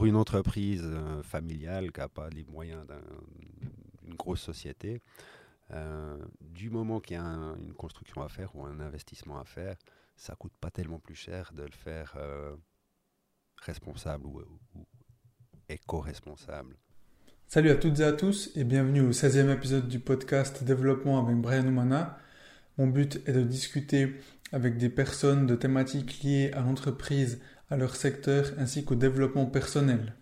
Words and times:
pour 0.00 0.06
une 0.06 0.16
entreprise 0.16 0.82
euh, 0.82 1.22
familiale 1.22 1.92
qui 1.92 2.00
n'a 2.00 2.08
pas 2.08 2.30
les 2.30 2.44
moyens 2.44 2.86
d'une 4.02 4.14
grosse 4.14 4.40
société, 4.40 5.02
euh, 5.74 6.16
du 6.40 6.70
moment 6.70 7.00
qu'il 7.00 7.18
y 7.18 7.20
a 7.20 7.22
une 7.22 7.74
construction 7.74 8.22
à 8.22 8.30
faire 8.30 8.56
ou 8.56 8.64
un 8.64 8.80
investissement 8.80 9.38
à 9.38 9.44
faire, 9.44 9.76
ça 10.16 10.34
coûte 10.36 10.54
pas 10.58 10.70
tellement 10.70 11.00
plus 11.00 11.16
cher 11.16 11.52
de 11.54 11.64
le 11.64 11.72
faire 11.72 12.14
euh, 12.16 12.56
responsable 13.58 14.24
ou, 14.24 14.40
ou 14.74 14.86
éco-responsable. 15.68 16.78
Salut 17.46 17.68
à 17.68 17.76
toutes 17.76 18.00
et 18.00 18.04
à 18.04 18.12
tous 18.12 18.52
et 18.56 18.64
bienvenue 18.64 19.02
au 19.02 19.10
16e 19.10 19.52
épisode 19.52 19.86
du 19.86 20.00
podcast 20.00 20.64
Développement 20.64 21.22
avec 21.22 21.36
Brian 21.36 21.66
Oumana. 21.66 22.18
Mon 22.78 22.86
but 22.86 23.20
est 23.26 23.34
de 23.34 23.42
discuter 23.42 24.18
avec 24.50 24.78
des 24.78 24.88
personnes 24.88 25.46
de 25.46 25.56
thématiques 25.56 26.22
liées 26.22 26.52
à 26.54 26.62
l'entreprise, 26.62 27.38
à 27.70 27.76
leur 27.76 27.96
secteur 27.96 28.52
ainsi 28.58 28.84
qu'au 28.84 28.96
développement 28.96 29.46
personnel. 29.46 30.14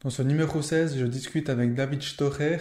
Dans 0.00 0.10
ce 0.10 0.22
numéro 0.22 0.60
16, 0.60 0.98
je 0.98 1.06
discute 1.06 1.48
avec 1.48 1.74
David 1.74 2.02
Stocher, 2.02 2.58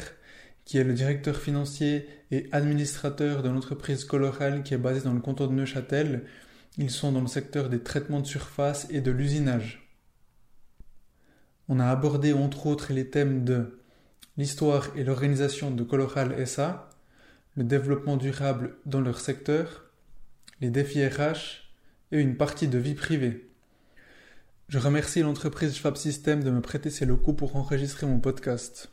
qui 0.63 0.77
est 0.77 0.86
le 0.86 0.94
directeur 0.94 1.36
financier 1.36 2.08
et 2.31 2.48
administrateur 2.53 3.44
de 3.44 3.50
l'entreprise 3.50 4.05
Coloral 4.05 4.64
qui 4.64 4.73
est 4.73 4.77
basée 4.77 5.02
dans 5.02 5.14
le 5.14 5.20
canton 5.20 5.48
de 5.48 5.53
Neuchâtel. 5.53 6.23
Ils 6.77 6.90
sont 6.90 7.12
dans 7.12 7.22
le 7.22 7.27
secteur 7.27 7.67
des 7.67 7.84
traitements 7.84 8.22
de 8.22 8.26
surface 8.26 8.88
et 8.90 9.02
de 9.02 9.12
l'usinage. 9.12 9.94
On 11.67 11.81
a 11.81 11.88
abordé 11.88 12.31
entre 12.31 12.66
autres 12.66 12.94
les 12.94 13.09
thèmes 13.09 13.44
de 13.44 13.81
l'histoire 14.38 14.88
et 14.95 15.03
l'organisation 15.03 15.70
de 15.70 15.84
Coloral 15.84 16.48
SA, 16.48 16.89
le 17.55 17.66
développement 17.66 18.16
durable 18.17 18.78
dans 18.86 19.02
leur 19.02 19.20
secteur, 19.20 19.91
les 20.62 20.70
défis 20.70 21.05
RH 21.05 21.62
et 22.13 22.22
une 22.22 22.38
partie 22.38 22.67
de 22.67 22.77
vie 22.77 22.94
privée. 22.94 23.49
Je 24.70 24.77
remercie 24.77 25.22
l'entreprise 25.22 25.76
Schwab 25.76 25.98
System 25.98 26.44
de 26.44 26.52
me 26.52 26.62
prêter 26.62 26.89
ses 26.89 27.05
locaux 27.05 27.34
pour 27.34 27.55
enregistrer 27.55 28.05
mon 28.05 28.20
podcast. 28.20 28.91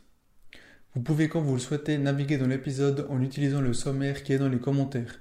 Vous 0.93 1.01
pouvez 1.01 1.29
quand 1.29 1.41
vous 1.41 1.53
le 1.53 1.59
souhaitez 1.59 1.97
naviguer 1.97 2.37
dans 2.37 2.47
l'épisode 2.47 3.05
en 3.09 3.21
utilisant 3.21 3.61
le 3.61 3.73
sommaire 3.73 4.23
qui 4.23 4.33
est 4.33 4.39
dans 4.39 4.49
les 4.49 4.59
commentaires. 4.59 5.19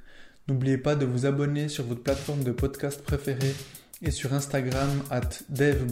N'oubliez 0.49 0.79
pas 0.79 0.97
de 0.97 1.05
vous 1.05 1.27
abonner 1.27 1.69
sur 1.69 1.85
votre 1.85 2.03
plateforme 2.03 2.43
de 2.43 2.51
podcast 2.53 3.03
préférée 3.03 3.55
et 4.03 4.11
sur 4.11 4.33
Instagram 4.33 4.89
at 5.11 5.29
Dev 5.51 5.87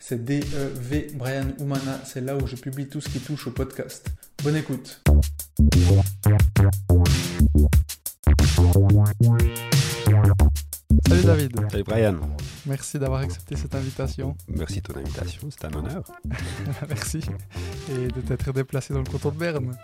c'est 0.00 0.24
D-E-V 0.24 1.12
Brian 1.14 1.46
Humana, 1.60 2.00
c'est 2.04 2.20
là 2.20 2.36
où 2.36 2.46
je 2.46 2.56
publie 2.56 2.88
tout 2.88 3.00
ce 3.00 3.08
qui 3.08 3.20
touche 3.20 3.46
au 3.46 3.52
podcast. 3.52 4.08
Bonne 4.42 4.56
écoute. 4.56 5.02
Salut 11.08 11.24
David. 11.24 11.70
Salut 11.70 11.84
Brian. 11.84 12.16
Merci 12.66 12.98
d'avoir 12.98 13.20
accepté 13.20 13.56
cette 13.56 13.74
invitation. 13.74 14.36
Merci 14.48 14.80
de 14.80 14.92
ton 14.92 14.98
invitation, 14.98 15.48
c'est 15.50 15.64
un 15.66 15.74
honneur. 15.74 16.02
Merci. 16.88 17.20
Et 17.90 18.08
de 18.08 18.20
t'être 18.20 18.52
déplacé 18.52 18.92
dans 18.94 19.00
le 19.00 19.06
canton 19.06 19.30
de 19.30 19.38
Berne. 19.38 19.76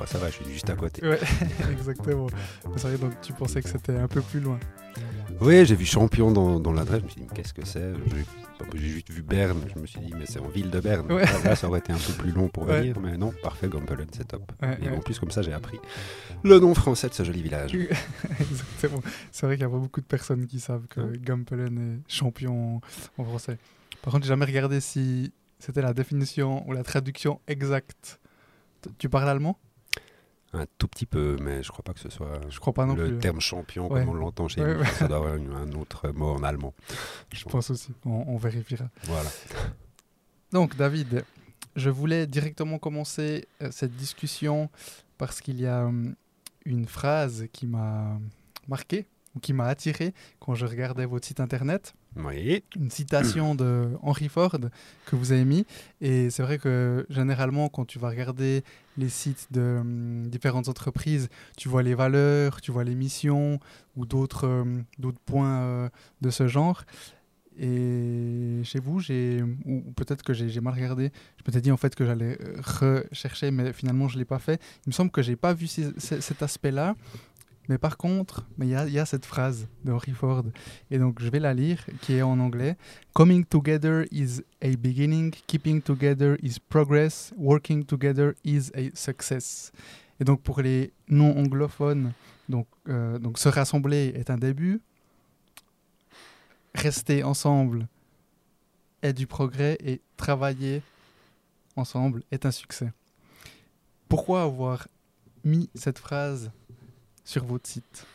Oh, 0.00 0.04
ça 0.06 0.18
va, 0.18 0.28
je 0.28 0.34
suis 0.34 0.52
juste 0.52 0.70
à 0.70 0.74
côté. 0.74 1.06
Ouais, 1.06 1.18
exactement. 1.72 2.28
C'est 2.76 2.88
vrai, 2.88 2.98
donc 2.98 3.20
tu 3.20 3.32
pensais 3.32 3.62
que 3.62 3.68
c'était 3.68 3.96
un 3.96 4.08
peu 4.08 4.20
plus 4.20 4.40
loin. 4.40 4.58
Oui, 5.40 5.64
j'ai 5.66 5.74
vu 5.74 5.84
champion 5.84 6.30
dans, 6.30 6.60
dans 6.60 6.72
l'adresse. 6.72 7.00
Je 7.00 7.04
me 7.04 7.10
suis 7.10 7.20
dit, 7.22 7.28
qu'est-ce 7.34 7.54
que 7.54 7.64
c'est? 7.66 7.92
J'ai 8.74 8.88
juste 8.88 9.10
vu 9.10 9.22
Berne. 9.22 9.60
Je 9.74 9.80
me 9.80 9.86
suis 9.86 10.00
dit, 10.00 10.12
mais 10.16 10.26
c'est 10.26 10.40
en 10.40 10.48
ville 10.48 10.70
de 10.70 10.80
Berne. 10.80 11.08
Là, 11.08 11.56
ça 11.56 11.68
aurait 11.68 11.80
été 11.80 11.92
un 11.92 11.98
peu 11.98 12.12
plus 12.12 12.32
long 12.32 12.48
pour 12.48 12.64
venir. 12.64 12.98
Mais 13.00 13.16
non, 13.16 13.32
parfait, 13.42 13.68
Gumpelen, 13.68 14.06
c'est 14.12 14.28
top. 14.28 14.52
Et 14.82 14.88
en 14.88 15.00
plus, 15.00 15.18
comme 15.18 15.30
ça, 15.30 15.42
j'ai 15.42 15.52
appris 15.52 15.78
le 16.44 16.58
nom 16.58 16.74
français 16.74 17.08
de 17.08 17.14
ce 17.14 17.24
joli 17.24 17.42
village. 17.42 17.74
Exactement. 18.40 19.02
C'est 19.32 19.46
vrai 19.46 19.56
qu'il 19.56 19.66
n'y 19.66 19.72
a 19.72 19.74
pas 19.74 19.80
beaucoup 19.80 20.00
de 20.00 20.06
personnes 20.06 20.46
qui 20.46 20.60
savent 20.60 20.86
que 20.88 21.00
Gumpelen 21.16 21.78
est 21.78 22.12
champion 22.12 22.80
en 23.16 23.24
français. 23.24 23.58
Par 24.02 24.12
contre, 24.12 24.24
j'ai 24.24 24.30
jamais 24.30 24.46
regardé 24.46 24.80
si 24.80 25.32
c'était 25.58 25.82
la 25.82 25.92
définition 25.92 26.68
ou 26.68 26.72
la 26.72 26.82
traduction 26.82 27.40
exacte. 27.48 28.20
Tu 28.98 29.08
parles 29.08 29.28
allemand? 29.28 29.58
Un 30.52 30.64
tout 30.78 30.88
petit 30.88 31.06
peu, 31.06 31.36
mais 31.40 31.62
je 31.62 31.70
crois 31.70 31.82
pas 31.82 31.92
que 31.92 32.00
ce 32.00 32.08
soit 32.08 32.40
je 32.48 32.58
crois 32.58 32.72
pas 32.72 32.86
non 32.86 32.94
le 32.94 33.18
terme 33.18 33.40
champion 33.40 33.88
comme 33.88 34.08
on 34.08 34.14
l'entend 34.14 34.48
chez 34.48 34.62
nous. 34.62 34.84
Ça 34.84 35.08
doit 35.08 35.18
avoir 35.18 35.34
un 35.34 35.72
autre 35.72 36.10
mot 36.10 36.30
en 36.30 36.42
allemand. 36.42 36.74
Je, 37.32 37.44
pense. 37.44 37.70
aussi, 37.70 37.92
on, 38.04 38.36
vérifiera. 38.36 38.88
Voilà. 39.04 39.30
Donc 40.52 40.76
David, 40.76 41.24
je 41.76 41.90
voulais 41.90 42.26
directement 42.26 42.78
commencer 42.78 43.46
euh, 43.62 43.68
cette 43.70 43.94
discussion 43.94 44.70
parce 45.18 45.40
qu'il 45.40 45.60
y 45.60 45.66
a 45.66 45.84
hum, 45.84 46.14
une 46.64 46.86
phrase 46.86 47.46
qui 47.52 47.66
m'a 47.66 48.18
marqué 48.68 49.06
ou 49.34 49.40
qui 49.40 49.52
m'a 49.52 49.66
attiré 49.66 50.14
quand 50.40 50.54
je 50.54 50.64
regardais 50.64 51.04
votre 51.04 51.26
site 51.26 51.40
internet. 51.40 51.94
Oui. 52.16 52.62
Une 52.76 52.90
citation 52.90 53.54
de 53.54 53.90
Henry 54.02 54.28
Ford 54.28 54.56
que 55.06 55.16
vous 55.16 55.32
avez 55.32 55.44
mis. 55.44 55.66
Et 56.00 56.30
c'est 56.30 56.42
vrai 56.42 56.58
que 56.58 57.06
généralement, 57.10 57.68
quand 57.68 57.84
tu 57.84 57.98
vas 57.98 58.08
regarder 58.08 58.64
les 58.96 59.08
sites 59.08 59.48
de 59.50 59.78
hum, 59.80 60.26
différentes 60.26 60.68
entreprises, 60.68 61.28
tu 61.56 61.68
vois 61.68 61.82
les 61.82 61.94
valeurs, 61.94 62.60
tu 62.60 62.72
vois 62.72 62.84
les 62.84 62.94
missions 62.94 63.60
ou 63.96 64.06
d'autres 64.06 64.48
hum, 64.48 64.84
points 65.26 65.60
euh, 65.60 65.88
de 66.20 66.30
ce 66.30 66.48
genre. 66.48 66.84
Et 67.60 68.60
chez 68.62 68.78
vous, 68.78 69.00
ou 69.64 69.80
peut-être 69.96 70.22
que 70.22 70.32
j'ai 70.32 70.60
mal 70.60 70.74
regardé. 70.74 71.10
Je 71.38 71.42
m'étais 71.46 71.60
dit 71.60 71.72
en 71.72 71.76
fait 71.76 71.96
que 71.96 72.06
j'allais 72.06 72.38
euh, 72.40 73.02
rechercher, 73.10 73.50
mais 73.50 73.72
finalement 73.72 74.06
je 74.06 74.16
l'ai 74.16 74.24
pas 74.24 74.38
fait. 74.38 74.62
Il 74.86 74.90
me 74.90 74.92
semble 74.92 75.10
que 75.10 75.22
j'ai 75.22 75.34
pas 75.34 75.54
vu 75.54 75.66
cet 75.66 76.42
aspect-là. 76.42 76.94
Mais 77.68 77.76
par 77.76 77.98
contre, 77.98 78.46
il 78.58 78.68
y, 78.68 78.74
a 78.74 79.04
cette 79.04 79.26
phrase 79.26 79.68
de 79.84 79.92
Henry 79.92 80.12
Ford, 80.12 80.44
et 80.90 80.98
donc 80.98 81.20
je 81.20 81.28
vais 81.28 81.38
la 81.38 81.52
lire, 81.52 81.84
qui 82.00 82.14
est 82.14 82.22
en 82.22 82.40
anglais. 82.40 82.76
Coming 83.12 83.44
together 83.44 84.06
is 84.10 84.42
a 84.62 84.74
beginning, 84.76 85.34
keeping 85.46 85.82
together 85.82 86.38
is 86.42 86.58
progress, 86.68 87.32
working 87.36 87.84
together 87.84 88.34
is 88.42 88.70
a 88.74 88.88
success. 88.94 89.70
Et 90.18 90.24
donc 90.24 90.40
pour 90.40 90.62
les 90.62 90.92
non-anglophones, 91.08 92.12
donc, 92.48 92.66
euh, 92.88 93.18
se 93.36 93.50
rassembler 93.50 94.14
est 94.16 94.30
un 94.30 94.38
début, 94.38 94.80
rester 96.74 97.22
ensemble 97.22 97.86
est 99.02 99.12
du 99.12 99.26
progrès, 99.26 99.76
et 99.84 100.00
travailler 100.16 100.82
ensemble 101.76 102.22
est 102.30 102.46
un 102.46 102.50
succès. 102.50 102.92
Pourquoi 104.08 104.42
avoir 104.42 104.88
mis 105.44 105.68
cette 105.74 105.98
phrase 105.98 106.50
sur 107.28 107.44
votre 107.44 107.68
site 107.68 108.06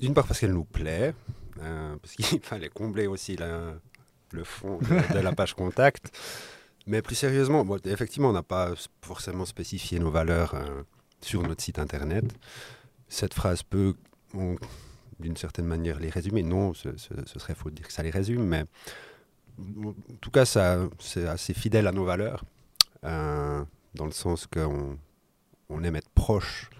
D'une 0.00 0.14
part 0.14 0.26
parce 0.26 0.40
qu'elle 0.40 0.52
nous 0.52 0.64
plaît, 0.64 1.14
euh, 1.62 1.96
parce 2.02 2.14
qu'il 2.14 2.40
fallait 2.42 2.68
combler 2.68 3.06
aussi 3.06 3.36
le 3.36 4.44
fond 4.44 4.78
de, 4.78 5.18
la 5.20 5.32
page 5.32 5.54
contact. 5.54 6.10
Mais 6.88 7.02
plus 7.02 7.14
sérieusement, 7.14 7.64
effectivement, 7.84 8.30
on 8.30 8.32
n'a 8.32 8.42
pas 8.42 8.72
forcément 9.00 9.44
spécifié 9.44 10.00
nos 10.00 10.10
valeurs 10.10 10.54
euh, 10.54 10.82
sur 11.20 11.42
notre 11.42 11.62
site 11.62 11.78
internet. 11.78 12.24
Cette 13.08 13.32
phrase 13.32 13.62
peut, 13.62 13.94
d'une 15.20 15.36
certaine 15.36 15.66
manière, 15.66 16.00
les 16.00 16.10
résumer. 16.10 16.42
Non, 16.42 16.74
ce, 16.74 16.88
serait 16.96 17.54
faux 17.54 17.70
de 17.70 17.76
dire 17.76 17.86
que 17.86 17.92
ça 17.92 18.02
les 18.02 18.10
résume, 18.10 18.44
mais 18.44 18.64
en 19.84 19.94
tout 20.20 20.32
cas, 20.32 20.44
c'est 20.44 21.28
assez 21.28 21.54
fidèle 21.54 21.86
à 21.86 21.92
nos 21.92 22.04
valeurs, 22.04 22.44
euh, 23.04 23.64
dans 23.94 24.06
le 24.06 24.10
sens 24.10 24.48
qu'on 24.48 24.98
on 25.68 25.84
aime 25.84 25.94
être 25.94 26.10
proche 26.10 26.70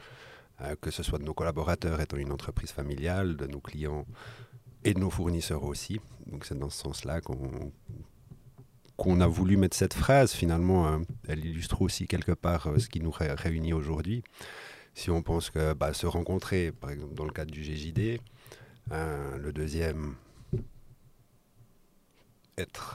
que 0.81 0.91
ce 0.91 1.03
soit 1.03 1.19
de 1.19 1.25
nos 1.25 1.35
collaborateurs 1.35 2.01
étant 2.01 2.17
une 2.17 2.33
entreprise 2.33 2.71
familiale, 2.71 3.37
de 3.37 3.47
nos 3.47 3.61
clients 3.61 4.07
et 4.85 4.95
de 4.95 5.01
nos 5.01 5.11
fournisseurs 5.11 5.65
aussi. 5.65 6.01
Donc 6.27 6.45
c'est 6.45 6.59
dans 6.59 6.71
ce 6.71 6.79
sens-là 6.79 7.21
qu'on 7.21 7.73
qu'on 8.97 9.21
a 9.21 9.27
voulu 9.27 9.57
mettre 9.57 9.77
cette 9.77 9.95
phrase. 9.95 10.33
Finalement, 10.33 10.87
hein. 10.87 11.03
elle 11.27 11.45
illustre 11.45 11.83
aussi 11.83 12.07
quelque 12.07 12.33
part 12.33 12.69
euh, 12.69 12.79
ce 12.79 12.89
qui 12.89 13.01
nous 13.01 13.11
réunit 13.11 13.73
aujourd'hui. 13.73 14.23
Si 14.95 15.11
on 15.11 15.23
pense 15.23 15.51
que 15.51 15.73
bah, 15.73 15.93
se 15.93 16.07
rencontrer, 16.07 16.71
par 16.71 16.91
exemple 16.91 17.15
dans 17.15 17.25
le 17.25 17.33
cadre 17.33 17.51
du 17.51 17.63
GJD, 17.63 18.21
euh, 18.93 19.37
le 19.39 19.53
deuxième, 19.53 20.15
être, 22.57 22.95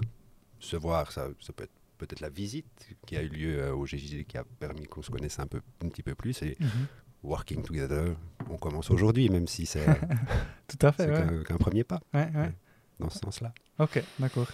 se 0.60 0.78
voir, 0.78 1.12
ça, 1.12 1.28
peut 1.56 1.64
être 1.64 1.74
peut-être 1.98 2.22
la 2.22 2.30
visite 2.30 2.66
qui 3.06 3.18
a 3.18 3.22
eu 3.22 3.28
lieu 3.28 3.74
au 3.74 3.86
GJD 3.86 4.26
qui 4.26 4.38
a 4.38 4.46
permis 4.46 4.86
qu'on 4.86 5.02
se 5.02 5.12
connaisse 5.12 5.38
un, 5.40 5.48
peu, 5.48 5.60
un 5.84 5.90
petit 5.90 6.04
peu 6.04 6.16
plus. 6.16 6.42
Mhm 6.42 6.88
working 7.24 7.62
together, 7.62 8.16
on 8.50 8.58
commence 8.58 8.90
aujourd'hui, 8.92 9.30
même 9.30 9.48
si 9.48 9.66
c'est 9.66 9.86
tout 10.68 10.86
à 10.86 10.92
fait 10.92 11.10
qu'un 11.46 11.58
premier 11.58 11.84
pas. 11.84 12.02
Ouais, 12.14 12.30
ouais. 12.36 12.52
Dans 13.00 13.10
ce 13.10 13.20
sens-là. 13.20 13.54
Ok, 13.80 14.04
d'accord. 14.20 14.48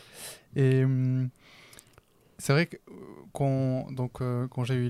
Et 0.55 0.83
hum, 0.83 1.29
c'est 2.37 2.53
vrai 2.53 2.67
que 2.67 2.77
quand, 3.33 3.91
donc, 3.91 4.21
euh, 4.21 4.47
quand 4.47 4.63
j'ai 4.63 4.75
eu 4.75 4.89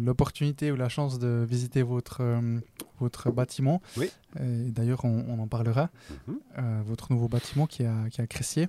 l'opportunité 0.00 0.72
ou 0.72 0.76
la 0.76 0.88
chance 0.88 1.18
de 1.18 1.44
visiter 1.48 1.82
votre, 1.82 2.22
hum, 2.22 2.62
votre 2.98 3.30
bâtiment, 3.30 3.80
oui. 3.96 4.10
d'ailleurs 4.34 5.04
on, 5.04 5.38
en 5.38 5.46
parlera, 5.46 5.90
mhm. 6.26 6.38
euh, 6.58 6.82
votre 6.84 7.12
nouveau 7.12 7.28
bâtiment 7.28 7.66
qui 7.66 7.84
a, 7.84 8.08
qui 8.10 8.20
a 8.20 8.26
Cressier, 8.26 8.68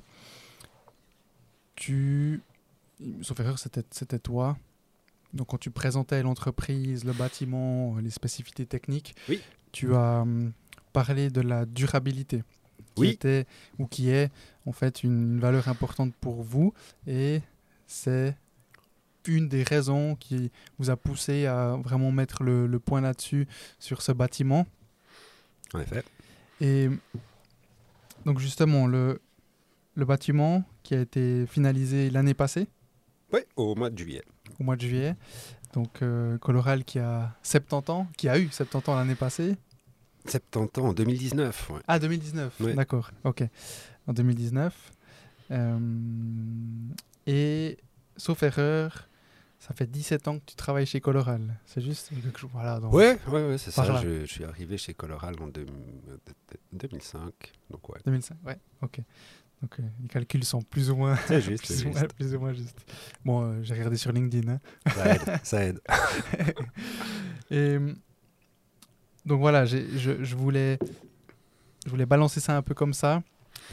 tu, 1.76 2.42
sauf 3.22 3.40
erreur, 3.40 3.58
c'était 3.60 4.20
toi 4.20 4.58
donc 5.34 5.48
quand 5.48 5.58
tu 5.58 5.72
présentais 5.72 6.22
l'entreprise, 6.24 7.04
le 7.06 7.14
bâtiment, 7.14 7.98
les 7.98 8.10
spécificités 8.10 8.66
techniques, 8.66 9.16
tu 9.72 9.94
as 9.96 10.22
hum, 10.22 10.52
parlé 10.94 11.30
de 11.30 11.42
la 11.42 11.66
durabilité. 11.66 12.44
qui 12.96 13.02
Oui. 13.02 13.10
était 13.10 13.46
ou 13.78 13.86
qui 13.88 14.10
est 14.10 14.32
en 14.66 14.72
fait 14.72 15.04
une 15.04 15.40
valeur 15.40 15.68
importante 15.68 16.14
pour 16.20 16.42
vous 16.42 16.74
et 17.06 17.42
c'est 17.86 18.36
une 19.26 19.48
des 19.50 19.64
raisons 19.64 20.16
qui 20.16 20.52
vous 20.80 20.90
a 20.90 20.96
poussé 20.98 21.46
à 21.46 21.76
vraiment 21.76 22.12
mettre 22.12 22.44
le, 22.44 22.66
le 22.66 22.80
point 22.80 23.02
là-dessus 23.02 23.46
sur 23.78 24.02
ce 24.02 24.12
bâtiment. 24.14 24.66
En 25.74 25.80
effet. 25.82 26.04
Et 26.62 26.90
donc 28.26 28.40
justement, 28.40 28.88
le, 28.88 29.22
le 29.96 30.06
bâtiment 30.06 30.64
qui 30.84 30.96
a 30.96 31.02
été 31.02 31.46
finalisé 31.46 32.10
l'année 32.10 32.34
passée, 32.34 32.68
Oui, 33.34 33.42
au 33.58 33.76
mois 33.76 33.90
de 33.90 33.98
juillet. 33.98 34.24
Au 34.60 34.64
mois 34.64 34.76
de 34.76 34.82
juillet, 34.82 35.16
donc 35.74 36.02
euh, 36.02 36.38
Coloral 36.40 36.84
qui 36.84 37.00
a 37.00 37.36
70 37.44 37.90
ans, 37.92 38.08
qui 38.18 38.30
a 38.30 38.38
eu 38.40 38.50
70 38.50 38.90
ans 38.90 38.96
l'année 38.96 39.16
passée. 39.16 39.56
70 40.28 40.82
ans, 40.82 40.88
en 40.90 40.94
2019. 40.94 41.70
ouais. 41.72 41.80
Ah, 41.88 42.00
2019, 42.00 42.60
Ouais. 42.62 42.74
d'accord, 42.74 43.12
ok. 43.24 43.44
En 44.08 44.14
2019. 44.14 44.92
Euh, 45.52 45.80
et, 47.26 47.78
sauf 48.18 48.44
erreur, 48.44 49.08
ça 49.60 49.74
fait 49.74 49.88
17 49.90 50.28
ans 50.28 50.40
que 50.40 50.44
tu 50.46 50.56
travailles 50.56 50.86
chez 50.86 51.00
Coloral. 51.02 51.58
C'est 51.66 51.82
juste 51.82 52.10
quelque 52.24 52.40
chose. 52.40 52.50
Voilà, 52.54 52.80
donc- 52.80 52.94
Ouais, 52.94 53.18
ouais, 53.30 53.48
ouais, 53.50 53.58
c'est 53.58 53.72
ça. 53.72 54.02
Je, 54.02 54.22
je 54.22 54.26
suis 54.26 54.44
arrivé 54.44 54.78
chez 54.78 54.94
Coloral 54.94 55.36
en 55.42 55.48
deux- 55.48 55.66
2005. 56.74 57.32
Donc, 57.70 57.88
ouais. 57.90 58.00
2005, 58.06 58.38
ouais, 58.46 58.58
ok. 58.82 59.00
Donc 59.62 59.80
euh, 59.80 59.84
les 60.02 60.08
calculs 60.08 60.44
sont 60.44 60.62
plus 60.62 60.92
ou 60.92 60.96
moins, 60.96 61.16
juste, 61.30 61.66
plus, 61.66 61.86
ou 61.86 61.90
moins, 61.90 62.00
juste. 62.02 62.14
plus 62.14 62.36
ou 62.36 62.40
moins 62.40 62.54
justes. 62.54 62.86
Bon, 63.26 63.42
euh, 63.44 63.64
j'ai 63.64 63.74
regardé 63.74 63.98
sur 63.98 64.12
LinkedIn. 64.12 64.52
hein. 64.52 64.60
Ça 64.94 65.16
aide, 65.16 65.40
ça 65.44 65.64
aide. 65.66 65.80
Et 67.52 67.78
donc 69.26 69.40
voilà, 69.40 69.66
je, 69.66 69.78
je 70.24 70.36
voulais, 70.36 70.78
je 71.86 71.90
voulais 71.90 72.06
balancer 72.06 72.40
ça 72.40 72.56
un 72.56 72.62
peu 72.62 72.74
comme 72.74 72.94
ça 72.94 73.24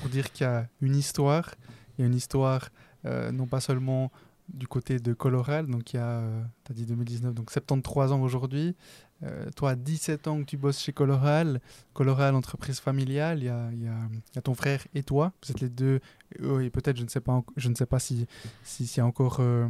pour 0.00 0.08
dire 0.08 0.32
qu'il 0.32 0.44
y 0.46 0.48
a 0.50 0.68
une 0.80 0.96
histoire. 0.96 1.54
Il 1.96 2.02
y 2.02 2.04
a 2.04 2.06
une 2.08 2.14
histoire 2.14 2.70
euh, 3.04 3.30
non 3.30 3.46
pas 3.46 3.60
seulement 3.60 4.10
du 4.48 4.66
côté 4.66 4.98
de 4.98 5.12
Coloral, 5.14 5.66
donc 5.66 5.92
il 5.92 5.96
y 5.96 6.00
a, 6.00 6.22
tu 6.64 6.72
as 6.72 6.74
dit 6.74 6.84
2019, 6.86 7.34
donc 7.34 7.50
73 7.50 8.12
ans 8.12 8.20
aujourd'hui. 8.20 8.74
Euh, 9.22 9.48
toi, 9.56 9.70
à 9.70 9.74
17 9.76 10.26
ans 10.26 10.40
que 10.40 10.44
tu 10.44 10.56
bosses 10.58 10.80
chez 10.80 10.92
Coloral, 10.92 11.60
Coloral, 11.94 12.34
entreprise 12.34 12.80
familiale, 12.80 13.38
il 13.38 13.44
y 13.44 13.48
a, 13.48 13.70
il 13.72 13.82
y 13.82 13.86
a- 13.88 14.08
il 14.12 14.34
y 14.34 14.38
a 14.38 14.42
ton 14.42 14.54
frère 14.54 14.84
et 14.94 15.02
toi. 15.02 15.32
Vous 15.42 15.50
êtes 15.52 15.60
les 15.60 15.68
deux, 15.70 16.00
euh, 16.40 16.60
et 16.60 16.68
peut-être, 16.68 16.98
je 16.98 17.04
ne 17.04 17.08
sais 17.08 17.20
pas, 17.20 17.42
je 17.56 17.68
ne 17.70 17.74
sais 17.74 17.86
pas 17.86 18.00
si 18.00 18.26
si- 18.64 18.86
s'il 18.86 18.98
y 18.98 19.00
a 19.00 19.06
encore 19.06 19.36
euh, 19.40 19.66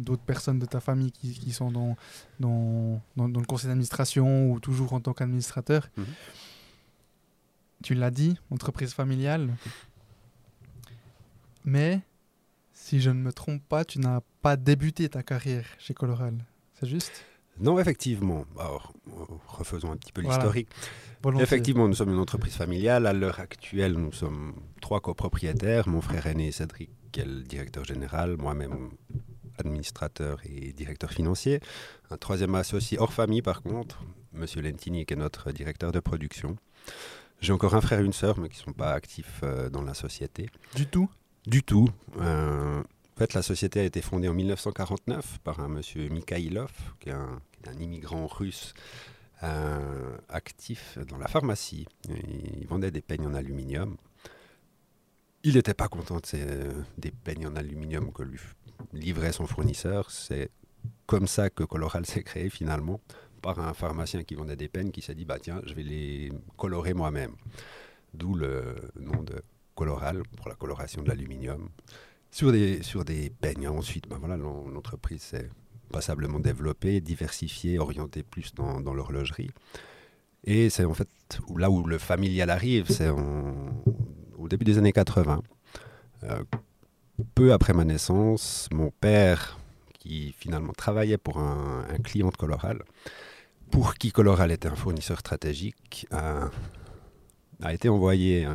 d'autres 0.00 0.24
personnes 0.24 0.58
de 0.58 0.66
ta 0.66 0.80
famille 0.80 1.12
qui, 1.12 1.32
qui 1.32 1.52
sont 1.52 1.70
dans, 1.70 1.96
dans, 2.40 3.00
dans, 3.16 3.28
dans 3.28 3.40
le 3.40 3.46
conseil 3.46 3.68
d'administration 3.68 4.50
ou 4.50 4.60
toujours 4.60 4.92
en 4.92 5.00
tant 5.00 5.14
qu'administrateur. 5.14 5.88
Mhm. 5.96 6.06
Tu 7.82 7.94
l'as 7.94 8.10
dit, 8.10 8.36
entreprise 8.50 8.92
familiale. 8.92 9.48
Mais, 11.64 12.00
si 12.74 13.00
je 13.00 13.10
ne 13.10 13.20
me 13.20 13.32
trompe 13.32 13.62
pas, 13.68 13.84
tu 13.84 14.00
n'as 14.00 14.20
pas 14.42 14.56
débuté 14.56 15.08
ta 15.08 15.22
carrière 15.22 15.64
chez 15.78 15.94
Coloral. 15.94 16.34
C'est 16.74 16.88
juste? 16.88 17.24
Non, 17.60 17.78
effectivement. 17.78 18.44
Alors, 18.58 18.92
refaisons 19.46 19.92
un 19.92 19.96
petit 19.96 20.12
peu 20.12 20.22
l'historique. 20.22 20.68
Effectivement, 21.40 21.86
nous 21.86 21.94
sommes 21.94 22.10
une 22.10 22.18
entreprise 22.18 22.54
familiale. 22.54 23.06
À 23.06 23.12
l'heure 23.12 23.40
actuelle, 23.40 23.92
nous 23.92 24.12
sommes 24.12 24.54
trois 24.80 25.00
copropriétaires. 25.00 25.88
Mon 25.88 26.00
frère 26.00 26.26
aîné 26.26 26.50
Cédric, 26.50 26.90
qui 27.12 27.20
est 27.20 27.24
le 27.24 27.42
directeur 27.42 27.84
général, 27.84 28.36
moi-même 28.36 28.90
administrateur 29.58 30.40
et 30.44 30.72
directeur 30.72 31.10
financier. 31.10 31.60
Un 32.10 32.16
troisième 32.16 32.54
associé 32.54 32.98
hors 32.98 33.12
famille, 33.12 33.42
par 33.42 33.62
contre, 33.62 34.02
Monsieur 34.32 34.62
Lentini, 34.62 35.04
qui 35.04 35.14
est 35.14 35.16
notre 35.16 35.52
directeur 35.52 35.92
de 35.92 36.00
production. 36.00 36.56
J'ai 37.40 37.52
encore 37.52 37.74
un 37.74 37.80
frère 37.80 38.00
et 38.00 38.04
une 38.04 38.12
sœur, 38.12 38.38
mais 38.38 38.48
qui 38.48 38.58
ne 38.58 38.64
sont 38.64 38.72
pas 38.72 38.92
actifs 38.92 39.40
euh, 39.42 39.68
dans 39.68 39.82
la 39.82 39.94
société. 39.94 40.48
Du 40.74 40.86
tout? 40.86 41.10
Du 41.46 41.62
tout. 41.62 41.88
Euh, 42.20 42.82
en 43.14 43.18
fait, 43.18 43.34
la 43.34 43.42
société 43.42 43.80
a 43.80 43.84
été 43.84 44.00
fondée 44.00 44.28
en 44.28 44.34
1949 44.34 45.38
par 45.44 45.60
un 45.60 45.68
monsieur 45.68 46.08
Mikhailov, 46.08 46.72
qui 46.98 47.10
est 47.10 47.12
un, 47.12 47.40
immigrant 47.78 48.26
russe 48.26 48.74
euh, 49.42 50.16
actif 50.28 50.98
dans 51.08 51.18
la 51.18 51.28
pharmacie. 51.28 51.86
Il 52.08 52.66
vendait 52.66 52.90
des 52.90 53.02
peignes 53.02 53.26
en 53.26 53.34
aluminium. 53.34 53.96
Il 55.44 55.54
n'était 55.54 55.74
pas 55.74 55.88
content 55.88 56.16
de 56.16 56.72
des 56.98 57.10
peignes 57.10 57.46
en 57.46 57.54
aluminium 57.54 58.12
que 58.12 58.22
lui 58.22 58.40
livrait 58.92 59.32
son 59.32 59.46
fournisseur. 59.46 60.10
C'est 60.10 60.50
comme 61.06 61.26
ça 61.26 61.50
que 61.50 61.64
Coloral 61.64 62.06
s'est 62.06 62.22
créé 62.22 62.48
finalement, 62.48 63.00
par 63.42 63.58
un 63.58 63.74
pharmacien 63.74 64.22
qui 64.24 64.34
vendait 64.34 64.56
des 64.56 64.68
peignes 64.68 64.90
qui 64.90 65.02
s'est 65.02 65.14
dit 65.14 65.24
bah 65.24 65.38
tiens, 65.38 65.60
je 65.66 65.74
vais 65.74 65.82
les 65.82 66.32
colorer 66.56 66.94
moi-même. 66.94 67.34
D'où 68.14 68.34
le 68.34 68.76
nom 68.98 69.22
de 69.22 69.42
Coloral 69.74 70.22
pour 70.36 70.48
la 70.48 70.54
coloration 70.54 71.02
de 71.02 71.08
l'aluminium 71.08 71.68
sur 72.32 72.50
des, 72.50 72.82
sur 72.82 73.04
des 73.04 73.30
peignes. 73.30 73.68
Ensuite, 73.68 74.08
ben 74.08 74.16
voilà, 74.18 74.36
l'en- 74.36 74.66
l'entreprise 74.66 75.22
s'est 75.22 75.48
passablement 75.92 76.40
développée, 76.40 77.00
diversifiée, 77.00 77.78
orientée 77.78 78.24
plus 78.24 78.52
dans, 78.54 78.80
dans 78.80 78.94
l'horlogerie. 78.94 79.50
Et 80.44 80.70
c'est 80.70 80.84
en 80.84 80.94
fait 80.94 81.08
là 81.56 81.70
où 81.70 81.84
le 81.86 81.98
familial 81.98 82.50
arrive, 82.50 82.86
c'est 82.90 83.10
au 83.10 84.48
début 84.48 84.64
des 84.64 84.78
années 84.78 84.92
80. 84.92 85.42
Euh, 86.24 86.42
peu 87.34 87.52
après 87.52 87.72
ma 87.72 87.84
naissance, 87.84 88.68
mon 88.72 88.90
père, 88.90 89.58
qui 90.00 90.34
finalement 90.36 90.72
travaillait 90.72 91.18
pour 91.18 91.38
un, 91.38 91.84
client 92.02 92.30
de 92.30 92.36
Coloral, 92.36 92.82
pour 93.70 93.94
qui 93.94 94.10
Coloral 94.10 94.50
était 94.50 94.68
un 94.68 94.74
fournisseur 94.74 95.20
stratégique, 95.20 96.08
a, 96.10 96.50
été 97.72 97.88
envoyé 97.88 98.48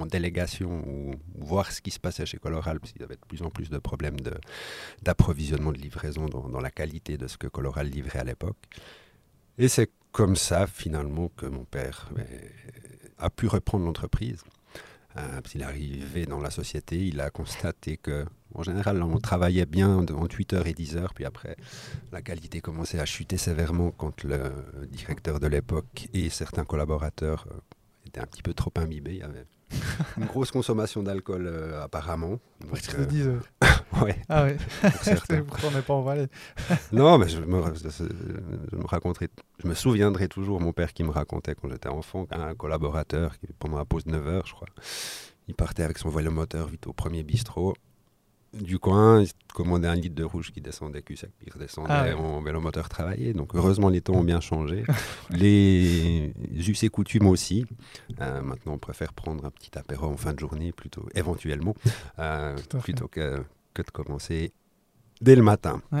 en 0.00 0.06
délégation 0.06 0.82
ou, 0.86 1.14
voir 1.36 1.70
ce 1.72 1.80
qui 1.80 1.90
se 1.90 2.00
passait 2.00 2.26
chez 2.26 2.38
Coloral, 2.38 2.80
parce 2.80 2.92
qu'il 2.92 3.02
y 3.02 3.04
avait 3.04 3.16
de 3.16 3.26
plus 3.26 3.42
en 3.42 3.50
plus 3.50 3.70
de 3.70 3.78
problèmes 3.78 4.16
d'approvisionnement, 5.02 5.72
de, 5.72 5.78
livraison 5.78 6.26
dans, 6.26 6.60
la 6.60 6.70
qualité 6.70 7.16
de 7.16 7.26
ce 7.26 7.36
que 7.36 7.46
Coloral 7.46 7.88
livrait 7.88 8.20
à 8.20 8.24
l'époque. 8.24 8.56
Et 9.58 9.68
c'est 9.68 9.90
comme 10.12 10.36
ça, 10.36 10.66
finalement, 10.66 11.30
que 11.36 11.46
mon 11.46 11.64
père 11.64 12.10
euh, 12.18 12.22
a 13.18 13.30
pu 13.30 13.46
reprendre 13.46 13.84
l'entreprise. 13.84 14.42
Euh, 15.16 15.40
qu'il 15.40 15.62
est 15.62 15.64
arrivé 15.64 16.24
dans 16.24 16.38
la 16.38 16.52
société, 16.52 17.04
il 17.04 17.20
a 17.20 17.30
constaté 17.30 17.96
que, 17.96 18.24
en 18.54 18.62
général, 18.62 19.02
on 19.02 19.18
travaillait 19.18 19.66
bien 19.66 19.96
entre 19.98 20.36
8h 20.36 20.68
et 20.68 20.72
10h, 20.72 21.08
puis 21.16 21.24
après, 21.24 21.56
la 22.12 22.22
qualité 22.22 22.60
commençait 22.60 23.00
à 23.00 23.06
chuter 23.06 23.36
sévèrement 23.36 23.90
quand 23.90 24.22
le 24.22 24.52
directeur 24.88 25.40
de 25.40 25.48
l'époque 25.48 26.08
et 26.14 26.30
certains 26.30 26.64
collaborateurs 26.64 27.48
euh, 27.50 27.58
étaient 28.06 28.20
un 28.20 28.26
petit 28.26 28.42
peu 28.42 28.54
trop 28.54 28.72
imbibés. 28.76 29.14
Il 29.14 29.18
y 29.18 29.22
avait 29.22 29.46
une 30.16 30.26
grosse 30.26 30.50
consommation 30.50 31.02
d'alcool, 31.02 31.46
euh, 31.46 31.82
apparemment. 31.82 32.40
Donc, 32.60 32.80
euh, 32.98 33.04
10 33.06 33.26
heures. 33.28 33.42
ouais, 34.02 34.16
Ah 34.28 34.44
ouais, 34.44 34.56
pour 34.80 34.90
certains. 35.02 35.24
c'est 35.36 35.42
pour 35.42 35.58
qu'on 35.58 35.70
n'est 35.70 35.82
pas 35.82 35.94
en 35.94 36.02
Valais. 36.02 36.28
Non, 36.92 37.18
mais 37.18 37.28
je 37.28 37.38
me, 37.40 37.62
je 37.74 38.76
me 38.76 38.86
raconterai, 38.86 39.28
je 39.62 39.68
me 39.68 39.74
souviendrai 39.74 40.28
toujours 40.28 40.60
mon 40.60 40.72
père 40.72 40.92
qui 40.92 41.04
me 41.04 41.10
racontait 41.10 41.54
quand 41.54 41.68
j'étais 41.68 41.88
enfant 41.88 42.26
qu'un 42.26 42.54
collaborateur 42.54 43.38
qui 43.38 43.46
pendant 43.58 43.78
la 43.78 43.84
pause 43.84 44.04
de 44.04 44.10
9 44.12 44.26
heures, 44.28 44.46
je 44.46 44.52
crois, 44.52 44.68
il 45.48 45.54
partait 45.54 45.82
avec 45.82 45.98
son 45.98 46.08
vélomoteur 46.10 46.68
vite 46.68 46.86
au 46.86 46.92
premier 46.92 47.22
bistrot 47.22 47.74
du 48.52 48.78
coin, 48.80 49.22
il 49.22 49.28
commandait 49.54 49.86
un 49.88 49.94
litre 49.94 50.14
de 50.16 50.24
rouge 50.24 50.50
qui 50.52 50.60
descendait 50.60 51.02
cul 51.02 51.16
sec, 51.16 51.30
puis 51.38 51.46
il 51.48 51.52
redescendait 51.52 51.88
Ah 51.92 52.02
ouais. 52.04 52.12
en 52.14 52.42
vélomoteur 52.42 52.88
travailler. 52.88 53.32
Donc 53.32 53.54
heureusement 53.54 53.88
les 53.88 54.00
temps 54.00 54.14
ont 54.14 54.24
bien 54.24 54.40
changé. 54.40 54.84
les 55.30 56.32
us 56.68 56.82
et 56.82 56.88
coutumes 56.88 57.26
aussi. 57.28 57.64
Euh, 58.20 58.42
maintenant 58.42 58.72
on 58.74 58.78
préfère 58.78 59.12
prendre 59.12 59.44
un 59.44 59.50
petit 59.50 59.76
apéro 59.78 60.06
en 60.06 60.16
fin 60.16 60.32
de 60.32 60.38
journée 60.40 60.72
plutôt, 60.72 61.06
éventuellement, 61.14 61.74
euh, 62.18 62.56
plutôt 62.82 63.06
que, 63.08 63.42
que 63.74 63.82
de 63.82 63.90
commencer 63.90 64.52
dès 65.20 65.36
le 65.36 65.42
matin. 65.42 65.80
Ouais. 65.92 66.00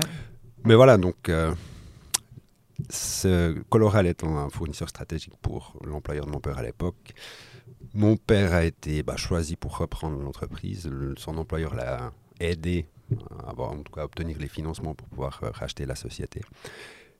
Mais 0.64 0.74
voilà, 0.74 0.96
donc 0.96 1.28
euh, 1.28 1.54
ce 2.88 3.52
Coloral 3.68 4.06
étant 4.06 4.38
un 4.38 4.50
fournisseur 4.50 4.88
stratégique 4.88 5.34
pour 5.42 5.76
l'employeur 5.84 6.26
de 6.26 6.30
mon 6.30 6.40
père 6.40 6.58
à 6.58 6.62
l'époque, 6.62 7.12
mon 7.94 8.16
père 8.16 8.54
a 8.54 8.64
été 8.64 9.02
bah, 9.02 9.16
choisi 9.16 9.56
pour 9.56 9.76
reprendre 9.78 10.18
l'entreprise. 10.20 10.86
Le- 10.88 11.14
Son 11.16 11.36
employeur 11.38 11.74
l'a 11.74 12.12
aidé 12.40 12.86
à 13.44 13.50
avoir, 13.50 13.72
en 13.72 13.82
tout 13.82 13.92
cas, 13.92 14.02
à 14.02 14.04
obtenir 14.04 14.38
les 14.38 14.48
financements 14.48 14.94
pour 14.94 15.08
pouvoir 15.08 15.40
euh, 15.42 15.50
racheter 15.50 15.84
la 15.86 15.94
société. 15.94 16.40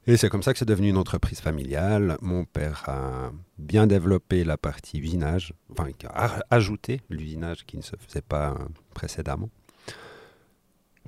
Et 0.07 0.17
c'est 0.17 0.31
comme 0.31 0.43
ça 0.43 0.53
que 0.53 0.59
c'est 0.59 0.65
devenu 0.65 0.89
une 0.89 0.97
entreprise 0.97 1.41
familiale. 1.41 2.17
Mon 2.23 2.45
père 2.45 2.89
a 2.89 3.33
bien 3.59 3.87
développé 3.87 4.45
la 4.45 4.57
partie 4.57 4.99
usinage, 4.99 5.53
enfin, 5.71 5.89
a 6.09 6.41
ajouté 6.51 7.03
l'usinage 7.11 7.67
qui 7.67 7.77
ne 7.77 7.83
se 7.83 7.97
faisait 7.97 8.23
pas 8.23 8.53
euh, 8.53 8.65
précédemment. 8.95 9.51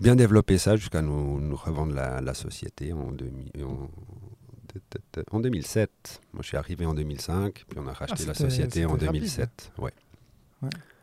Bien 0.01 0.17
développé 0.17 0.59
ça 0.59 0.77
jusqu'à 0.77 1.01
nous, 1.03 1.41
nous 1.41 1.57
revendre 1.57 1.95
la, 1.95 2.21
la 2.21 2.35
société 2.35 2.93
en, 2.93 3.13
demi- 3.13 3.51
en, 3.63 3.89
en 5.31 5.41
2007. 5.41 6.21
Moi, 6.33 6.43
je 6.43 6.49
suis 6.49 6.57
arrivé 6.57 6.85
en 6.87 6.95
2005, 6.95 7.65
puis 7.69 7.79
on 7.79 7.87
a 7.87 7.93
racheté 7.93 8.25
la 8.27 8.35
c'était- 8.35 8.51
société 8.51 8.85
en 8.85 8.95
c'était 8.95 9.07
rapide. 9.07 9.21
2007. 9.23 9.73
Ouais. 9.79 9.93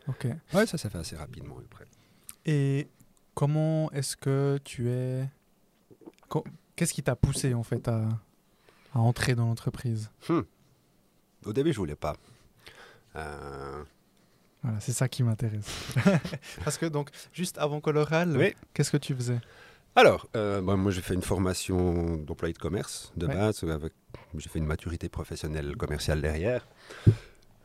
Ok. 0.07 0.27
ouais, 0.53 0.65
ça 0.65 0.77
s'est 0.77 0.89
fait 0.89 0.97
assez 0.97 1.15
rapidement 1.15 1.57
après. 1.71 1.85
Et 2.45 2.87
comment 3.39 3.89
est-ce 3.93 4.17
que 4.17 4.59
tu 4.65 4.89
es... 4.89 5.25
Qu'est-ce 6.75 6.93
qui 6.93 7.01
t'a 7.01 7.15
poussé 7.15 7.53
en 7.53 7.63
fait 7.63 7.87
à, 7.87 8.09
à 8.93 8.99
entrer 8.99 9.33
dans 9.33 9.45
l'entreprise? 9.45 10.11
Au 11.45 11.53
début, 11.53 11.71
je 11.71 11.77
voulais 11.77 11.95
pas. 11.95 12.17
Euh, 13.15 13.81
Voilà, 14.61 14.81
c'est 14.81 14.91
ça 14.91 15.07
qui 15.07 15.23
m'intéresse. 15.23 15.69
Parce 16.65 16.77
que 16.77 16.85
donc, 16.85 17.11
juste 17.31 17.57
avant 17.59 17.79
Coloral, 17.79 18.35
Oui. 18.35 18.53
qu'est-ce 18.73 18.91
que 18.91 18.97
tu 18.97 19.15
faisais? 19.15 19.39
Alors, 19.95 20.27
euh, 20.35 20.61
bah, 20.61 20.75
moi 20.75 20.91
j'ai 20.91 21.01
fait 21.01 21.13
une 21.13 21.21
formation 21.21 22.17
d'employé 22.17 22.53
de 22.53 22.59
commerce 22.59 23.13
de 23.15 23.25
Ouais. 23.25 23.33
base. 23.35 23.63
avec- 23.63 23.93
J'ai 24.37 24.49
fait 24.49 24.59
une 24.59 24.65
maturité 24.65 25.07
professionnelle 25.07 25.77
commerciale 25.77 26.21
derrière. 26.21 26.67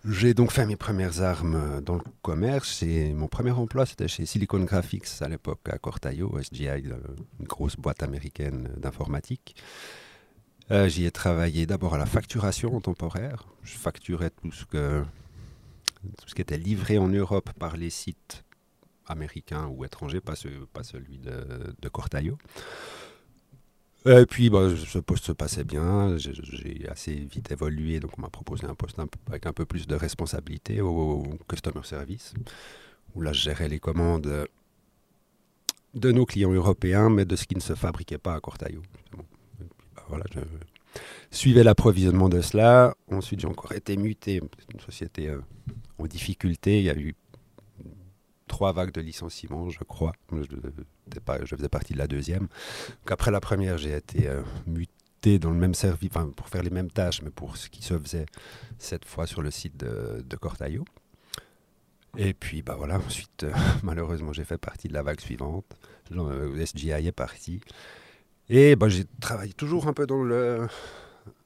J'ai 0.07 0.35
donc 0.35 0.53
fait 0.53 0.67
mes 0.67 0.77
premières 0.77 1.23
armes 1.23 1.55
euh, 1.55 1.81
dans 1.81 1.95
le 1.95 2.03
commerce. 2.23 2.83
Et 2.83 3.15
mon 3.15 3.27
premier 3.27 3.53
emploi, 3.53 3.87
c'était 3.87 4.09
chez 4.09 4.27
Silicon 4.27 4.61
Graphics 4.61 5.07
à 5.21 5.29
l'époque, 5.29 5.61
à 5.71 5.79
Cortaio, 5.79 6.39
SGI, 6.39 6.67
euh, 6.69 6.99
une 7.41 7.47
grosse 7.47 7.77
boîte 7.77 8.03
américaine 8.03 8.69
d'informatique. 8.77 9.57
Euh, 10.71 10.89
J'y 10.89 11.07
ai 11.07 11.11
travaillé 11.11 11.67
d'abord 11.67 11.95
à 11.95 11.99
la 11.99 12.07
facturation 12.07 12.79
temporaire. 12.81 13.47
Je 13.63 13.75
facturais 13.77 14.31
tout 14.31 14.53
ce, 14.53 14.65
qui 16.35 16.43
était 16.43 16.59
livré 16.59 16.99
en 16.99 17.09
Europe 17.09 17.51
par 17.59 17.77
les 17.77 17.91
sites 17.91 18.45
américains 19.07 19.67
ou 19.69 19.85
étrangers, 19.85 20.21
pas, 20.21 20.37
ce- 20.37 20.49
pas 20.73 20.83
celui 20.83 21.19
de, 21.19 21.75
de. 21.81 21.91
Et 24.07 24.27
puis, 24.27 24.51
bah, 24.51 24.69
ce 24.77 24.99
poste 24.99 25.25
se 25.25 25.33
passait 25.33 25.65
bien. 25.65 26.17
J'ai- 26.19 26.89
assez 26.89 27.15
vite 27.15 27.51
évolué, 27.51 28.01
donc 28.01 28.19
on 28.19 28.23
m'a 28.23 28.29
proposé 28.29 28.67
un 28.67 28.75
poste 28.75 28.99
avec 29.29 29.47
un 29.47 29.53
peu 29.53 29.65
plus 29.65 29.87
de 29.87 29.95
responsabilité 29.95 30.81
au, 30.83 31.23
customer 31.49 31.83
service, 31.85 32.35
où 33.15 33.23
là, 33.23 33.33
je 33.33 33.41
gérais 33.41 33.69
les 33.69 33.81
commandes 33.81 34.47
de 35.95 36.13
nos 36.13 36.27
clients 36.27 36.53
européens, 36.53 37.09
mais 37.09 37.25
de 37.25 37.37
ce 37.37 37.47
qui 37.47 37.55
ne 37.55 37.61
se 37.61 37.75
fabriquait 37.75 38.19
pas 38.19 38.35
à 38.35 38.41
puis, 38.41 38.79
bah, 39.95 40.05
voilà, 40.09 40.25
je 40.33 40.41
suivais 41.37 41.65
l'approvisionnement 41.65 42.29
de 42.29 42.41
cela. 42.41 42.95
Ensuite, 43.11 43.41
j'ai 43.41 43.47
encore 43.47 43.73
été 43.73 43.97
muté. 43.97 44.41
Une 44.73 44.81
société 44.81 45.29
euh, 45.29 45.41
en 45.99 46.07
difficulté. 46.07 46.79
Il 46.79 46.85
y 46.85 46.91
a 46.91 46.97
eu 46.97 47.15
trois 48.55 48.73
vagues 48.73 48.93
de 48.93 49.01
licenciements, 49.01 49.69
je 49.69 49.83
crois. 49.83 50.13
Je, 50.31 51.57
faisais 51.57 51.69
partie 51.69 51.93
de 51.93 51.99
la 51.99 52.07
deuxième. 52.07 52.47
Après 53.09 53.33
la 53.33 53.41
première, 53.41 53.79
j'ai 53.79 53.97
été 53.97 54.29
euh, 54.29 54.43
muté 54.69 55.41
dans 55.41 55.51
le 55.51 55.57
même 55.57 55.75
service, 55.75 56.11
pour 56.37 56.49
faire 56.49 56.63
les 56.63 56.71
mêmes 56.71 56.91
tâches, 56.91 57.21
mais 57.23 57.31
pour 57.31 57.57
ce 57.57 57.69
qui 57.69 57.83
se 57.83 57.99
faisait 57.99 58.27
cette 58.79 59.07
fois 59.07 59.27
sur 59.27 59.43
le 59.43 59.51
site 59.51 59.77
de, 59.77 60.25
de. 60.25 60.39
Et 62.17 62.33
puis, 62.33 62.63
bah 62.63 62.77
voilà, 62.79 62.99
ensuite, 62.99 63.43
euh, 63.43 63.53
malheureusement, 63.83 64.33
j'ai 64.33 64.45
fait 64.45 64.57
partie 64.57 64.87
de 64.87 64.95
la 64.95 65.03
vague 65.03 65.21
suivante. 65.21 65.67
Genre, 66.13 66.29
euh, 66.29 66.65
SGI 66.65 66.91
est 66.91 67.11
parti. 67.11 67.61
Et 68.49 68.77
bah, 68.77 68.89
j'ai 68.89 69.05
travaillé 69.21 69.53
toujours 69.53 69.89
un 69.89 69.93
peu 69.93 70.07
dans 70.07 70.23
le, 70.23 70.69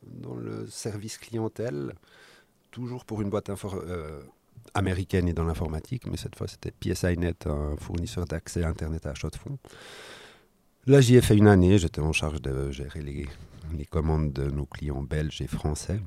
dans 0.03 0.35
le 0.35 0.67
service 0.67 1.17
clientèle, 1.17 1.95
toujours 2.71 3.07
pour 3.07 3.23
une 3.23 3.31
boîte 3.31 3.49
euh, 3.49 4.21
américaine 4.75 5.29
et 5.29 5.33
dans 5.33 5.45
l'informatique, 5.45 6.07
mais 6.11 6.17
cette 6.17 6.37
fois 6.37 6.49
c'était 6.49 6.71
PSINet, 6.71 7.47
un 7.47 7.77
fournisseur 7.77 8.25
d'accès 8.25 8.65
Internet 8.65 9.07
à 9.07 9.11
achat 9.11 9.31
de 9.31 9.37
fonds. 9.37 9.59
Là, 10.89 11.03
j'y 11.03 11.17
ai 11.17 11.21
fait 11.21 11.37
une 11.37 11.49
année, 11.49 11.77
j'étais 11.77 12.01
en 12.01 12.13
charge 12.13 12.41
de 12.41 12.71
gérer 12.71 13.03
les, 13.03 13.27
commandes 13.91 14.33
de 14.33 14.51
nos 14.51 14.65
clients 14.65 15.03
belges 15.03 15.43
et 15.43 15.47
français. 15.47 16.01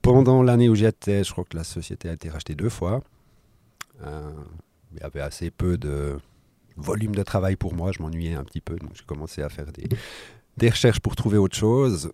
Pendant 0.00 0.42
l'année 0.42 0.70
où 0.70 0.74
j'y 0.74 0.86
étais, 0.86 1.24
je 1.24 1.30
crois 1.30 1.44
que 1.44 1.58
la 1.58 1.64
société 1.64 2.08
a 2.08 2.14
été 2.14 2.30
rachetée 2.30 2.54
deux 2.54 2.70
fois. 2.70 3.02
Euh, 4.02 4.32
il 4.92 5.00
y 5.00 5.02
avait 5.02 5.20
assez 5.20 5.50
peu 5.50 5.76
de 5.76 6.18
volume 6.78 7.14
de 7.14 7.22
travail 7.22 7.56
pour 7.56 7.74
moi, 7.74 7.92
je 7.92 8.02
m'ennuyais 8.02 8.32
un 8.32 8.44
petit 8.44 8.62
peu, 8.62 8.76
donc 8.76 8.92
j'ai 8.94 9.04
commencé 9.04 9.42
à 9.42 9.50
faire 9.50 9.70
des, 9.72 9.88
des 10.56 10.70
recherches 10.70 11.00
pour 11.00 11.14
trouver 11.14 11.36
autre 11.36 11.56
chose. 11.56 12.12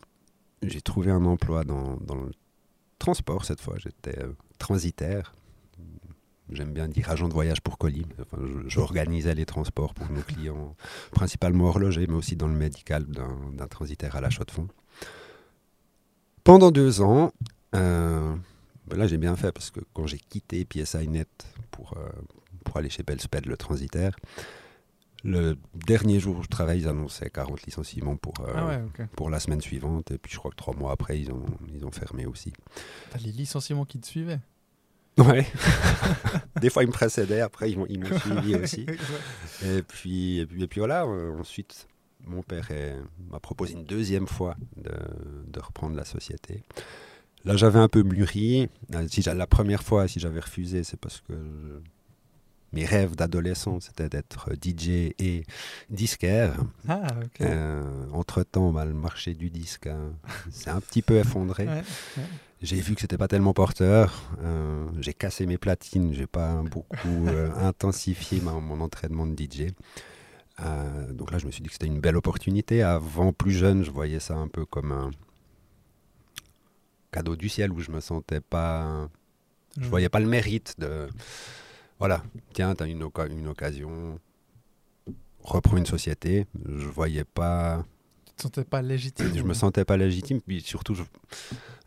J'ai 0.62 0.80
trouvé 0.80 1.12
un 1.12 1.24
emploi 1.24 1.62
dans, 1.62 1.96
dans 1.98 2.16
le 2.16 2.32
transport 2.98 3.44
cette 3.44 3.60
fois, 3.60 3.76
j'étais 3.78 4.18
euh, 4.22 4.32
transitaire. 4.58 5.34
J'aime 6.50 6.72
bien 6.72 6.86
dire 6.86 7.10
agent 7.10 7.28
de 7.28 7.32
voyage 7.32 7.60
pour 7.60 7.76
colis. 7.76 8.06
J'organisais 8.66 9.34
les 9.34 9.46
transports 9.46 9.94
pour 9.94 10.08
nos 10.10 10.20
clients, 10.20 10.76
principalement 11.10 11.64
horlogers, 11.64 12.06
mais 12.06 12.14
aussi 12.14 12.36
dans 12.36 12.46
le 12.46 12.54
médical 12.54 13.04
d'un 13.04 13.66
transitaire 13.66 14.14
à 14.14 14.20
l'achat 14.20 14.44
de 14.44 14.52
fonds. 14.52 14.68
Pendant 16.44 16.70
deux 16.70 17.00
ans, 17.00 17.32
euh, 17.74 18.36
ben 18.86 18.96
là 18.96 19.08
j'ai 19.08 19.18
bien 19.18 19.34
fait 19.34 19.50
parce 19.50 19.72
que 19.72 19.80
quand 19.92 20.06
j'ai 20.06 20.18
quitté 20.18 20.64
PSINet 20.64 21.26
pour, 21.72 21.94
euh, 21.96 22.08
pour 22.64 22.76
aller 22.76 22.90
chez 22.90 23.02
Belsped, 23.02 23.46
le 23.46 23.56
transitaire, 23.56 24.14
le 25.26 25.56
dernier 25.74 26.20
jour 26.20 26.38
où 26.38 26.42
je 26.42 26.48
travaille, 26.48 26.80
ils 26.80 26.88
annonçaient 26.88 27.30
40 27.30 27.62
licenciements 27.64 28.16
pour, 28.16 28.34
euh, 28.40 28.52
Ah 28.54 28.66
ouais, 28.66 28.80
pour 29.16 29.28
la 29.28 29.40
semaine 29.40 29.60
suivante. 29.60 30.10
Et 30.10 30.18
puis 30.18 30.32
je 30.32 30.38
crois 30.38 30.50
que 30.50 30.56
trois 30.56 30.74
mois 30.74 30.92
après, 30.92 31.20
ils 31.20 31.30
ont, 31.32 31.44
ils 31.74 31.84
ont 31.84 31.90
fermé 31.90 32.26
aussi. 32.26 32.52
T'as 33.10 33.18
les 33.18 33.32
licenciements 33.32 33.84
qui 33.84 33.98
te 33.98 34.06
suivaient. 34.06 34.40
Ouais. 35.18 35.46
Des 36.60 36.70
fois, 36.70 36.84
ils 36.84 36.88
me 36.88 36.92
précédaient, 36.92 37.40
après, 37.40 37.70
ils 37.70 37.78
m'ont 37.78 37.86
suivi 38.20 38.54
aussi. 38.54 38.86
Et 39.64 39.82
puis, 39.82 40.38
et 40.38 40.46
puis, 40.46 40.62
et 40.62 40.68
puis 40.68 40.80
voilà, 40.80 41.04
euh, 41.04 41.38
ensuite, 41.38 41.88
mon 42.26 42.42
père 42.42 42.68
m'a 43.30 43.40
proposé 43.40 43.74
une 43.74 43.84
deuxième 43.84 44.26
fois 44.26 44.56
de, 44.76 44.92
de 45.48 45.60
reprendre 45.60 45.96
la 45.96 46.04
société. 46.04 46.62
Là, 47.44 47.56
j'avais 47.56 47.78
un 47.78 47.88
peu 47.88 48.02
mûri. 48.02 48.68
Euh, 48.94 49.06
Si 49.08 49.22
la 49.22 49.46
première 49.46 49.82
fois, 49.82 50.08
si 50.08 50.20
j'avais 50.20 50.40
refusé, 50.40 50.82
c'est 50.84 50.98
parce 50.98 51.20
que 51.20 51.32
mes 52.76 52.84
rêves 52.84 53.16
d'adolescent, 53.16 53.80
c'était 53.80 54.08
d'être 54.08 54.50
DJ 54.62 55.12
et 55.18 55.44
disquaire. 55.90 56.54
Ah, 56.88 57.06
ok. 57.24 57.40
Euh, 57.40 57.82
Entre-temps, 58.12 58.70
bah, 58.70 58.84
le 58.84 58.92
marché 58.94 59.34
du 59.34 59.48
disque 59.50 59.86
hein, 59.88 60.12
s'est 60.50 60.70
un 60.70 60.80
petit 60.80 61.02
peu 61.02 61.16
effondré. 61.16 61.66
Ouais, 62.16 62.22
J'ai 62.62 62.80
vu 62.80 62.94
que 62.94 63.00
c'était 63.02 63.18
pas 63.18 63.28
tellement 63.28 63.52
porteur. 63.52 64.22
Euh, 64.42 64.86
j'ai 65.00 65.12
cassé 65.12 65.44
mes 65.46 65.58
platines. 65.58 66.14
J'ai 66.14 66.26
pas 66.26 66.62
beaucoup 66.62 67.26
euh, 67.28 67.50
intensifié 67.56 68.40
ma- 68.40 68.52
mon 68.52 68.80
entraînement 68.80 69.26
de 69.26 69.34
DJ. 69.36 69.72
Donc 71.12 71.32
là, 71.32 71.38
je 71.38 71.44
me 71.46 71.50
suis 71.50 71.60
dit 71.62 71.68
que 71.68 71.74
c'était 71.74 71.86
une 71.86 72.00
belle 72.00 72.16
opportunité. 72.16 72.82
Avant, 72.82 73.32
plus 73.34 73.52
jeune, 73.52 73.84
je 73.84 73.90
voyais 73.90 74.20
ça 74.20 74.34
un 74.36 74.48
peu 74.48 74.64
comme 74.64 74.90
un 74.92 75.10
cadeau 77.12 77.36
du 77.36 77.48
ciel 77.48 77.72
où 77.72 77.80
je 77.80 77.90
me 77.90 78.00
sentais 78.00 78.40
pas. 78.40 79.08
Je 79.78 79.84
Mm. 79.86 79.90
voyais 79.90 80.08
pas 80.08 80.20
le 80.20 80.26
mérite 80.26 80.74
de. 80.78 81.08
Voilà, 81.98 82.22
tiens, 82.52 82.74
tu 82.74 82.82
as 82.82 82.86
une, 82.86 83.02
oca- 83.02 83.30
une 83.30 83.46
occasion. 83.48 84.18
Reprends 85.40 85.76
une 85.76 85.86
société. 85.86 86.46
Je 86.64 86.86
voyais 86.86 87.24
pas 87.24 87.84
Tu 88.26 88.32
te 88.34 88.42
sentais 88.42 88.64
pas 88.64 88.82
légitime. 88.82 89.32
je 89.34 89.42
me 89.42 89.54
sentais 89.54 89.84
pas 89.84 89.96
légitime, 89.96 90.40
puis 90.40 90.60
surtout, 90.60 90.94
je, 90.94 91.02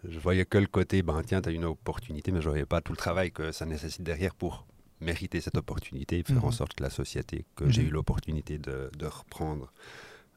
je 0.07 0.17
voyais 0.19 0.45
que 0.45 0.57
le 0.57 0.67
côté, 0.67 1.01
ben 1.03 1.21
tiens, 1.25 1.41
tu 1.41 1.49
as 1.49 1.51
une 1.51 1.65
opportunité, 1.65 2.31
mais 2.31 2.41
je 2.41 2.49
voyais 2.49 2.65
pas 2.65 2.81
tout 2.81 2.93
le 2.93 2.97
travail 2.97 3.31
que 3.31 3.51
ça 3.51 3.65
nécessite 3.65 4.01
derrière 4.03 4.33
pour 4.33 4.65
mériter 5.01 5.41
cette 5.41 5.57
opportunité, 5.57 6.23
faire 6.23 6.43
en 6.43 6.47
Mhm. 6.47 6.53
sorte 6.53 6.73
que 6.73 6.83
la 6.83 6.89
société 6.89 7.45
que 7.55 7.69
j'ai 7.69 7.81
Mhm. 7.83 7.87
eu 7.87 7.91
l'opportunité 7.91 8.57
de, 8.57 8.89
de 8.97 9.05
reprendre 9.05 9.71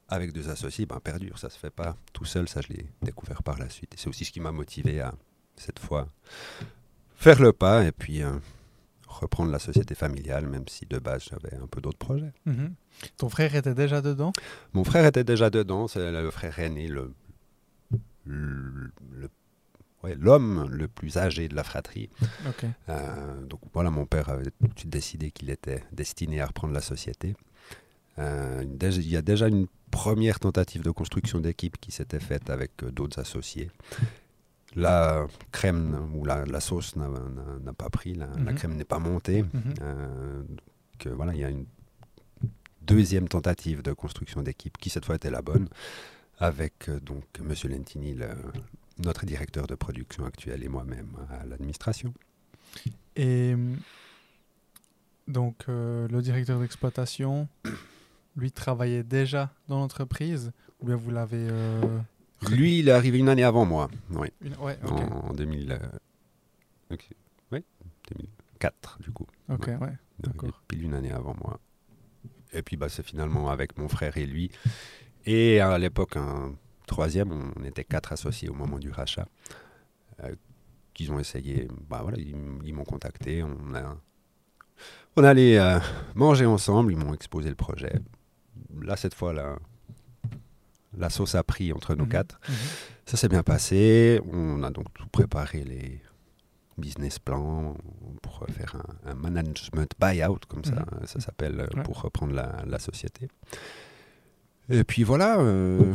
avec 0.08 0.32
deux 0.32 0.48
associés, 0.50 0.84
ben 0.86 1.00
perdure, 1.00 1.38
ça 1.38 1.48
se 1.48 1.58
fait 1.58 1.70
pas 1.70 1.96
tout 2.12 2.24
seul, 2.24 2.48
ça 2.48 2.60
je 2.60 2.68
l'ai 2.72 2.86
découvert 3.02 3.42
par 3.42 3.58
la 3.58 3.70
suite. 3.70 3.94
Et 3.94 3.96
c'est 3.96 4.08
aussi 4.08 4.24
ce 4.24 4.30
qui 4.32 4.40
m'a 4.40 4.52
motivé 4.52 5.00
à, 5.00 5.14
cette 5.56 5.78
fois, 5.78 6.08
faire 7.16 7.40
le 7.40 7.52
pas 7.52 7.84
et 7.84 7.92
puis 7.92 8.22
euh, 8.22 8.32
reprendre 9.20 9.50
la 9.50 9.58
société 9.58 9.94
familiale, 9.94 10.46
même 10.46 10.66
si 10.68 10.86
de 10.86 10.98
base 10.98 11.24
j'avais 11.30 11.54
un 11.56 11.66
peu 11.66 11.80
d'autres 11.80 11.98
projets. 11.98 12.32
Mhm. 12.46 12.74
Ton 13.16 13.28
frère 13.28 13.54
était 13.54 13.74
déjà 13.74 14.00
dedans? 14.02 14.32
Mon 14.72 14.84
frère 14.84 15.04
était 15.06 15.24
déjà 15.24 15.50
dedans, 15.50 15.88
c'est 15.88 16.10
le 16.12 16.30
frère 16.30 16.58
aîné, 16.58 16.88
le, 16.88 17.12
le, 18.26 18.90
le- 19.14 19.30
ouais, 20.04 20.14
l'homme 20.18 20.68
le 20.70 20.88
plus 20.88 21.16
âgé 21.16 21.48
de 21.48 21.54
la 21.54 21.64
fratrie. 21.64 22.10
Ok. 22.48 22.64
Euh, 22.88 23.42
donc 23.46 23.60
voilà, 23.72 23.90
mon 23.90 24.06
père 24.06 24.28
avait 24.28 24.44
tout 24.50 24.68
de 24.68 24.78
suite 24.78 24.90
décidé 24.90 25.30
qu'il 25.30 25.50
était 25.50 25.82
destiné 25.92 26.40
à 26.40 26.46
reprendre 26.46 26.74
la 26.74 26.80
société. 26.80 27.34
Euh, 28.18 28.64
il 28.64 29.08
y 29.08 29.16
a 29.16 29.22
déjà 29.22 29.48
une 29.48 29.66
première 29.90 30.38
tentative 30.40 30.82
de 30.82 30.90
construction 30.90 31.40
d'équipe 31.40 31.78
qui 31.80 31.92
s'était 31.92 32.20
faite 32.20 32.50
avec 32.50 32.70
euh, 32.82 32.90
d'autres 32.90 33.18
associés. 33.18 33.70
La 34.74 35.26
crème 35.50 36.10
ou 36.14 36.24
la, 36.24 36.44
la 36.46 36.60
sauce 36.60 36.96
n'a, 36.96 37.08
pas 37.74 37.90
pris, 37.90 38.14
la, 38.14 38.26
la 38.26 38.52
Mhm. 38.52 38.54
crème 38.54 38.74
n'est 38.76 38.84
pas 38.84 38.98
montée. 38.98 39.42
Mhm. 39.42 39.74
Euh, 39.82 40.42
donc, 40.42 41.14
voilà, 41.14 41.34
il 41.34 41.40
y 41.40 41.44
a 41.44 41.50
une 41.50 41.66
deuxième 42.80 43.28
tentative 43.28 43.82
de 43.82 43.92
construction 43.92 44.42
d'équipe 44.42 44.76
qui 44.78 44.88
cette 44.90 45.04
fois 45.04 45.16
était 45.16 45.30
la 45.30 45.42
bonne, 45.42 45.68
avec 46.38 46.88
euh, 46.88 46.98
donc 47.00 47.24
Monsieur 47.40 47.68
Lentini, 47.68 48.14
le- 48.14 48.28
notre 48.98 49.24
directeur 49.26 49.66
de 49.66 49.74
production 49.74 50.24
actuel, 50.24 50.62
et 50.64 50.68
moi-même 50.68 51.10
à 51.30 51.44
l'administration. 51.46 52.12
Et 53.16 53.54
donc, 55.28 55.56
euh, 55.68 56.08
le 56.08 56.20
directeur 56.22 56.60
d'exploitation, 56.60 57.48
lui, 58.36 58.50
travaillait 58.50 59.02
déjà 59.02 59.50
dans 59.68 59.78
l'entreprise 59.78 60.52
Ou 60.80 60.86
bien 60.86 60.96
vous 60.96 61.10
l'avez. 61.10 61.46
euh, 61.50 61.98
Lui, 62.50 62.78
il 62.80 62.88
est 62.88 62.92
arrivé 62.92 63.18
une 63.18 63.28
année 63.28 63.44
avant 63.44 63.64
moi, 63.64 63.88
oui, 64.10 64.28
une- 64.40 64.56
Ouais, 64.56 64.78
en, 64.84 65.28
en 65.28 65.32
2000, 65.32 65.72
euh, 65.72 65.78
ok, 66.94 67.08
oui, 67.52 67.64
2004 68.10 68.98
du 69.00 69.10
coup. 69.12 69.26
Ok, 69.48 69.66
ouais. 69.80 69.92
D'accord. 70.18 70.62
Pile 70.68 70.84
une 70.84 70.94
année 70.94 71.12
avant 71.12 71.34
moi. 71.42 71.58
Et 72.52 72.62
puis 72.62 72.76
bah, 72.76 72.88
c'est 72.88 73.02
finalement 73.04 73.48
avec 73.50 73.78
mon 73.78 73.88
frère 73.88 74.16
et 74.18 74.26
lui. 74.26 74.50
Et 75.24 75.60
à 75.60 75.78
l'époque, 75.78 76.16
un 76.16 76.54
troisième, 76.86 77.32
on 77.56 77.64
était 77.64 77.84
quatre 77.84 78.12
associés 78.12 78.48
au 78.48 78.54
moment 78.54 78.78
du 78.78 78.90
rachat. 78.90 79.26
euh, 80.22 80.34
qu'ils 80.94 81.10
ont 81.10 81.18
essayé. 81.18 81.68
Bah 81.88 82.00
voilà, 82.02 82.18
ils, 82.18 82.34
ils 82.64 82.74
m'ont 82.74 82.84
contacté. 82.84 83.42
On 83.42 83.74
a, 83.74 83.96
on 85.16 85.24
allait 85.24 85.58
euh, 85.58 85.78
manger 86.14 86.44
ensemble. 86.44 86.92
Ils 86.92 86.98
m'ont 86.98 87.14
exposé 87.14 87.48
le 87.48 87.54
projet. 87.54 87.94
Là, 88.82 88.96
cette 88.96 89.14
fois, 89.14 89.32
là, 89.32 89.58
la 90.96 91.10
sauce 91.10 91.34
a 91.34 91.42
pris 91.42 91.72
entre 91.72 91.94
nous 91.94 92.04
Mhm. 92.04 92.10
quatre. 92.10 92.40
Mhm. 92.48 92.54
Ça 93.06 93.16
s'est 93.16 93.28
bien 93.28 93.42
passé. 93.42 94.20
On 94.32 94.62
a 94.62 94.70
donc 94.70 94.86
tout 94.94 95.06
préparé 95.08 95.64
les 95.64 96.00
business 96.78 97.18
plans 97.18 97.76
pour 98.22 98.44
faire 98.50 98.76
un, 99.04 99.10
un 99.10 99.14
management 99.14 99.90
buyout, 100.00 100.38
comme 100.48 100.64
ça, 100.64 100.84
ça 101.04 101.20
s'appelle, 101.20 101.60
euh, 101.60 101.66
Ouais. 101.76 101.82
pour 101.82 102.00
reprendre 102.00 102.32
la, 102.34 102.62
la 102.66 102.78
société. 102.78 103.28
Et 104.68 104.84
puis 104.84 105.02
voilà. 105.02 105.38
euh, 105.40 105.94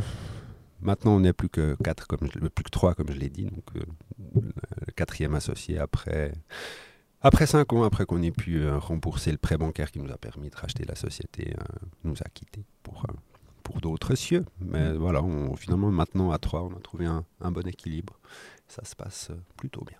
maintenant, 0.82 1.16
on 1.16 1.20
n'est 1.22 1.34
plus 1.34 1.50
que 1.50 1.75
quatre, 1.84 2.06
comme 2.08 2.30
je- 2.32 2.39
plus 2.48 2.63
que 2.63 2.70
trois, 2.70 2.94
comme 2.94 3.10
je 3.12 3.18
l'ai 3.18 3.30
dit. 3.30 3.46
Donc, 3.46 3.63
euh, 3.75 3.82
le 4.86 4.92
quatrième 4.96 5.34
associé 5.36 5.80
après. 5.80 6.34
Après 7.22 7.48
cinq 7.48 7.74
ans, 7.74 7.84
après 7.84 8.06
qu'on 8.06 8.22
ait 8.22 8.32
pu 8.32 8.60
euh, 8.62 8.77
rembourser 8.77 9.32
le 9.32 9.38
prêt 9.39 9.58
bancaire 9.58 9.92
qui 9.92 10.00
nous 10.00 10.12
a 10.12 10.18
permis 10.18 10.50
de 10.51 10.56
racheter 10.56 10.86
la 10.86 10.96
société, 10.96 11.56
euh, 11.60 11.63
nous 12.04 12.16
a 12.24 12.30
quittés 12.30 12.63
pour, 12.84 13.06
pour 13.68 13.82
d'autres 13.82 14.16
cieux. 14.16 14.46
Mais 14.62 14.94
Mm. 14.94 14.96
voilà, 14.98 15.22
on, 15.22 15.56
finalement, 15.58 15.92
maintenant, 15.92 16.32
à 16.32 16.38
trois, 16.38 16.64
on 16.64 16.72
a 16.76 16.80
trouvé 16.80 17.06
un, 17.06 17.26
un 17.42 17.52
bon 17.52 17.68
équilibre. 17.68 18.18
Ça 18.70 18.86
se 18.86 18.96
passe 18.96 19.30
euh, 19.32 19.36
plutôt 19.58 19.84
bien. 19.84 19.98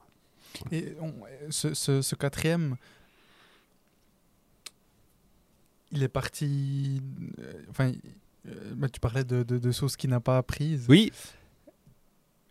Et 0.72 0.96
on- 1.02 1.14
ce, 1.50 1.74
ce- 1.74 2.02
ce 2.02 2.16
quatrième, 2.16 2.78
il 5.92 6.02
est 6.02 6.08
parti. 6.08 7.02
euh, 7.40 7.54
Enfin, 7.70 7.92
euh, 8.48 8.74
bah, 8.76 8.88
tu 8.90 9.00
parlais 9.02 9.26
de, 9.26 9.44
de, 9.44 9.58
de 9.58 9.72
sauce 9.74 9.98
qui 9.98 10.08
n'a 10.08 10.20
pas 10.22 10.42
prise. 10.44 10.86
Oui, 10.88 11.12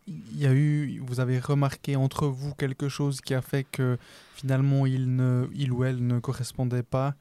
Il 0.07 0.39
y 0.39 0.47
a 0.47 0.53
eu, 0.53 1.01
vous 1.01 1.19
avez 1.19 1.41
remarqué 1.41 1.97
entre 1.97 2.27
vous 2.29 2.55
quelque 2.55 2.89
chose 2.89 3.21
qui 3.21 3.35
a 3.35 3.41
fait 3.43 3.65
que 3.65 3.99
finalement 4.37 4.87
il, 4.87 5.17
ne, 5.17 5.49
il 5.53 5.73
ou 5.73 5.83
elle 5.83 6.07
ne 6.07 6.21
correspondait 6.21 6.85
pas 6.85 7.15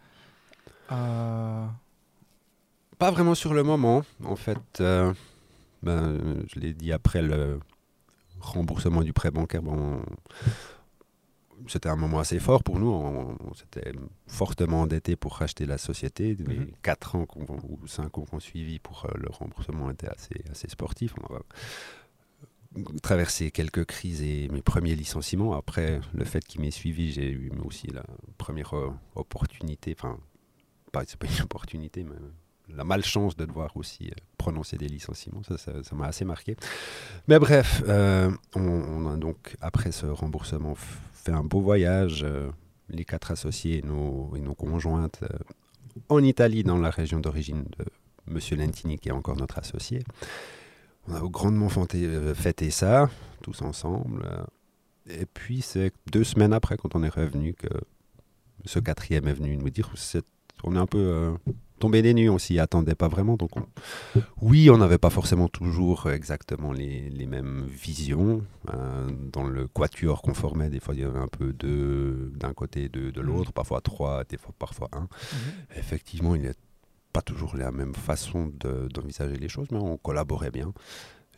à. 0.89 1.71
Pas 2.97 3.11
vraiment 3.11 3.35
sur 3.35 3.53
le 3.53 3.63
moment. 3.63 4.03
En 4.23 4.35
fait, 4.35 4.59
euh, 4.81 5.13
ben, 5.83 6.43
je 6.53 6.59
l'ai 6.59 6.73
dit 6.73 6.91
après 6.91 7.21
le 7.21 7.59
remboursement 8.39 9.01
du 9.03 9.11
prêt 9.13 9.31
bancaire. 9.31 9.61
Bon, 9.61 10.01
c'était 11.67 11.89
un 11.89 11.95
moment 11.95 12.19
assez 12.19 12.39
fort 12.39 12.63
pour 12.63 12.79
nous. 12.79 12.87
On, 12.89 13.37
on 13.49 13.53
s'était 13.53 13.91
fortement 14.27 14.81
endetté 14.81 15.15
pour 15.15 15.35
racheter 15.35 15.65
la 15.65 15.77
société. 15.77 16.35
Les 16.35 16.59
Mhm. 16.59 16.71
4 16.83 17.15
ans 17.15 17.25
qu'on- 17.25 17.45
ou 17.67 17.87
5 17.87 18.17
ans 18.17 18.25
qu'on 18.25 18.39
suivit 18.39 18.79
pour 18.79 19.05
euh, 19.05 19.09
le 19.15 19.29
remboursement 19.29 19.89
étaient 19.89 20.09
assez, 20.09 20.43
assez 20.51 20.69
sportifs. 20.69 21.13
On 21.19 21.35
a 21.35 21.39
traversé 23.01 23.51
quelques 23.51 23.85
crises 23.85 24.21
et 24.21 24.47
mes 24.49 24.61
premiers 24.61 24.95
licenciements. 24.95 25.53
Après, 25.53 26.01
le 26.13 26.25
fait 26.25 26.45
qu'il 26.45 26.61
m'ait 26.61 26.71
suivi, 26.71 27.11
j'ai 27.13 27.29
eu 27.31 27.51
aussi 27.63 27.87
la 27.87 28.03
première 28.37 28.73
euh, 28.75 28.91
opportunité. 29.15 29.95
Enfin, 29.97 30.17
pas, 30.91 31.03
c'est 31.07 31.17
pas 31.17 31.27
une 31.27 31.43
opportunité, 31.43 32.03
mais 32.03 32.15
la 32.73 32.83
malchance 32.83 33.35
de 33.35 33.45
devoir 33.45 33.75
aussi 33.75 34.07
euh, 34.07 34.13
prononcer 34.37 34.77
des 34.77 34.87
licenciements. 34.87 35.41
Ça, 35.43 35.57
ça, 35.57 35.95
m'a 35.95 36.07
assez 36.07 36.25
marqué. 36.25 36.55
Mais 37.27 37.39
bref, 37.39 37.83
euh, 37.87 38.31
on, 38.55 39.07
a 39.11 39.17
donc, 39.17 39.55
après 39.61 39.91
ce 39.91 40.05
remboursement, 40.05 40.75
fait 40.75 41.31
un 41.31 41.43
beau 41.43 41.61
voyage, 41.61 42.23
euh, 42.23 42.49
les 42.89 43.05
quatre 43.05 43.31
associés 43.31 43.79
et 43.79 43.81
nos, 43.81 44.55
conjointes, 44.55 45.23
en 46.09 46.23
Italie, 46.23 46.63
dans 46.63 46.77
la 46.77 46.89
région 46.89 47.19
d'origine 47.19 47.65
de 47.77 47.85
Monsieur 48.27 48.57
Lentini, 48.57 48.99
qui 48.99 49.09
est 49.09 49.13
encore 49.13 49.37
notre 49.37 49.57
associé. 49.57 50.03
On 51.07 51.15
a 51.15 51.19
grandement 51.21 51.69
fêté, 51.69 52.07
fêté 52.35 52.71
ça, 52.71 53.09
tous 53.41 53.61
ensemble. 53.61 54.27
et 55.07 55.25
puis, 55.25 55.61
c'est 55.61 55.93
deux 56.11 56.23
semaines 56.23 56.53
après, 56.53 56.77
quand 56.77 56.95
on 56.95 57.03
est 57.03 57.09
revenu, 57.09 57.53
que 57.53 57.69
ce 58.65 58.79
quatrième 58.79 59.27
est 59.27 59.33
venu 59.33 59.55
nous 59.57 59.69
dire 59.69 59.91
on 60.63 60.75
est 60.75 60.79
un 60.79 60.87
peu 60.87 61.35
tombé 61.79 62.01
des 62.01 62.13
nues, 62.13 62.29
on 62.29 62.37
s'y 62.37 62.59
attendait 62.59 62.95
pas 62.95 63.07
vraiment. 63.07 63.35
Donc, 63.37 63.55
on- 63.57 63.67
oui, 64.41 64.69
on 64.69 64.77
n'avait 64.77 64.97
pas 64.97 65.09
forcément 65.09 65.47
toujours 65.47 66.09
exactement 66.09 66.71
les, 66.71 67.09
les 67.09 67.25
mêmes 67.25 67.65
visions. 67.65 68.43
euh, 68.73 69.09
dans 69.31 69.43
le 69.43 69.67
quatuor 69.67 70.21
qu'on 70.21 70.33
formait, 70.33 70.69
des 70.69 70.79
fois, 70.79 70.95
il 70.95 71.01
y 71.01 71.03
avait 71.03 71.19
un 71.19 71.27
peu 71.27 71.53
deux 71.53 72.31
d'un 72.35 72.53
côté, 72.53 72.89
deux 72.89 73.11
de 73.11 73.21
l'autre, 73.21 73.51
parfois 73.53 73.81
trois, 73.81 74.23
des 74.23 74.37
fois, 74.37 74.53
parfois 74.57 74.89
un. 74.93 75.07
Effectivement, 75.77 76.35
il 76.35 76.41
n'y 76.41 76.47
a 76.47 76.53
pas 77.13 77.21
toujours 77.21 77.55
la 77.55 77.71
même 77.71 77.93
façon 77.95 78.51
de- 78.59 78.87
d'envisager 78.93 79.37
les 79.37 79.49
choses, 79.49 79.67
mais 79.71 79.77
on 79.77 79.97
collaborait 79.97 80.51
bien. 80.51 80.73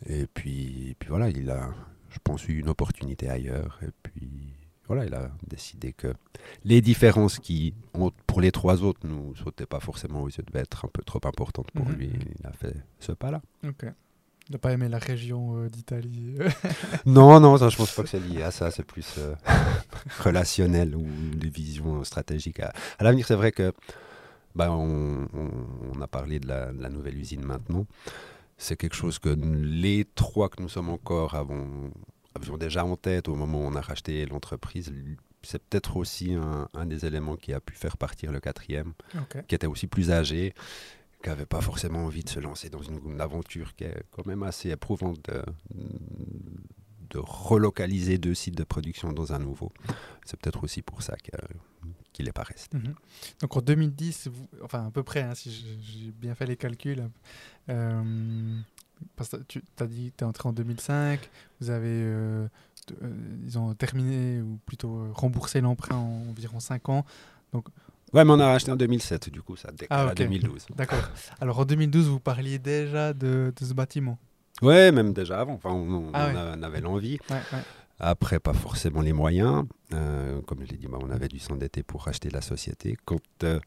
Et 0.05 0.27
puis, 0.27 0.89
et 0.89 0.95
puis 0.95 1.09
voilà, 1.09 1.29
il 1.29 1.49
a, 1.49 1.69
je 2.09 2.19
pense, 2.23 2.47
eu 2.47 2.59
une 2.59 2.69
opportunité 2.69 3.29
ailleurs. 3.29 3.79
Et 3.83 3.89
puis 4.03 4.53
voilà, 4.87 5.05
il 5.05 5.13
a 5.13 5.29
décidé 5.47 5.93
que 5.93 6.13
les 6.63 6.81
différences 6.81 7.39
qui, 7.39 7.73
ont- 7.93 8.11
pour 8.25 8.41
les 8.41 8.51
trois 8.51 8.83
autres, 8.83 9.01
nous 9.05 9.35
sautaient 9.35 9.65
pas 9.65 9.79
forcément 9.79 10.21
aux 10.23 10.27
yeux, 10.29 10.43
devaient 10.47 10.61
être 10.61 10.85
un 10.85 10.89
peu 10.91 11.03
trop 11.03 11.19
importantes 11.25 11.69
pour 11.71 11.87
Mhm. 11.87 11.95
lui. 11.95 12.09
Il 12.39 12.47
a 12.47 12.51
fait 12.53 12.75
ce 12.99 13.11
pas-là. 13.11 13.41
Ok. 13.67 13.85
De 14.49 14.55
pas 14.55 14.71
aimer 14.71 14.87
la 14.87 14.97
région 14.99 15.57
euh, 15.57 15.69
d'Italie. 15.69 16.37
Non, 17.05 17.39
non, 17.41 17.57
ça, 17.57 17.67
je 17.67 17.75
pense 17.75 17.93
pas 17.93 18.03
que 18.03 18.09
c'est 18.09 18.19
lié 18.21 18.43
à 18.43 18.51
ça. 18.51 18.71
C'est 18.71 18.85
plus 18.85 19.15
euh, 19.17 19.35
relationnel 20.23 20.95
ou 20.95 21.05
des 21.35 21.49
visions 21.49 22.03
stratégiques. 22.03 22.59
À, 22.61 22.71
à 22.99 23.03
l'avenir, 23.03 23.25
c'est 23.27 23.35
vrai 23.35 23.51
que 23.51 23.73
bah, 24.55 24.71
on, 24.71 25.27
on- 25.33 25.51
on 25.93 26.01
a 26.01 26.07
parlé 26.07 26.39
de 26.39 26.47
la, 26.47 26.71
de 26.71 26.81
la 26.81 26.89
nouvelle 26.89 27.17
usine 27.17 27.43
maintenant. 27.43 27.85
C'est 28.57 28.75
quelque 28.77 28.95
chose 28.95 29.19
que 29.19 29.29
nous- 29.29 29.61
les 29.63 30.05
trois 30.15 30.49
que 30.49 30.61
nous 30.61 30.69
sommes 30.69 30.89
encore 30.89 31.35
avons, 31.35 31.91
avions 32.37 32.57
déjà 32.57 32.83
en 32.85 32.95
tête 32.95 33.27
au 33.27 33.35
moment 33.35 33.59
où 33.59 33.67
on 33.71 33.75
a 33.75 33.81
racheté 33.81 34.25
l'entreprise. 34.25 34.93
C'est 35.43 35.61
peut-être 35.63 35.97
aussi 35.97 36.33
un, 36.33 36.67
un 36.73 36.85
des 36.85 37.05
éléments 37.05 37.35
qui 37.35 37.53
a 37.53 37.59
pu 37.59 37.75
faire 37.75 37.95
partir 37.97 38.31
le 38.31 38.39
quatrième, 38.39 38.93
qui 39.47 39.55
était 39.55 39.67
aussi 39.67 39.87
plus 39.87 40.11
âgé, 40.11 40.53
qui 41.23 41.29
n'avait 41.29 41.45
pas 41.45 41.61
forcément 41.61 42.05
envie 42.05 42.23
de 42.23 42.29
se 42.29 42.39
lancer 42.39 42.69
dans 42.69 42.81
une, 42.81 42.99
une 43.05 43.21
aventure 43.21 43.75
qui 43.75 43.83
est 43.85 44.03
quand 44.11 44.25
même 44.25 44.43
assez 44.43 44.69
éprouvante 44.69 45.19
de, 45.29 45.41
de 47.09 47.19
relocaliser 47.19 48.17
deux 48.17 48.33
sites 48.33 48.57
de 48.57 48.63
production 48.63 49.13
dans 49.13 49.31
un 49.33 49.39
nouveau. 49.39 49.71
C'est 50.25 50.37
peut-être 50.39 50.63
aussi 50.63 50.81
pour 50.81 51.01
ça 51.01 51.15
que- 51.17 51.37
qu'il 52.13 52.25
n'est 52.25 52.33
pas 52.33 52.43
resté. 52.43 52.77
Mhm. 52.77 52.95
Donc 53.41 53.55
en 53.57 53.61
2010, 53.61 54.27
vous- 54.27 54.49
enfin 54.63 54.87
à 54.87 54.91
peu 54.91 55.03
près, 55.03 55.21
hein, 55.21 55.35
si 55.35 55.49
j'ai 55.51 56.11
bien 56.11 56.35
fait 56.35 56.45
les 56.47 56.57
calculs, 56.57 57.09
euh, 57.69 58.59
parce 59.15 59.29
que 59.29 59.37
tu 59.47 59.61
as 59.79 59.85
dit 59.87 60.11
que 60.11 60.17
tu 60.17 60.23
es 60.23 60.27
entré 60.27 60.47
en 60.49 60.53
2005, 60.53 61.19
vous 61.61 61.69
avez 61.69 61.87
euh, 61.89 62.47
euh, 63.03 63.09
ils 63.45 63.57
ont 63.59 63.73
terminé 63.73 64.41
ou 64.41 64.59
plutôt 64.65 64.97
euh, 64.99 65.09
remboursé 65.13 65.61
l'emprunt 65.61 65.95
en 65.97 66.29
environ 66.29 66.59
5 66.59 66.89
ans. 66.89 67.05
Ouais, 68.13 68.23
mais 68.23 68.31
on 68.31 68.39
a 68.39 68.47
racheté 68.47 68.71
en 68.71 68.75
2007, 68.77 69.29
du 69.29 69.41
coup, 69.41 69.55
ça 69.57 69.69
décale 69.71 69.87
Ah, 69.89 70.01
à 70.03 70.11
ok. 70.11 70.15
2012. 70.15 70.67
D'accord. 70.75 71.09
Alors 71.41 71.59
en 71.59 71.65
2012, 71.65 72.07
vous 72.07 72.19
parliez 72.19 72.57
déjà 72.59 73.13
de, 73.13 73.53
de 73.55 73.65
ce 73.65 73.73
bâtiment? 73.73 74.17
Ouais, 74.61 74.91
même 74.91 75.13
déjà 75.13 75.39
avant. 75.41 75.53
Enfin, 75.53 75.71
on, 75.71 75.93
on 76.07 76.11
Ah 76.13 76.27
ouais. 76.27 76.35
a- 76.35 76.55
on 76.57 76.63
avait 76.63 76.81
l'envie. 76.81 77.19
Ouais, 77.29 77.35
ouais. 77.53 77.61
Après, 77.99 78.39
pas 78.39 78.53
forcément 78.53 79.01
les 79.01 79.11
moyens. 79.13 79.65
Euh, 79.93 80.41
comme 80.43 80.63
je 80.63 80.69
l'ai 80.71 80.77
dit, 80.77 80.87
bah, 80.87 80.99
on 81.01 81.09
avait 81.09 81.27
dû 81.27 81.39
s'endetter 81.39 81.83
pour 81.83 82.03
racheter 82.03 82.29
la 82.29 82.41
société. 82.41 82.95
Quand 83.05 83.19
euh, 83.43 83.59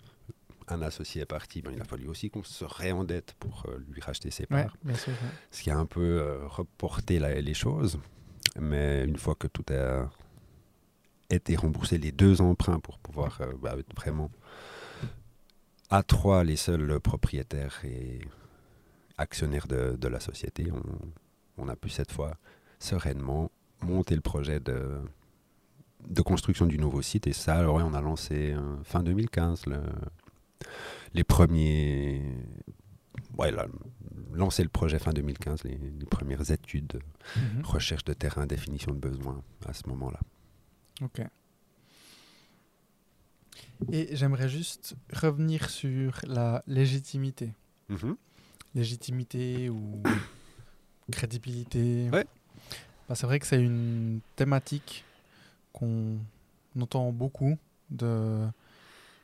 un 0.71 0.83
associé 0.83 1.23
est 1.23 1.27
parti, 1.27 1.63
ben, 1.63 1.73
il 1.75 1.81
a 1.81 1.85
fallu 1.85 2.07
aussi 2.09 2.31
qu'on 2.31 2.43
se 2.43 2.65
réendette 2.65 3.35
pour 3.39 3.65
euh, 3.69 3.79
lui 3.91 4.01
racheter 4.01 4.31
ses 4.31 4.47
parts. 4.47 4.77
bien 4.85 4.95
sûr. 4.95 5.13
ouais. 5.13 5.29
Ce 5.51 5.63
qui 5.63 5.71
a 5.71 5.77
un 5.79 5.87
peu 5.87 6.01
euh, 6.21 6.47
reporté 6.47 7.19
la- 7.19 7.41
les 7.41 7.55
choses. 7.55 7.99
Mais 8.59 9.05
une 9.05 9.17
fois 9.17 9.35
que 9.35 9.47
tout 9.47 9.65
a 9.73 10.11
été 11.29 11.55
remboursé, 11.57 11.99
les 11.99 12.13
deux 12.13 12.41
emprunts 12.41 12.81
pour 12.81 12.99
pouvoir 12.99 13.41
euh, 13.41 13.53
bah, 13.61 13.77
être 13.79 13.95
vraiment 13.95 14.31
à 15.91 16.03
trois 16.03 16.45
les 16.45 16.57
seuls 16.57 17.01
propriétaires 17.01 17.81
et 17.85 18.21
actionnaires 19.19 19.67
de, 19.67 19.97
de 19.97 20.09
la 20.09 20.21
société, 20.21 20.71
on, 20.73 20.83
on 21.65 21.69
a 21.69 21.77
pu 21.77 21.89
cette 21.91 22.13
fois 22.13 22.35
sereinement 22.79 23.51
monter 23.83 24.15
le 24.15 24.21
projet 24.21 24.61
de, 24.61 25.01
de 26.09 26.23
construction 26.23 26.67
du 26.67 26.79
nouveau 26.79 27.03
site. 27.03 27.27
Et 27.27 27.33
ça, 27.33 27.57
alors, 27.57 27.77
on 27.77 27.95
a 27.95 28.01
lancé 28.01 28.55
fin 28.85 29.03
2015 29.03 29.67
le- 29.67 29.83
les 31.15 31.25
premiers. 31.25 32.23
Ouais, 33.39 33.51
là, 33.51 33.67
lancé 34.33 34.63
le 34.63 34.69
projet 34.69 34.99
fin 34.99 35.13
2015, 35.13 35.65
les, 35.65 35.77
les 35.79 36.07
premières 36.07 36.51
études, 36.51 37.01
Mhm. 37.37 37.63
recherche 37.65 38.05
de 38.05 38.13
terrain, 38.13 38.47
définition 38.47 38.93
de 38.93 38.99
besoins 38.99 39.43
à 39.67 39.73
ce 39.73 39.89
moment-là. 39.89 40.21
Ok. 41.03 41.23
Et 43.93 44.15
j'aimerais 44.15 44.49
juste 44.49 44.95
revenir 45.13 45.71
sur 45.71 46.21
la 46.27 46.63
légitimité. 46.67 47.53
légitimité 48.75 49.69
ou 49.69 50.01
crédibilité. 51.11 52.09
Ouais. 52.13 52.25
Bah, 53.09 53.15
c'est 53.17 53.27
vrai 53.27 53.41
que 53.41 53.47
c'est 53.47 53.61
une 53.61 54.21
thématique 54.37 55.05
qu'on 55.73 56.19
entend 56.79 57.11
beaucoup 57.11 57.59
de 57.91 58.47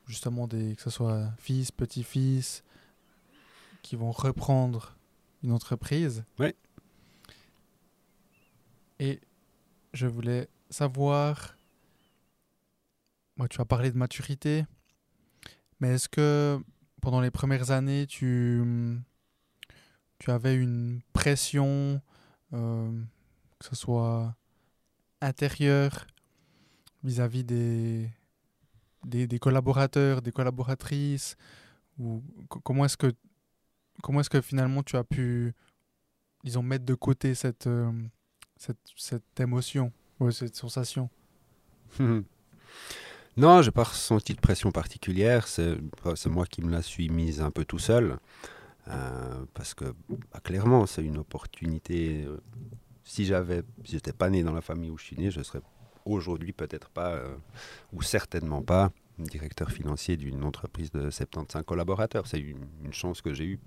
justement 0.07 0.47
des 0.47 0.77
que 0.77 0.83
ce 0.83 0.91
soit 0.91 1.33
fils, 1.39 1.73
petits-fils 1.73 2.63
qui 3.83 3.97
vont 3.97 4.11
reprendre 4.11 4.97
une 5.43 5.53
entreprise. 5.53 6.25
Ouais. 6.39 6.55
Et 8.99 9.21
je 9.93 10.07
voulais 10.07 10.49
savoir, 10.71 11.57
moi, 13.37 13.49
tu 13.49 13.61
as 13.61 13.65
parlé 13.65 13.91
de 13.91 13.97
maturité, 13.97 14.65
mais 15.81 15.95
est-ce 15.95 16.09
que 16.09 16.59
pendant 17.01 17.21
les 17.21 17.31
premières 17.31 17.71
années, 17.71 18.07
tu, 18.07 19.01
tu 20.19 20.31
avais 20.31 20.57
une 20.57 21.01
pression, 21.13 22.01
euh, 22.53 23.03
que 23.59 23.67
ce 23.67 23.77
soit 23.77 24.35
intérieure 25.21 26.07
vis-à-vis 27.05 27.45
des, 27.45 28.11
des, 29.07 29.39
collaborateurs, 29.39 30.21
des 30.23 30.33
collaboratrices 30.33 31.37
ou 31.99 32.23
comment 32.49 32.85
est-ce 32.85 32.97
que 32.97 33.13
comment 34.03 34.21
est-ce 34.21 34.31
que 34.31 34.41
finalement 34.41 34.83
tu 34.83 34.97
as 34.97 35.05
pu 35.05 35.55
disons 36.45 36.63
mettre 36.63 36.85
de 36.85 36.95
côté 36.95 37.35
cette 37.35 37.67
euh, 37.67 37.91
cette, 38.57 38.79
cette, 38.97 39.41
émotion 39.41 39.93
ou 40.21 40.31
cette 40.31 40.57
sensation? 40.57 41.09
Non, 43.39 43.61
j'ai 43.61 43.71
pas 43.71 43.85
ressenti 43.85 44.33
de 44.33 44.41
pression 44.41 44.73
particulière. 44.73 45.47
C'est 45.47 45.77
moi 46.27 46.47
qui 46.47 46.63
me 46.63 46.71
la 46.71 46.81
suis 46.81 47.11
mise 47.11 47.43
un 47.43 47.51
peu 47.51 47.67
tout 47.67 47.79
seul. 47.79 48.19
Euh, 48.89 49.45
parce 49.53 49.75
que 49.75 49.85
bah, 50.09 50.41
clairement, 50.43 50.87
c'est 50.87 51.05
une 51.05 51.19
opportunité. 51.19 52.25
Euh, 52.25 52.41
si 53.05 53.27
j'avais, 53.27 53.63
si 53.85 53.93
j'étais 53.93 54.15
pas 54.15 54.31
né 54.31 54.43
dans 54.43 54.53
la 54.53 54.63
famille 54.63 54.91
où 54.91 54.97
je 54.97 55.05
suis 55.05 55.17
né, 55.17 55.31
je 55.31 55.43
serais 55.43 55.61
aujourd'hui 56.07 56.53
peut-être 56.53 56.89
pas, 56.89 57.21
ou 57.93 58.01
certainement 58.03 58.63
pas, 58.63 58.91
directeur 59.19 59.71
financier 59.71 60.17
d'une 60.17 60.45
entreprise 60.45 60.91
de 60.91 61.11
75 61.11 61.65
collaborateurs. 61.65 62.27
C'est 62.27 62.41
une, 62.41 62.93
chance 62.93 63.21
que 63.21 63.33
j'ai 63.33 63.45
eue 63.45 63.61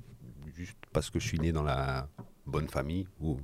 juste 0.56 0.78
parce 0.92 1.10
que 1.10 1.20
je 1.20 1.28
suis 1.28 1.40
né 1.40 1.52
dans 1.52 1.64
la 1.64 2.08
bonne 2.46 2.68
famille. 2.68 3.08
Ou, 3.20 3.40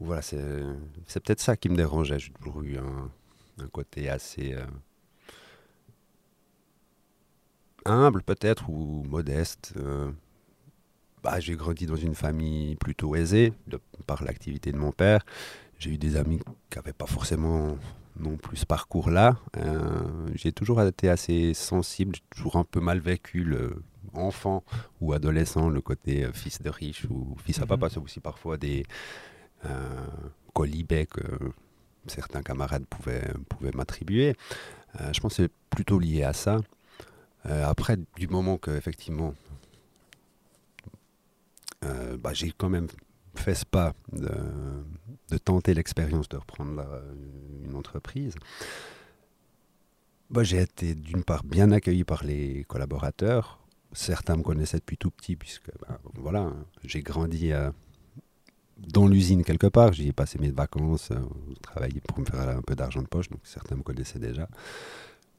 voilà, 0.00 0.22
c'est 0.22 0.38
peut-être 0.38 1.40
ça 1.40 1.56
qui 1.56 1.68
me 1.68 1.76
dérangeait. 1.76 2.18
J'ai 2.18 2.32
toujours 2.32 2.62
eu 2.62 2.78
un, 2.78 3.10
côté 3.72 4.10
assez 4.10 4.54
euh, 4.54 4.66
humble 7.84 8.22
peut-être 8.22 8.68
ou 8.68 9.02
modeste. 9.08 9.72
Euh. 9.76 10.10
bah, 11.22 11.40
j'ai 11.40 11.56
grandi 11.56 11.86
dans 11.86 11.96
une 11.96 12.14
famille 12.14 12.76
plutôt 12.76 13.16
aisée 13.16 13.54
par 14.06 14.22
l'activité 14.24 14.72
de 14.72 14.76
mon 14.76 14.92
père. 14.92 15.24
J'ai 15.78 15.90
eu 15.90 15.98
des 15.98 16.16
amis 16.16 16.38
qui 16.70 16.78
n'avaient 16.78 16.92
pas 16.92 17.06
forcément 17.06 17.78
non 18.18 18.36
plus 18.36 18.58
ce 18.58 18.66
parcours-là. 18.66 19.36
Euh, 19.56 20.28
j'ai 20.34 20.52
toujours 20.52 20.82
été 20.82 21.08
assez 21.08 21.54
sensible, 21.54 22.16
j'ai 22.16 22.22
toujours 22.30 22.56
un 22.56 22.64
peu 22.64 22.80
mal 22.80 22.98
vécu 22.98 23.44
le 23.44 23.82
enfant 24.14 24.64
ou 25.00 25.12
adolescent, 25.12 25.68
le 25.68 25.80
côté 25.80 26.24
euh, 26.24 26.32
fils 26.32 26.62
de 26.62 26.70
riche 26.70 27.06
ou 27.10 27.36
fils 27.44 27.58
à 27.58 27.62
mhm. 27.62 27.68
papa. 27.68 27.88
C'est 27.90 27.98
aussi 27.98 28.20
parfois 28.20 28.56
des 28.56 28.84
euh, 29.64 30.06
colibets 30.52 31.06
que 31.06 31.22
certains 32.06 32.42
camarades 32.42 32.86
pouvaient, 32.86 33.32
pouvaient 33.48 33.72
m'attribuer. 33.72 34.36
Euh, 35.00 35.12
je 35.12 35.20
pense 35.20 35.36
que 35.36 35.42
c'est 35.44 35.52
plutôt 35.70 35.98
lié 35.98 36.22
à 36.22 36.32
ça. 36.32 36.58
après, 37.44 37.96
du 38.16 38.28
moment 38.28 38.58
que 38.58 38.70
effectivement, 38.72 39.34
bah, 42.18 42.32
j'ai 42.32 42.50
quand 42.50 42.68
même 42.68 42.88
ce 43.36 43.64
pas 43.64 43.94
de, 44.12 45.38
tenter 45.38 45.74
l'expérience 45.74 46.28
de 46.28 46.36
reprendre 46.36 46.84
une 47.64 47.74
entreprise, 47.74 48.34
bah, 50.30 50.42
j'ai 50.42 50.60
été 50.60 50.94
d'une 50.94 51.22
part 51.22 51.44
bien 51.44 51.70
accueilli 51.70 52.04
par 52.04 52.24
les 52.24 52.64
collaborateurs. 52.64 53.60
Certains 53.92 54.36
me 54.36 54.42
connaissaient 54.42 54.78
depuis 54.78 54.96
tout 54.96 55.10
petit, 55.10 55.36
puisque 55.36 55.70
bah, 55.80 56.00
voilà, 56.14 56.52
j'ai 56.84 57.02
grandi 57.02 57.52
dans 58.78 59.06
l'usine 59.06 59.44
quelque 59.44 59.66
part. 59.66 59.92
J'y 59.92 60.08
ai 60.08 60.12
passé 60.12 60.38
mes 60.38 60.50
vacances, 60.50 61.10
euh, 61.10 61.20
travaillé 61.62 62.00
pour 62.00 62.18
me 62.20 62.24
faire 62.24 62.48
un 62.48 62.62
peu 62.62 62.74
d'argent 62.74 63.02
de 63.02 63.06
poche, 63.06 63.28
donc 63.28 63.40
certains 63.44 63.76
me 63.76 63.82
connaissaient 63.82 64.18
déjà. 64.18 64.48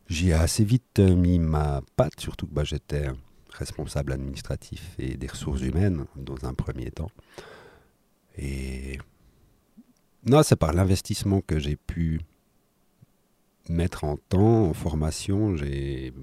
J'y 0.07 0.29
ai 0.29 0.33
assez 0.33 0.63
vite 0.63 0.99
mis 0.99 1.39
ma 1.39 1.81
patte, 1.95 2.19
surtout 2.19 2.47
que 2.47 2.53
bah, 2.53 2.63
j'étais 2.63 3.07
responsable 3.51 4.13
administratif 4.13 4.95
et 4.99 5.17
des 5.17 5.27
ressources 5.27 5.62
humaines 5.62 6.05
dans 6.15 6.45
un 6.45 6.53
premier 6.53 6.91
temps. 6.91 7.12
Et 8.38 9.00
non, 10.26 10.43
c'est 10.43 10.56
par 10.56 10.73
l'investissement 10.73 11.41
que 11.41 11.60
j'ai 11.60 11.76
pu 11.76 12.21
mettre 13.69 14.04
en 14.04 14.17
temps, 14.17 14.65
en 14.65 14.73
formation. 14.73 15.56
J'ai, 15.56 16.13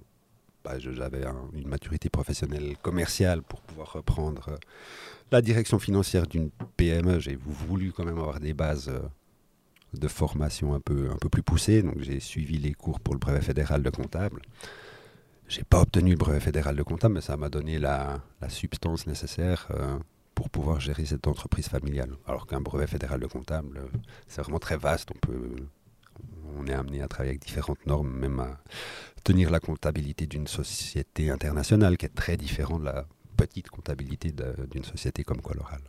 bah, 0.65 0.79
j'avais 0.79 1.25
une 1.53 1.69
maturité 1.69 2.09
professionnelle 2.09 2.77
commerciale 2.83 3.43
pour 3.43 3.61
pouvoir 3.61 3.93
reprendre 3.93 4.49
euh, 4.49 4.57
la 5.31 5.43
direction 5.43 5.79
financière 5.79 6.27
d'une 6.27 6.51
PME. 6.77 7.21
J'ai 7.21 7.37
voulu 7.37 7.93
quand 7.93 8.05
même 8.05 8.19
avoir 8.19 8.41
des 8.41 8.55
bases 8.55 8.89
euh, 8.89 9.01
de 9.93 10.09
formation 10.09 10.75
un 10.75 10.81
peu, 10.81 11.11
un 11.11 11.17
peu 11.17 11.29
plus 11.29 11.43
poussées. 11.43 11.83
Donc 11.83 12.01
j'ai 12.01 12.21
suivi 12.21 12.59
les 12.59 12.73
cours 12.73 13.01
pour 13.01 13.15
le 13.15 13.19
brevet 13.19 13.43
fédéral 13.43 13.83
de 13.83 13.91
comptable. 13.91 14.43
J'ai 15.49 15.65
pas 15.65 15.81
obtenu 15.81 16.13
le 16.13 16.17
brevet 16.17 16.41
fédéral 16.41 16.77
de 16.77 16.83
comptable, 16.83 17.15
mais 17.15 17.21
ça 17.21 17.37
m'a 17.37 17.51
donné 17.51 17.79
la, 17.79 18.23
substance 18.49 19.07
nécessaire 19.07 19.69
euh, 19.71 19.99
pour 20.35 20.51
pouvoir 20.51 20.81
gérer 20.81 21.05
cette 21.05 21.27
entreprise 21.27 21.69
familiale. 21.69 22.17
Alors 22.27 22.47
qu'un 22.47 22.61
brevet 22.61 22.87
fédéral 22.87 23.21
de 23.21 23.27
comptable, 23.27 23.81
c'est 24.27 24.41
vraiment 24.43 24.59
très 24.59 24.77
vaste. 24.77 25.11
On, 25.15 25.19
peut, 25.19 25.57
on 26.57 26.67
est 26.67 26.75
amené 26.75 27.03
à 27.03 27.09
travailler 27.09 27.31
avec 27.31 27.45
différentes 27.45 27.85
normes, 27.87 28.11
même 28.11 28.41
à 28.41 28.59
tenir 29.23 29.51
la 29.51 29.61
comptabilité 29.61 30.27
d'une 30.27 30.47
société 30.47 31.31
internationale 31.31 31.97
qui 31.97 32.07
est 32.07 32.15
très 32.15 32.37
différente 32.37 32.81
de 32.81 32.87
la 32.87 33.07
petite 33.37 33.69
comptabilité 33.69 34.33
d'une 34.71 34.85
société 34.85 35.25
comme 35.25 35.41
Coloral. 35.41 35.81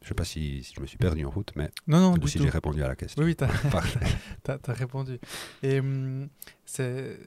Je 0.00 0.06
ne 0.06 0.08
sais 0.08 0.14
pas 0.14 0.24
si, 0.24 0.62
je 0.62 0.80
me 0.80 0.86
suis 0.86 0.98
perdu 0.98 1.24
en 1.24 1.30
route, 1.30 1.52
mais 1.54 1.70
non, 1.86 2.16
non, 2.16 2.26
si 2.26 2.38
j'ai 2.38 2.48
répondu 2.48 2.82
à 2.82 2.88
la 2.88 2.96
question. 2.96 3.22
Oui, 3.22 3.30
oui, 3.30 3.36
tu 3.36 3.44
as, 3.44 4.58
as, 4.66 4.72
répondu. 4.72 5.20
Et 5.62 5.78
hum, 5.78 6.28
c'est 6.64 7.18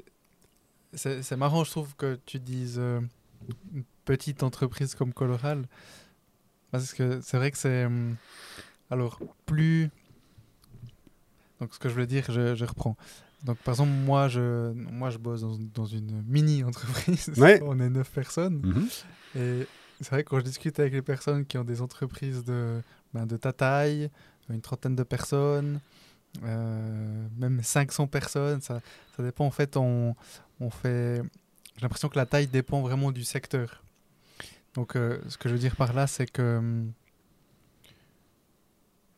marrant, 1.37 1.63
je 1.63 1.71
trouve, 1.71 1.95
que 1.95 2.19
tu 2.25 2.39
dises 2.39 2.75
euh, 2.77 2.99
une 3.73 3.85
petite 4.03 4.43
entreprise 4.43 4.93
comme 4.93 5.13
Coloral. 5.13 5.67
Parce 6.77 6.93
que 6.93 7.21
c'est 7.21 7.37
vrai 7.37 7.51
que 7.51 7.57
c'est. 7.57 7.85
Hum, 7.85 8.15
alors, 8.89 9.19
plus. 9.45 9.89
Donc, 11.59 11.73
ce 11.73 11.79
que 11.79 11.89
je 11.89 11.93
voulais 11.93 12.07
dire, 12.07 12.25
je, 12.29 12.55
je, 12.55 12.65
reprends. 12.65 12.97
Donc, 13.43 13.57
par 13.59 13.73
exemple, 13.73 13.91
moi, 13.91 14.27
je, 14.27 14.71
moi, 14.73 15.09
je 15.09 15.17
bosse 15.17 15.41
dans, 15.41 15.85
une 15.85 16.23
mini-entreprise. 16.27 17.31
On 17.63 17.79
est 17.79 17.89
neuf 17.89 18.11
personnes. 18.11 18.61
Mhm. 18.63 18.87
Et 19.35 19.67
c'est 20.01 20.09
vrai 20.09 20.23
que 20.23 20.29
quand 20.29 20.39
je 20.39 20.45
discute 20.45 20.79
avec 20.79 20.93
les 20.93 21.01
personnes 21.01 21.45
qui 21.45 21.57
ont 21.57 21.63
des 21.63 21.81
entreprises 21.81 22.43
de, 22.43 22.81
ben, 23.13 23.25
de 23.25 23.37
ta 23.37 23.53
taille, 23.53 24.09
une 24.49 24.61
trentaine 24.61 24.95
de 24.95 25.03
personnes, 25.03 25.79
euh, 26.43 27.27
même 27.37 27.61
500 27.63 28.07
personnes, 28.07 28.61
ça, 28.61 28.81
ça 29.15 29.23
dépend. 29.23 29.45
En 29.45 29.51
fait, 29.51 29.77
on, 29.77 30.15
on 30.59 30.69
fait. 30.69 31.21
J'ai 31.77 31.81
l'impression 31.81 32.09
que 32.09 32.17
la 32.17 32.25
taille 32.25 32.47
dépend 32.47 32.81
vraiment 32.81 33.11
du 33.11 33.23
secteur. 33.23 33.84
Donc, 34.75 34.95
euh, 34.95 35.19
ce 35.29 35.37
que 35.37 35.49
je 35.49 35.53
veux 35.53 35.59
dire 35.59 35.75
par 35.75 35.93
là, 35.93 36.05
c'est 36.05 36.29
que, 36.29 36.57
hum, 36.57 36.91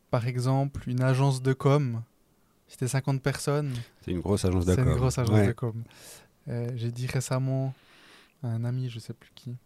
par 0.10 0.28
exemple, 0.28 0.88
une 0.88 1.02
agence 1.02 1.42
de 1.42 1.54
com, 1.54 2.02
c'était 2.68 2.88
50 2.88 3.22
personnes. 3.22 3.74
C'est 4.02 4.12
une 4.12 4.22
grosse 4.22 4.46
agence 4.46 4.66
de 4.66 4.76
com. 4.76 4.84
C'est 4.84 4.90
une 4.90 4.98
grosse 4.98 5.18
agence 5.18 5.48
de 5.48 5.52
com. 5.52 5.84
Euh, 6.48 6.70
j'ai 6.76 6.92
dit 6.92 7.08
récemment 7.08 7.74
à 8.44 8.48
un 8.48 8.64
ami, 8.64 8.90
je 8.90 9.00
sais 9.00 9.14
plus 9.14 9.32
qui, 9.36 9.58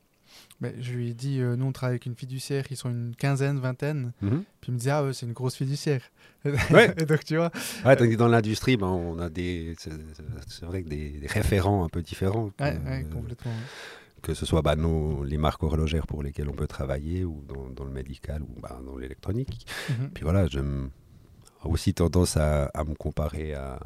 mais 0.62 0.74
je 0.80 0.94
lui 0.94 1.10
ai 1.10 1.14
dit, 1.14 1.42
euh, 1.42 1.56
nous 1.56 1.66
on 1.66 1.72
travaille 1.72 1.94
avec 1.94 2.06
une 2.06 2.16
fiduciaire, 2.16 2.66
ils 2.72 2.78
sont 2.78 2.90
une 2.90 3.14
quinzaine, 3.16 3.60
vingtaine. 3.60 4.14
Mhm. 4.22 4.44
Puis 4.62 4.72
il 4.72 4.74
me 4.74 4.80
dit, 4.80 4.90
ah 4.90 5.08
c'est 5.14 5.26
une 5.26 5.34
grosse 5.34 5.56
fiduciaire. 5.56 6.02
Ouais. 6.46 6.94
et 6.98 7.06
donc 7.06 7.24
tu 7.26 7.36
vois. 7.36 7.52
Ouais, 7.86 8.16
dans 8.16 8.28
l'industrie, 8.30 8.78
ben, 8.78 8.88
on 8.88 9.20
a 9.20 9.30
des, 9.30 9.76
c'est 9.78 10.66
vrai 10.66 10.84
que 10.84 10.90
des, 10.90 11.22
référents 11.28 11.84
un 11.84 11.90
peu 11.90 12.02
différents. 12.02 12.52
Ouais, 12.60 13.06
complètement 13.12 13.52
que 14.22 14.34
ce 14.34 14.46
soit 14.46 14.62
bah, 14.62 14.76
les 14.76 15.38
marques 15.38 15.64
horlogères 15.64 16.08
pour 16.08 16.24
lesquelles 16.24 16.50
on 16.50 16.54
peut 16.54 16.68
travailler 16.68 17.26
ou 17.26 17.44
dans, 17.76 17.84
le 17.84 17.92
médical 17.92 18.42
ou 18.44 18.60
bah, 18.62 18.80
dans 18.86 18.98
l'électronique. 18.98 19.66
Mhm. 19.90 20.12
Puis 20.14 20.24
voilà, 20.24 20.48
j'ai 20.48 20.62
aussi 21.64 21.94
tendance 21.94 22.38
à, 22.38 22.72
me 22.88 22.96
comparer 22.96 23.54
à, 23.54 23.80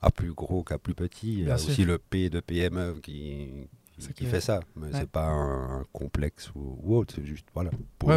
à 0.00 0.10
plus 0.10 0.32
gros 0.32 0.62
qu'à 0.62 0.78
plus 0.78 0.94
petit. 0.94 1.40
Il 1.40 1.44
y 1.44 1.50
a 1.50 1.54
aussi 1.54 1.84
le 1.84 1.98
P 1.98 2.30
de 2.30 2.40
PME 2.40 3.00
qui, 3.02 3.68
qui 4.14 4.26
fait 4.26 4.40
ça. 4.40 4.60
Mais 4.76 4.88
c'est 4.92 5.08
pas 5.08 5.26
un, 5.26 5.84
complexe 5.92 6.50
ou, 6.54 6.96
autre, 6.96 7.14
c'est 7.16 7.24
juste, 7.24 7.46
voilà. 7.54 7.70
Pour 7.98 8.12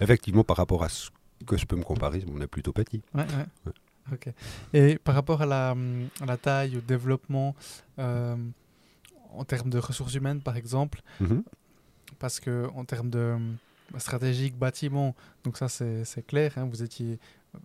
effectivement, 0.00 0.44
par 0.44 0.56
rapport 0.56 0.84
à 0.84 0.88
ce 0.88 1.10
que 1.46 1.56
je 1.56 1.66
peux 1.66 1.76
me 1.76 1.84
comparer, 1.84 2.24
on 2.32 2.40
est 2.40 2.46
plutôt 2.46 2.72
petit. 2.72 3.02
Et 4.72 4.98
par 4.98 5.14
rapport 5.14 5.42
à 5.42 5.46
la, 5.46 5.70
à 6.20 6.26
la 6.26 6.36
taille, 6.36 6.76
au 6.76 6.80
développement, 6.80 7.54
euh, 7.98 8.36
en 9.36 9.44
termes 9.44 9.70
de 9.70 9.78
ressources 9.78 10.14
humaines, 10.14 10.40
par 10.40 10.56
exemple, 10.56 11.02
mhm. 11.20 11.42
parce 12.18 12.40
que 12.40 12.68
en 12.74 12.84
termes 12.84 13.10
de 13.10 13.18
euh, 13.18 13.38
stratégique 13.98 14.56
bâtiment, 14.56 15.14
donc 15.44 15.56
ça 15.58 15.68
c'est 15.68 16.26
clair, 16.26 16.52
hein, 16.56 16.68
vous 16.70 16.82
étiez, 16.82 17.18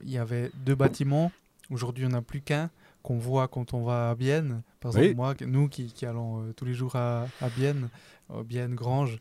il 0.04 0.12
y 0.12 0.18
avait 0.18 0.52
deux 0.66 0.76
bâtiments, 0.76 1.32
aujourd'hui 1.70 2.06
on 2.06 2.10
n'a 2.10 2.22
plus 2.22 2.42
qu'un 2.42 2.70
qu'on 3.02 3.18
voit 3.18 3.48
quand 3.48 3.74
on 3.74 3.84
va 3.84 4.10
à 4.10 4.16
Bienne. 4.16 4.62
Par 4.82 4.96
exemple, 4.98 5.16
moi, 5.16 5.34
nous 5.48 5.70
qui, 5.70 5.88
qui 5.94 6.06
allons 6.06 6.42
euh, 6.42 6.54
tous 6.54 6.66
les 6.66 6.74
jours 6.74 6.96
à, 6.96 7.28
à 7.42 7.50
Bienne, 7.50 7.90
euh, 8.32 8.44
Bienne 8.44 8.76
Grange, 8.76 9.20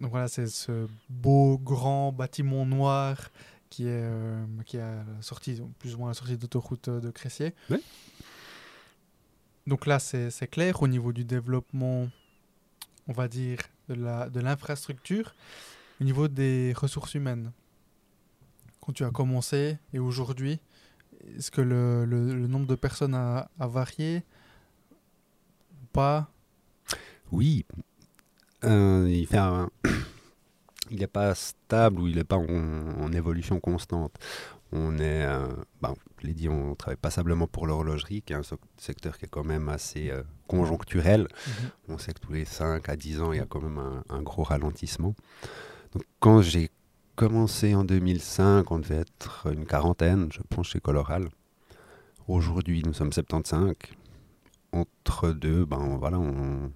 donc 0.00 0.10
voilà, 0.10 0.28
c'est 0.28 0.46
ce 0.46 0.86
beau 1.08 1.58
grand 1.58 2.12
bâtiment 2.12 2.64
noir 2.64 3.30
qui 3.70 3.84
est, 3.84 4.02
euh, 4.02 4.44
qui 4.64 4.78
a 4.78 5.04
sorti, 5.20 5.60
plus 5.78 5.94
ou 5.94 5.98
moins 5.98 6.08
la 6.08 6.14
sortie 6.14 6.36
d'autoroute 6.36 6.88
de 6.88 7.10
Cressier. 7.10 7.54
Oui. 7.70 7.78
Donc 9.68 9.84
là, 9.84 9.98
c'est 9.98 10.50
clair 10.50 10.82
au 10.82 10.88
niveau 10.88 11.12
du 11.12 11.26
développement, 11.26 12.08
on 13.06 13.12
va 13.12 13.28
dire, 13.28 13.58
de 13.90 14.40
l'infrastructure, 14.40 15.34
au 16.00 16.04
niveau 16.04 16.26
des 16.26 16.72
ressources 16.74 17.12
humaines. 17.12 17.52
Quand 18.80 18.94
tu 18.94 19.04
as 19.04 19.10
commencé 19.10 19.76
et 19.92 19.98
aujourd'hui, 19.98 20.58
est-ce 21.36 21.50
que 21.50 21.60
le, 21.60 22.06
nombre 22.46 22.66
de 22.66 22.76
personnes 22.76 23.14
a, 23.14 23.50
varié 23.58 24.22
ou 25.82 25.86
pas? 25.92 26.30
Oui, 27.30 27.66
Euh, 28.64 29.06
il 30.90 30.98
n'est 30.98 31.06
pas 31.12 31.34
stable 31.34 32.00
ou 32.00 32.08
il 32.08 32.16
n'est 32.16 32.24
pas 32.24 32.38
en, 32.38 33.02
en 33.02 33.12
évolution 33.12 33.60
constante. 33.60 34.14
On 34.72 34.96
est, 34.96 35.26
euh, 35.26 35.46
ben, 35.82 35.94
je 36.20 36.26
l'ai 36.26 36.34
dit, 36.34 36.48
on 36.48 36.74
travaille 36.74 36.96
passablement 36.96 37.46
pour 37.46 37.66
l'horlogerie, 37.66 38.22
qui 38.22 38.32
est 38.32 38.36
un 38.36 38.42
secteur 38.76 39.18
qui 39.18 39.26
est 39.26 39.28
quand 39.28 39.44
même 39.44 39.68
assez 39.68 40.10
euh, 40.10 40.22
conjoncturel. 40.46 41.28
On 41.88 41.98
sait 41.98 42.12
que 42.12 42.20
tous 42.20 42.32
les 42.32 42.44
5 42.44 42.88
à 42.88 42.96
10 42.96 43.20
ans, 43.20 43.32
il 43.32 43.38
y 43.38 43.42
a 43.42 43.46
quand 43.46 43.60
même 43.60 43.78
un, 43.78 44.04
un 44.08 44.22
gros 44.22 44.42
ralentissement. 44.42 45.14
Donc, 45.92 46.02
quand 46.20 46.42
j'ai 46.42 46.70
commencé 47.16 47.74
en 47.74 47.84
2005, 47.84 48.70
on 48.70 48.78
devait 48.78 48.96
être 48.96 49.48
une 49.52 49.66
quarantaine, 49.66 50.28
je 50.32 50.40
pense, 50.48 50.68
chez 50.68 50.80
Coloral. 50.80 51.28
Aujourd'hui, 52.26 52.82
nous 52.84 52.92
sommes 52.92 53.12
75. 53.12 53.74
Entre 54.70 55.30
deux, 55.32 55.64
ben 55.64 55.96
voilà, 55.98 56.18
on, 56.18 56.70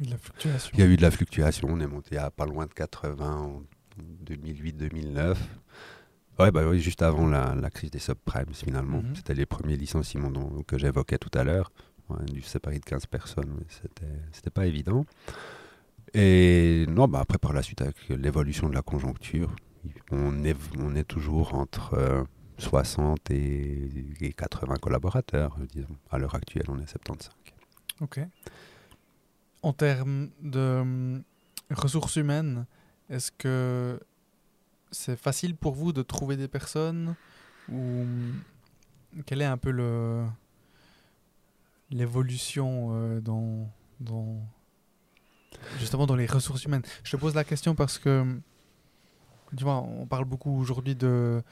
il 0.00 0.80
y 0.80 0.82
a 0.82 0.86
eu 0.86 0.96
de 0.96 1.02
la 1.02 1.10
fluctuation, 1.10 1.68
on 1.70 1.80
est 1.80 1.86
monté 1.86 2.16
à 2.18 2.30
pas 2.30 2.46
loin 2.46 2.66
de 2.66 2.72
80 2.72 3.32
en 3.32 3.62
2008-2009. 4.26 5.36
Ouais, 6.38 6.50
bah 6.50 6.62
oui, 6.66 6.80
juste 6.80 7.02
avant 7.02 7.28
la, 7.28 7.54
la 7.54 7.70
crise 7.70 7.90
des 7.90 7.98
subprimes 8.00 8.52
finalement. 8.54 9.02
Mhm. 9.02 9.14
C'était 9.16 9.34
les 9.34 9.46
premiers 9.46 9.76
licenciements 9.76 10.30
dont- 10.30 10.62
que 10.66 10.78
j'évoquais 10.78 11.18
tout 11.18 11.30
à 11.38 11.44
l'heure. 11.44 11.70
On 12.08 12.16
a 12.16 12.24
dû 12.24 12.42
se 12.42 12.50
séparer 12.50 12.78
de 12.78 12.84
15 12.84 13.06
personnes, 13.06 13.54
mais 13.56 13.64
c'était, 14.32 14.50
pas 14.50 14.66
évident. 14.66 15.06
Et 16.12 16.84
non, 16.88 17.08
bah 17.08 17.20
après 17.20 17.38
par 17.38 17.52
la 17.52 17.62
suite 17.62 17.80
avec 17.82 17.96
l'évolution 18.08 18.68
de 18.68 18.74
la 18.74 18.82
conjoncture, 18.82 19.54
on 20.10 20.44
est, 20.44 20.56
on 20.78 20.94
est 20.94 21.04
toujours 21.04 21.54
entre 21.54 21.94
euh, 21.94 22.22
60 22.58 23.30
et, 23.30 23.88
et 24.20 24.32
80 24.32 24.76
collaborateurs, 24.76 25.56
disons. 25.72 25.96
À 26.10 26.18
l'heure 26.18 26.34
actuelle, 26.34 26.64
on 26.68 26.78
est 26.78 26.86
75. 26.86 27.30
Ok. 28.00 28.20
En 29.62 29.72
termes 29.72 30.28
de 30.42 30.78
hum, 30.80 31.22
ressources 31.70 32.16
humaines, 32.16 32.66
est-ce 33.08 33.32
que 33.32 33.98
c'est 34.94 35.16
facile 35.16 35.54
pour 35.56 35.74
vous 35.74 35.92
de 35.92 36.02
trouver 36.02 36.36
des 36.36 36.48
personnes 36.48 37.14
ou 37.70 38.04
quelle 39.26 39.42
est 39.42 39.46
un 39.46 39.58
peu 39.58 39.70
le 39.70 40.24
l'évolution 41.90 42.88
euh, 42.92 43.20
dans, 43.20 43.68
dans 44.00 44.40
justement 45.78 46.06
dans 46.06 46.16
les 46.16 46.26
ressources 46.26 46.64
humaines? 46.64 46.82
Je 47.04 47.10
te 47.10 47.16
pose 47.16 47.34
la 47.34 47.44
question 47.44 47.74
parce 47.74 47.98
que 47.98 48.24
tu 49.56 49.62
vois, 49.62 49.76
on 49.76 50.06
parle 50.06 50.24
beaucoup 50.24 50.58
aujourd'hui 50.58 50.96
de 50.96 51.42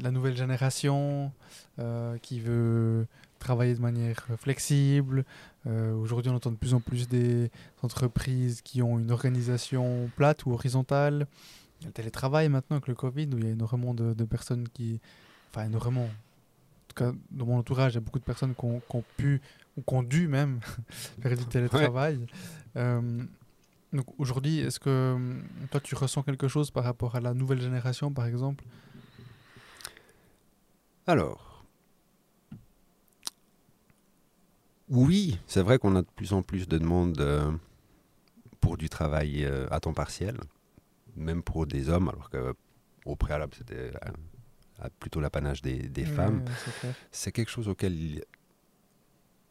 la 0.00 0.10
nouvelle 0.10 0.36
génération 0.36 1.32
euh, 1.78 2.18
qui 2.18 2.40
veut 2.40 3.06
travailler 3.38 3.74
de 3.74 3.80
manière 3.80 4.26
flexible, 4.36 5.24
euh, 5.66 5.92
Aujourd'hui, 5.94 6.30
on 6.30 6.36
entend 6.36 6.50
de 6.50 6.56
plus 6.56 6.74
en 6.74 6.80
plus 6.80 7.08
des 7.08 7.50
entreprises 7.82 8.62
qui 8.62 8.82
ont 8.82 8.98
une 8.98 9.10
organisation 9.10 10.10
plate 10.16 10.46
ou 10.46 10.52
horizontale. 10.52 11.26
Il 11.80 11.84
y 11.84 11.86
a 11.86 11.88
le 11.88 11.92
télétravail 11.92 12.48
maintenant 12.48 12.76
avec 12.76 12.88
le 12.88 12.94
Covid, 12.94 13.28
où 13.32 13.38
il 13.38 13.44
y 13.44 13.48
a 13.48 13.50
énormément 13.50 13.94
de, 13.94 14.14
de 14.14 14.24
personnes 14.24 14.68
qui... 14.68 15.00
Enfin, 15.50 15.66
énormément. 15.66 16.04
En 16.04 16.88
tout 16.88 16.96
cas, 16.96 17.12
dans 17.30 17.46
mon 17.46 17.58
entourage, 17.58 17.92
il 17.92 17.94
y 17.96 17.98
a 17.98 18.00
beaucoup 18.00 18.18
de 18.18 18.24
personnes 18.24 18.54
qui 18.54 18.64
ont, 18.64 18.80
qui 18.80 18.96
ont 18.96 19.04
pu, 19.16 19.40
ou 19.76 19.82
qui 19.82 19.94
ont 19.94 20.02
dû 20.02 20.28
même, 20.28 20.60
faire 21.22 21.36
du 21.36 21.44
télétravail. 21.46 22.26
Euh, 22.76 23.22
donc 23.92 24.06
aujourd'hui, 24.18 24.58
est-ce 24.58 24.80
que 24.80 25.16
toi, 25.70 25.80
tu 25.80 25.94
ressens 25.94 26.22
quelque 26.22 26.48
chose 26.48 26.70
par 26.70 26.84
rapport 26.84 27.14
à 27.14 27.20
la 27.20 27.32
nouvelle 27.34 27.60
génération, 27.60 28.12
par 28.12 28.26
exemple? 28.26 28.64
Alors, 31.06 31.64
oui, 34.90 35.38
c'est 35.46 35.62
vrai 35.62 35.78
qu'on 35.78 35.96
a 35.96 36.02
de 36.02 36.08
plus 36.16 36.32
en 36.32 36.42
plus 36.42 36.66
de 36.66 36.78
demandes 36.78 37.20
euh, 37.20 37.50
pour 38.60 38.76
du 38.76 38.88
travail 38.88 39.44
euh, 39.44 39.66
à 39.70 39.80
temps 39.80 39.92
partiel, 39.92 40.36
même 41.18 41.42
pour 41.42 41.66
des 41.66 41.88
hommes, 41.88 42.08
alors 42.08 42.30
qu'au 42.30 43.16
préalable, 43.16 43.54
c'était 43.56 43.90
euh, 44.84 44.88
plutôt 45.00 45.20
l'apanage 45.20 45.62
des, 45.62 45.88
des 45.88 46.04
Ouais, 46.04 46.08
femmes. 46.08 46.44
c'est 47.10 47.32
quelque 47.32 47.50
chose 47.50 47.68
auquel 47.68 47.94
il, 47.94 48.24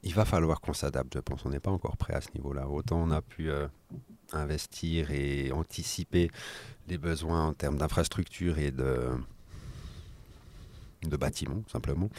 il 0.03 0.13
va 0.13 0.25
falloir 0.25 0.62
qu'on 0.62 0.73
s'adapte, 0.73 1.13
je 1.15 1.19
pense. 1.19 1.45
On 1.45 1.49
n'est 1.49 1.60
pas 1.60 1.71
encore 1.71 1.97
prêt 1.97 2.13
à 2.13 2.21
ce 2.21 2.30
niveau-là. 2.36 2.67
Autant 2.69 2.97
on 3.01 3.12
a 3.12 3.21
pu 3.21 3.49
euh, 3.49 3.67
investir 4.32 5.12
et 5.12 5.51
anticiper 5.51 6.30
les 6.88 6.97
besoins 6.97 7.47
en 7.47 7.53
termes 7.53 7.77
d'infrastructure 7.77 8.58
et 8.60 8.71
de, 8.71 9.10
de 11.03 11.17
bâtiments, 11.17 11.63
simplement. 11.71 12.10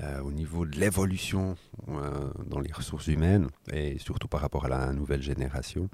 Euh, 0.00 0.20
au 0.20 0.30
niveau 0.32 0.66
de 0.66 0.76
l'évolution 0.78 1.56
euh, 1.88 2.30
dans 2.46 2.60
les 2.60 2.72
ressources 2.72 3.06
humaines 3.08 3.48
et 3.72 3.98
surtout 3.98 4.28
par 4.28 4.40
rapport 4.40 4.64
à 4.66 4.68
la 4.68 4.92
nouvelle 4.92 5.22
génération, 5.22 5.88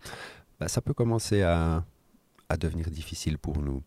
bah, 0.60 0.68
ça 0.68 0.80
peut 0.80 0.94
commencer 0.94 1.42
à, 1.42 1.84
à 2.52 2.56
devenir 2.58 2.90
difficile 2.90 3.38
pour 3.38 3.58
nous. 3.58 3.82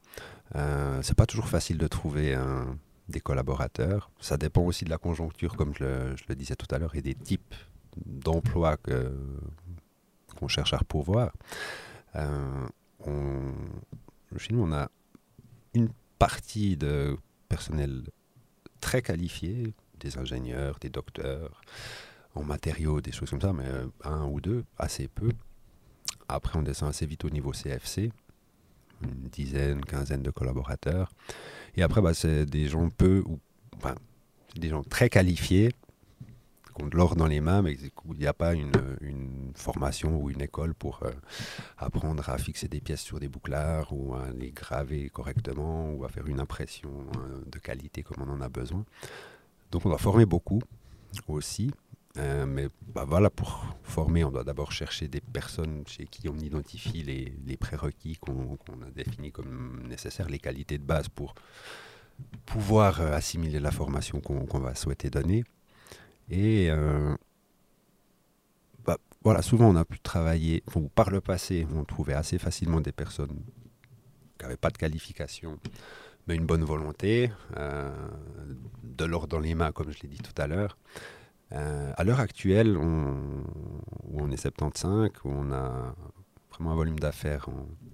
Euh, 0.55 0.99
c'est 1.03 1.15
pas 1.15 1.27
toujours 1.27 1.47
facile 1.47 1.77
de 1.77 1.87
trouver 1.87 2.35
des 3.09 3.21
collaborateurs. 3.21 4.09
Ça 4.19 4.37
dépend 4.37 4.63
aussi 4.63 4.85
de 4.85 4.89
la 4.89 4.97
conjoncture, 4.97 5.55
comme 5.55 5.73
je 5.75 6.15
le, 6.27 6.35
disais 6.35 6.55
tout 6.55 6.73
à 6.73 6.79
l'heure, 6.79 6.95
et 6.95 7.01
des 7.01 7.13
types 7.13 7.53
d'emplois 8.05 8.77
qu'on 8.77 10.47
cherche 10.47 10.73
à 10.73 10.79
pourvoir. 10.79 11.31
Euh, 12.15 12.67
on, 13.05 13.53
chez 14.37 14.53
nous, 14.53 14.63
on 14.63 14.73
a 14.73 14.89
une 15.73 15.89
partie 16.17 16.75
de 16.75 17.17
personnel 17.47 18.03
très 18.81 19.01
qualifié, 19.01 19.73
des 19.99 20.17
ingénieurs, 20.17 20.79
des 20.79 20.89
docteurs, 20.89 21.61
en 22.33 22.43
matériaux, 22.43 22.99
des 22.99 23.11
choses 23.11 23.29
comme 23.29 23.41
ça, 23.41 23.53
mais 23.53 23.65
euh, 23.65 23.87
un 24.03 24.25
ou 24.25 24.41
deux, 24.41 24.65
assez 24.77 25.07
peu. 25.07 25.31
Après, 26.27 26.57
on 26.57 26.63
descend 26.63 26.89
assez 26.89 27.05
vite 27.05 27.23
au 27.25 27.29
niveau 27.29 27.51
CFC, 27.51 28.11
une 29.01 29.29
dizaine, 29.29 29.83
quinzaine 29.83 30.21
de 30.21 30.31
collaborateurs. 30.31 31.11
Et 31.75 31.83
après, 31.83 32.01
bah, 32.01 32.13
c'est 32.13 32.45
des 32.45 32.67
gens 32.67 32.89
peu, 32.89 33.23
ou 33.25 33.39
enfin, 33.77 33.95
des 34.55 34.69
gens 34.69 34.83
très 34.83 35.09
qualifiés, 35.09 35.71
qui 36.75 36.83
ont 36.83 36.87
de 36.87 36.95
l'or 36.95 37.15
dans 37.15 37.27
les 37.27 37.41
mains, 37.41 37.61
mais 37.61 37.73
il 37.73 38.17
n'y 38.19 38.27
a 38.27 38.33
pas 38.33 38.53
une, 38.53 38.71
une 39.01 39.51
formation 39.55 40.21
ou 40.21 40.29
une 40.29 40.41
école 40.41 40.73
pour 40.73 41.01
euh, 41.03 41.11
apprendre 41.77 42.29
à 42.29 42.37
fixer 42.37 42.67
des 42.67 42.81
pièces 42.81 43.01
sur 43.01 43.19
des 43.19 43.27
bouclards 43.27 43.93
ou 43.93 44.15
à 44.15 44.29
les 44.31 44.51
graver 44.51 45.09
correctement 45.09 45.91
ou 45.93 46.03
à 46.03 46.09
faire 46.09 46.27
une 46.27 46.39
impression 46.39 46.91
euh, 47.17 47.41
de 47.45 47.59
qualité 47.59 48.03
comme 48.03 48.27
on 48.27 48.31
en 48.31 48.41
a 48.41 48.49
besoin. 48.49 48.85
Donc 49.71 49.85
on 49.85 49.89
doit 49.89 49.97
former 49.97 50.25
beaucoup 50.25 50.61
aussi. 51.27 51.71
Euh, 52.17 52.45
mais 52.45 52.67
bah, 52.93 53.05
voilà, 53.05 53.29
pour 53.29 53.65
former, 53.83 54.23
on 54.23 54.31
doit 54.31 54.43
d'abord 54.43 54.71
chercher 54.71 55.07
des 55.07 55.21
personnes 55.21 55.83
chez 55.85 56.05
qui 56.05 56.29
on 56.29 56.37
identifie 56.37 57.03
les, 57.03 57.57
prérequis 57.57 58.17
qu'on 58.17 58.55
a 58.55 58.91
définis 58.95 59.31
comme 59.31 59.85
nécessaires, 59.87 60.29
les 60.29 60.39
qualités 60.39 60.77
de 60.77 60.83
base 60.83 61.09
pour 61.09 61.35
pouvoir 62.45 63.01
euh, 63.01 63.11
assimiler 63.11 63.59
la 63.59 63.71
formation 63.71 64.21
qu'on 64.21 64.59
va 64.59 64.75
souhaiter 64.75 65.09
donner. 65.09 65.43
Et 66.29 66.69
euh, 66.69 67.15
bah, 68.85 68.97
voilà, 69.23 69.41
souvent 69.41 69.69
on 69.69 69.75
a 69.75 69.83
pu 69.83 69.99
travailler, 69.99 70.63
par 70.95 71.09
le 71.09 71.19
passé, 71.19 71.67
on 71.75 71.83
trouvait 71.83 72.13
assez 72.13 72.37
facilement 72.37 72.79
des 72.79 72.93
personnes 72.93 73.41
qui 74.37 74.45
n'avaient 74.45 74.57
pas 74.57 74.69
de 74.69 74.77
qualification, 74.77 75.59
mais 76.27 76.35
une 76.35 76.45
bonne 76.45 76.63
volonté, 76.63 77.29
de 77.53 79.05
l'or 79.05 79.27
dans 79.27 79.39
les 79.39 79.53
mains, 79.53 79.71
comme 79.71 79.91
je 79.91 80.01
l'ai 80.01 80.09
dit 80.09 80.17
tout 80.17 80.41
à 80.41 80.47
l'heure. 80.47 80.77
Euh, 81.51 81.93
à 81.95 82.03
l'heure 82.03 82.19
actuelle, 82.19 82.75
où 82.77 82.81
on 84.13 84.31
est 84.31 84.37
75, 84.37 85.11
où 85.23 85.29
on 85.29 85.51
a 85.51 85.95
vraiment 86.49 86.71
un 86.71 86.75
volume 86.75 86.99
d'affaires 86.99 87.47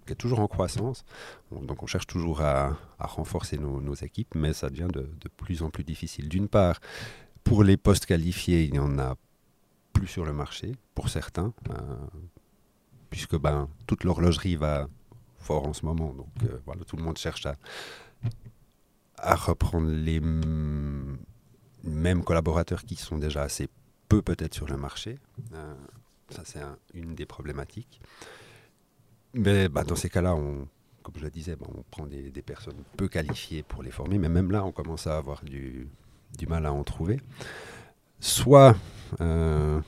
qui 0.06 0.14
est 0.14 0.16
toujours 0.16 0.40
en 0.40 0.48
croissance. 0.48 1.04
On- 1.52 1.62
donc 1.62 1.84
on 1.84 1.88
cherche 1.88 2.08
toujours 2.08 2.42
à, 2.42 2.78
renforcer 3.00 3.58
nos, 3.58 3.94
équipes, 3.96 4.36
mais 4.36 4.54
ça 4.54 4.70
devient 4.70 4.88
de, 4.94 5.10
plus 5.38 5.64
en 5.64 5.70
plus 5.70 5.84
difficile. 5.84 6.30
D'une 6.30 6.48
part, 6.48 6.80
pour 7.44 7.64
les 7.64 7.78
postes 7.78 8.06
qualifiés, 8.06 8.64
il 8.64 8.72
n'y 8.72 8.80
en 8.80 9.00
a 9.00 9.16
plus 9.94 10.08
sur 10.08 10.24
le 10.26 10.34
marché, 10.34 10.74
pour 10.96 11.10
certains, 11.10 11.54
euh, 11.72 11.74
puisque 13.10 13.38
ben, 13.38 13.68
toute 13.88 14.04
l'horlogerie 14.04 14.56
va 14.56 14.88
fort 15.40 15.68
en 15.68 15.74
ce 15.74 15.86
moment. 15.86 16.14
Donc 16.14 16.28
euh, 16.44 16.84
tout 16.88 16.96
le 16.96 17.04
monde 17.04 17.18
cherche 17.18 17.46
à 19.18 19.36
reprendre 19.36 19.90
les 19.90 20.22
m- 21.86 21.92
mêmes 21.94 22.24
collaborateurs 22.24 22.84
qui 22.84 22.96
sont 22.96 23.18
déjà 23.18 23.44
assez 23.44 23.70
peu 24.10 24.22
peut-être 24.22 24.54
sur 24.54 24.68
le 24.68 24.78
marché. 24.78 25.20
Euh, 25.54 25.74
ça, 26.30 26.44
c'est 26.46 26.60
un- 26.62 26.78
une 26.94 27.16
des 27.16 27.26
problématiques. 27.26 28.02
Mais 29.34 29.70
bah, 29.70 29.84
dans 29.84 29.96
ces 29.96 30.10
cas-là, 30.10 30.36
comme 31.04 31.16
je 31.18 31.24
le 31.24 31.30
disais, 31.32 31.56
bon, 31.56 31.68
on 31.76 31.84
prend 31.90 32.06
des, 32.06 32.32
personnes 32.42 32.84
peu 32.98 33.08
qualifiées 33.08 33.64
pour 33.64 33.84
les 33.84 33.92
former, 33.92 34.18
mais 34.18 34.30
même 34.30 34.52
là, 34.52 34.64
on 34.66 34.72
commence 34.72 35.08
à 35.08 35.18
avoir 35.18 35.44
du, 35.44 35.88
du 36.38 36.48
mal 36.48 36.66
à 36.66 36.74
en 36.74 36.84
trouver. 36.84 37.20
Soit, 38.20 38.76
euh, 39.22 39.80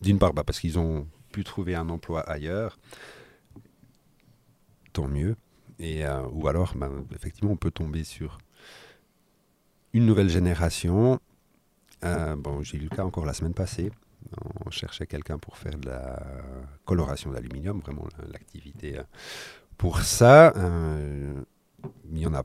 d'une 0.00 0.18
part, 0.18 0.34
bah, 0.34 0.44
parce 0.44 0.60
qu'ils 0.60 0.78
ont 0.78 1.06
pu 1.32 1.44
trouver 1.44 1.74
un 1.74 1.88
emploi 1.88 2.20
ailleurs, 2.20 2.78
tant 4.92 5.08
mieux. 5.08 5.36
Et, 5.78 6.04
euh, 6.06 6.22
ou 6.32 6.46
alors, 6.48 6.74
bah, 6.76 6.90
effectivement, 7.14 7.50
on 7.52 7.56
peut 7.56 7.70
tomber 7.70 8.04
sur 8.04 8.38
une 9.94 10.04
nouvelle 10.04 10.28
génération. 10.28 11.18
Euh, 12.04 12.36
bon, 12.36 12.62
j'ai 12.62 12.76
eu 12.76 12.80
le 12.80 12.88
cas 12.90 13.04
encore 13.04 13.24
la 13.24 13.32
semaine 13.32 13.54
passée. 13.54 13.90
On 14.66 14.70
cherchait 14.70 15.06
quelqu'un 15.06 15.38
pour 15.38 15.56
faire 15.56 15.78
de 15.78 15.88
la 15.88 16.22
coloration 16.84 17.30
d'aluminium, 17.30 17.80
vraiment 17.80 18.06
l'activité 18.30 19.00
pour 19.78 20.00
ça. 20.00 20.52
il 20.56 22.14
n'y 22.14 22.26
en 22.26 22.34
a, 22.34 22.42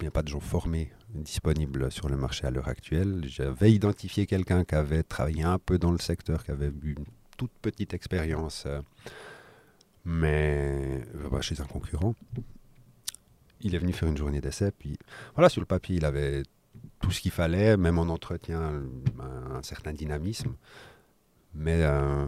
il 0.00 0.06
a 0.08 0.10
pas 0.10 0.22
de 0.22 0.28
gens 0.28 0.40
formés 0.40 0.90
disponibles 1.14 1.90
sur 1.90 2.08
le 2.08 2.16
marché 2.16 2.46
à 2.46 2.50
l'heure 2.50 2.68
actuelle. 2.68 3.24
J'avais 3.26 3.72
identifié 3.72 4.26
quelqu'un 4.26 4.64
qui 4.64 4.74
avait 4.74 5.02
travaillé 5.02 5.42
un 5.42 5.58
peu 5.58 5.78
dans 5.78 5.92
le 5.92 5.98
secteur, 5.98 6.44
qui 6.44 6.50
avait 6.50 6.72
eu 6.82 6.94
une 6.96 7.04
toute 7.36 7.52
petite 7.62 7.94
expérience, 7.94 8.64
euh, 8.66 8.80
mais 10.04 11.02
euh, 11.14 11.28
bah, 11.30 11.40
chez 11.40 11.60
un 11.60 11.64
concurrent. 11.64 12.14
Il 13.60 13.74
est 13.74 13.78
venu 13.78 13.92
faire 13.92 14.08
une 14.08 14.16
journée 14.16 14.40
d'essai, 14.40 14.70
puis 14.70 14.98
voilà, 15.34 15.48
sur 15.48 15.60
le 15.60 15.66
papier, 15.66 15.96
il 15.96 16.04
avait 16.04 16.42
tout 17.00 17.10
ce 17.10 17.20
qu'il 17.20 17.30
fallait, 17.30 17.76
même 17.76 17.98
en 17.98 18.08
entretien, 18.08 18.82
un, 19.20 19.62
certain 19.62 19.92
dynamisme, 19.92 20.54
mais 21.54 21.82
euh, 21.82 22.26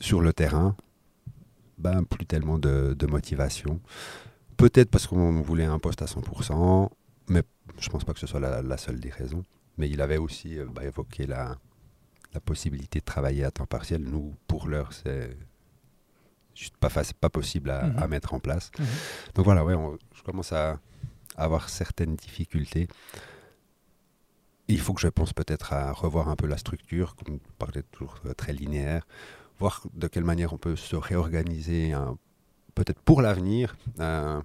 sur 0.00 0.20
le 0.20 0.32
terrain, 0.32 0.76
ben, 1.78 2.04
plus 2.04 2.26
tellement 2.26 2.58
de, 2.58 2.94
de 2.98 3.06
motivation. 3.06 3.80
Peut-être 4.56 4.90
parce 4.90 5.06
qu'on 5.06 5.40
voulait 5.40 5.64
un 5.64 5.78
poste 5.78 6.02
à 6.02 6.06
100%, 6.06 6.90
mais 7.28 7.42
je 7.78 7.88
ne 7.88 7.90
pense 7.90 8.04
pas 8.04 8.12
que 8.12 8.20
ce 8.20 8.26
soit 8.26 8.40
la, 8.40 8.76
seule 8.76 9.00
des 9.00 9.10
raisons. 9.10 9.44
Mais 9.78 9.88
il 9.88 10.00
avait 10.00 10.18
aussi 10.18 10.58
euh, 10.58 10.66
bah, 10.66 10.84
évoqué 10.84 11.26
la, 11.26 11.56
la, 12.34 12.40
possibilité 12.40 12.98
de 13.00 13.04
travailler 13.04 13.44
à 13.44 13.50
temps 13.50 13.66
partiel. 13.66 14.02
Nous, 14.02 14.34
pour 14.46 14.68
l'heure, 14.68 14.92
c'est 14.92 15.36
juste 16.54 16.76
pas, 16.76 16.90
pas 17.18 17.30
possible 17.30 17.70
à, 17.70 17.86
mhm. 17.86 18.08
mettre 18.08 18.34
en 18.34 18.40
place. 18.40 18.70
Mhm. 18.78 18.86
Donc 19.34 19.44
voilà, 19.46 19.64
ouais, 19.64 19.74
je 20.14 20.22
commence 20.22 20.52
à, 20.52 20.78
avoir 21.36 21.68
certaines 21.68 22.16
difficultés. 22.16 22.88
Il 24.68 24.80
faut 24.80 24.92
que 24.92 25.00
je 25.00 25.08
pense 25.08 25.32
peut-être 25.32 25.72
à 25.72 25.92
revoir 25.92 26.28
un 26.28 26.36
peu 26.36 26.46
la 26.46 26.56
structure, 26.56 27.16
comme 27.16 27.34
vous 27.34 27.52
parlez 27.58 27.82
toujours 27.82 28.16
euh, 28.26 28.34
très 28.34 28.52
linéaire, 28.52 29.06
voir 29.58 29.82
de 29.94 30.06
quelle 30.06 30.24
manière 30.24 30.52
on 30.52 30.58
peut 30.58 30.76
se 30.76 30.96
réorganiser 30.96 31.92
peut-être 32.74 33.00
pour 33.00 33.20
l'avenir, 33.20 33.76
euh, 33.98 34.40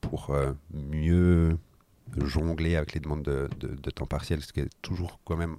pour 0.00 0.30
euh, 0.30 0.52
mieux 0.72 1.56
jongler 2.18 2.76
avec 2.76 2.92
les 2.92 3.00
demandes 3.00 3.22
de, 3.22 3.90
temps 3.90 4.06
partiel, 4.06 4.42
ce 4.42 4.52
qui 4.52 4.60
est 4.60 4.68
toujours 4.82 5.20
quand 5.24 5.36
même 5.36 5.56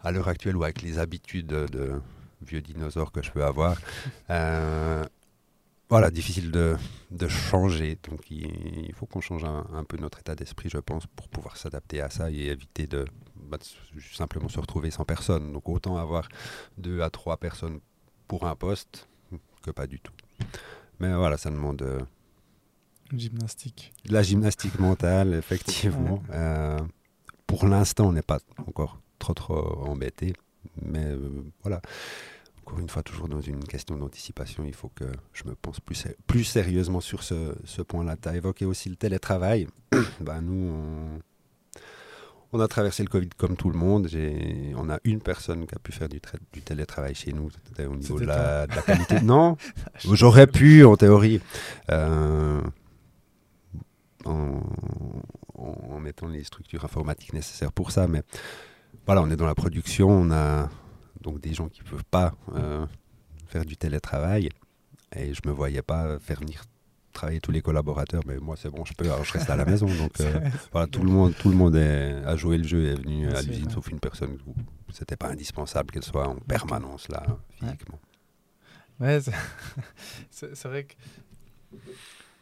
à 0.00 0.10
l'heure 0.10 0.28
actuelle 0.28 0.56
ou 0.56 0.64
avec 0.64 0.82
les 0.82 0.98
habitudes 0.98 1.46
de, 1.46 2.00
vieux 2.42 2.60
dinosaures 2.60 3.12
que 3.12 3.22
je 3.22 3.30
peux 3.30 3.44
avoir. 3.44 3.78
Voilà, 5.90 6.10
difficile 6.10 6.50
de, 6.50 6.76
de, 7.10 7.28
changer. 7.28 7.98
Donc 8.08 8.30
il, 8.30 8.92
faut 8.94 9.06
qu'on 9.06 9.20
change 9.20 9.44
un, 9.44 9.84
peu 9.84 9.96
notre 9.96 10.20
état 10.20 10.34
d'esprit, 10.34 10.68
je 10.70 10.78
pense, 10.78 11.06
pour 11.08 11.28
pouvoir 11.28 11.56
s'adapter 11.56 12.00
à 12.00 12.10
ça 12.10 12.30
et 12.30 12.46
éviter 12.46 12.86
de, 12.86 13.04
bah, 13.36 13.58
simplement 14.12 14.48
se 14.48 14.60
retrouver 14.60 14.90
sans 14.90 15.04
personne. 15.04 15.52
Donc 15.52 15.68
autant 15.68 15.96
avoir 15.96 16.28
deux 16.78 17.02
à 17.02 17.10
trois 17.10 17.36
personnes 17.36 17.80
pour 18.28 18.46
un 18.46 18.54
poste 18.54 19.08
que 19.62 19.72
pas 19.72 19.86
du 19.86 19.98
tout. 20.00 20.12
Mais 21.00 21.12
voilà, 21.14 21.36
ça 21.36 21.50
demande. 21.50 21.82
Euh, 21.82 22.00
gymnastique. 23.12 23.92
La 24.08 24.22
gymnastique 24.22 24.78
mentale, 24.78 25.34
effectivement. 25.34 26.22
Euh, 26.30 26.78
pour 27.46 27.66
l'instant, 27.66 28.08
on 28.08 28.12
n'est 28.12 28.22
pas 28.22 28.38
encore 28.66 29.00
trop 29.18 29.34
trop 29.34 29.84
embêté. 29.86 30.34
Mais 30.80 31.04
euh, 31.04 31.42
voilà. 31.62 31.80
Encore 32.64 32.78
une 32.78 32.88
fois, 32.88 33.02
toujours 33.02 33.28
dans 33.28 33.40
une 33.40 33.64
question 33.64 33.96
d'anticipation, 33.96 34.64
il 34.64 34.74
faut 34.74 34.90
que 34.94 35.06
je 35.32 35.44
me 35.44 35.54
pense 35.54 35.80
plus, 35.80 36.06
plus 36.26 36.44
sérieusement 36.44 37.00
sur 37.00 37.22
ce, 37.22 37.54
ce 37.64 37.82
point-là. 37.82 38.16
Tu 38.16 38.28
as 38.28 38.36
évoqué 38.36 38.64
aussi 38.64 38.88
le 38.88 38.96
télétravail. 38.96 39.66
ben, 40.20 40.40
nous, 40.42 40.70
on 40.70 41.20
on 42.52 42.60
a 42.60 42.68
traversé 42.68 43.02
le 43.02 43.08
Covid 43.08 43.28
comme 43.36 43.56
tout 43.56 43.70
le 43.70 43.78
monde. 43.78 44.08
On 44.76 44.90
a 44.90 44.98
une 45.04 45.20
personne 45.20 45.66
qui 45.66 45.74
a 45.74 45.78
pu 45.78 45.92
faire 45.92 46.08
du, 46.08 46.20
du 46.52 46.62
télétravail 46.62 47.14
chez 47.14 47.32
nous. 47.32 47.48
C'était 47.50 47.86
au 47.86 47.94
niveau 47.94 48.18
de 48.18 48.24
la, 48.24 48.66
qualité. 48.84 49.20
non, 49.22 49.56
j'aurais 50.12 50.46
pu 50.46 50.84
en 50.84 50.96
théorie. 50.96 51.40
Euh, 51.90 52.60
en, 54.24 54.60
mettant 56.00 56.28
les 56.28 56.42
structures 56.44 56.84
informatiques 56.84 57.34
nécessaires 57.34 57.72
pour 57.72 57.90
ça. 57.90 58.08
Mais 58.08 58.22
voilà, 59.06 59.22
on 59.22 59.30
est 59.30 59.36
dans 59.36 59.46
la 59.46 59.54
production. 59.54 60.08
On 60.08 60.30
a 60.30 60.68
donc 61.20 61.40
des 61.40 61.54
gens 61.54 61.68
qui 61.68 61.82
ne 61.82 61.88
peuvent 61.88 62.04
pas 62.10 62.34
euh, 62.54 62.86
faire 63.46 63.64
du 63.64 63.76
télétravail. 63.76 64.48
Et 65.14 65.34
je 65.34 65.40
ne 65.44 65.50
me 65.50 65.54
voyais 65.54 65.82
pas 65.82 66.18
faire 66.18 66.40
venir 66.40 66.62
travailler 67.12 67.40
tous 67.40 67.50
les 67.50 67.62
collaborateurs, 67.62 68.22
mais 68.26 68.38
moi 68.38 68.56
c'est 68.56 68.70
bon, 68.70 68.84
je 68.84 68.94
peux, 68.94 69.04
je 69.04 69.32
reste 69.32 69.50
à 69.50 69.56
la 69.56 69.64
maison. 69.64 69.86
Donc 69.98 70.20
euh, 70.20 70.40
voilà, 70.72 70.86
tout 70.86 71.02
le 71.02 71.10
monde, 71.10 71.34
tout 71.36 71.48
le 71.48 71.56
monde 71.56 71.74
est, 71.76 72.24
a 72.24 72.36
joué 72.36 72.56
le 72.58 72.66
jeu 72.66 72.84
et 72.84 72.92
est 72.92 72.94
venu 72.94 73.28
à 73.30 73.42
l'usine, 73.42 73.68
sauf 73.70 73.88
une 73.88 74.00
personne 74.00 74.38
où 74.46 74.54
c'était 74.92 75.16
pas 75.16 75.28
indispensable 75.28 75.90
qu'elle 75.90 76.04
soit 76.04 76.28
en 76.28 76.36
permanence 76.36 77.08
là, 77.08 77.24
physiquement. 77.50 77.98
Ouais, 79.00 79.18
c'est 80.30 80.64
vrai 80.66 80.84
que 80.84 80.94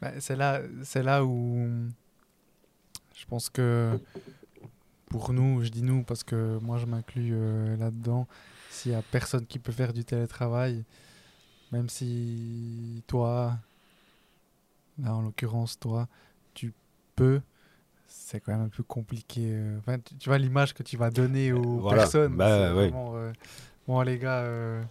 bah, 0.01 0.13
c'est 0.19 0.37
là, 0.37 0.61
c'est 0.83 1.03
là 1.03 1.25
où 1.25 1.89
je 3.15 3.25
pense 3.27 3.49
que 3.49 3.99
pour 5.07 5.33
nous, 5.33 5.65
je 5.65 5.71
dis 5.71 5.83
nous 5.83 6.03
parce 6.03 6.23
que 6.23 6.59
moi 6.63 6.79
je 6.79 6.87
m'inclus 6.87 7.31
euh, 7.33 7.77
là-dedans, 7.77 8.27
s'il 8.71 8.93
y 8.93 8.95
a 8.95 9.03
personne 9.03 9.47
qui 9.47 9.59
peut 9.59 9.73
faire 9.73 9.93
du 9.93 10.05
télétravail, 10.05 10.85
même 11.73 11.89
si 11.89 13.03
toi, 13.07 13.59
Là, 15.03 15.15
en 15.15 15.23
l'occurrence, 15.23 15.79
toi, 15.79 16.09
tu 16.55 16.73
peux. 17.15 17.41
C'est 18.07 18.41
quand 18.41 18.53
même 18.53 18.63
un 18.63 18.69
peu 18.69 18.83
compliqué. 18.83 19.43
Euh, 19.45 19.79
enfin, 19.79 19.99
tu, 19.99 20.29
vois 20.29 20.39
l'image 20.39 20.75
que 20.75 20.83
tu 20.83 20.97
vas 20.97 21.11
donner 21.11 21.53
aux 21.53 21.89
personnes. 21.89 22.37
Bah, 22.37 22.49
euh, 22.49 23.33
bon, 23.87 24.01
les 24.03 24.19
gars. 24.19 24.41
Euh, 24.41 24.83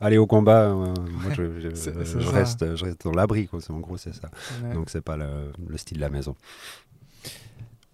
Aller 0.00 0.18
au 0.18 0.26
combat, 0.26 0.74
moi 0.74 0.92
je, 1.34 1.42
reste, 2.30 2.76
je 2.76 2.84
reste 2.84 3.04
dans 3.04 3.12
l'abri, 3.12 3.48
en 3.70 3.80
gros 3.80 3.96
c'est 3.96 4.14
ça. 4.14 4.28
Donc 4.74 4.90
c'est 4.90 5.00
pas 5.00 5.16
le, 5.16 5.52
le, 5.66 5.78
style 5.78 5.96
de 5.96 6.02
la 6.02 6.10
maison. 6.10 6.36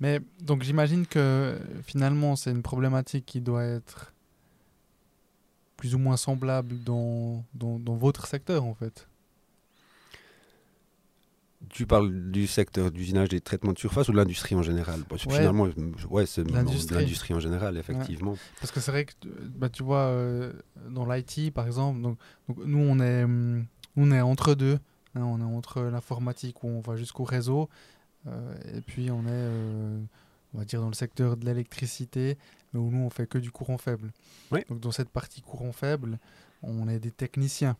Mais 0.00 0.18
donc 0.40 0.64
j'imagine 0.64 1.06
que 1.06 1.56
finalement 1.84 2.34
c'est 2.34 2.50
une 2.50 2.62
problématique 2.62 3.24
qui 3.24 3.40
doit 3.40 3.62
être 3.62 4.12
plus 5.82 5.96
ou 5.96 5.98
moins 5.98 6.16
semblable 6.16 6.78
dans, 6.84 7.44
dans, 7.54 7.80
dans 7.80 7.96
votre 7.96 8.28
secteur 8.28 8.62
en 8.62 8.72
fait. 8.72 9.08
Tu 11.70 11.86
parles 11.86 12.30
du 12.30 12.46
secteur 12.46 12.92
d'usinage 12.92 13.30
des 13.30 13.40
traitements 13.40 13.72
de 13.72 13.78
surface 13.78 14.08
ou 14.08 14.12
de 14.12 14.16
l'industrie 14.16 14.54
en 14.54 14.62
général? 14.62 15.00
Finalement, 15.16 15.66
ouais, 16.08 16.26
c'est 16.26 16.48
l'industrie 16.48 17.34
en 17.34 17.40
général, 17.40 17.76
effectivement. 17.78 18.36
Parce 18.60 18.70
que 18.70 18.78
c'est 18.78 18.92
vrai 18.92 19.06
que 19.06 19.12
bah, 19.56 19.68
tu 19.70 19.82
vois, 19.82 20.04
euh, 20.06 20.52
dans 20.88 21.04
l'IT, 21.04 21.52
par 21.52 21.66
exemple, 21.66 22.00
donc, 22.00 22.16
donc, 22.48 22.58
nous, 22.64 22.78
on 22.78 23.00
est, 23.00 23.24
hum, 23.24 23.66
on 23.96 24.12
est 24.12 24.20
entre 24.20 24.54
deux. 24.54 24.78
Hein, 25.16 25.22
on 25.24 25.40
est 25.40 25.56
entre 25.56 25.82
l'informatique 25.82 26.62
où 26.62 26.68
on 26.68 26.80
va 26.80 26.94
jusqu'au 26.94 27.24
réseau, 27.24 27.68
euh, 28.28 28.54
et 28.72 28.82
puis 28.82 29.10
on 29.10 29.22
est, 29.22 29.30
euh, 29.30 30.00
on 30.54 30.58
va 30.58 30.64
dire, 30.64 30.80
dans 30.80 30.88
le 30.88 30.94
secteur 30.94 31.36
de 31.36 31.44
l'électricité, 31.44 32.36
où 32.74 32.90
nous, 32.90 33.04
on 33.04 33.10
fait 33.10 33.26
que 33.26 33.38
du 33.38 33.50
courant 33.50 33.78
faible. 33.78 34.12
Donc 34.68 34.80
dans 34.80 34.92
cette 34.92 35.10
partie 35.10 35.42
courant 35.42 35.72
faible, 35.72 36.18
on 36.62 36.88
est 36.88 36.98
des 36.98 37.10
techniciens. 37.10 37.76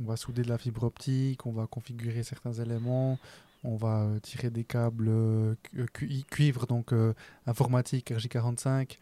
On 0.00 0.04
va 0.06 0.16
souder 0.16 0.42
de 0.42 0.48
la 0.48 0.58
fibre 0.58 0.84
optique, 0.84 1.44
on 1.46 1.52
va 1.52 1.66
configurer 1.66 2.22
certains 2.22 2.52
éléments, 2.52 3.18
on 3.62 3.76
va 3.76 4.02
euh, 4.02 4.18
tirer 4.20 4.50
des 4.50 4.64
câbles 4.64 5.08
euh, 5.08 5.54
euh, 5.76 5.86
cuivre, 6.30 6.66
donc 6.66 6.92
informatique 7.46 8.10
RJ45 8.10 8.96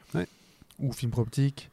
ou 0.78 0.92
fibre 0.92 1.18
optique. 1.18 1.70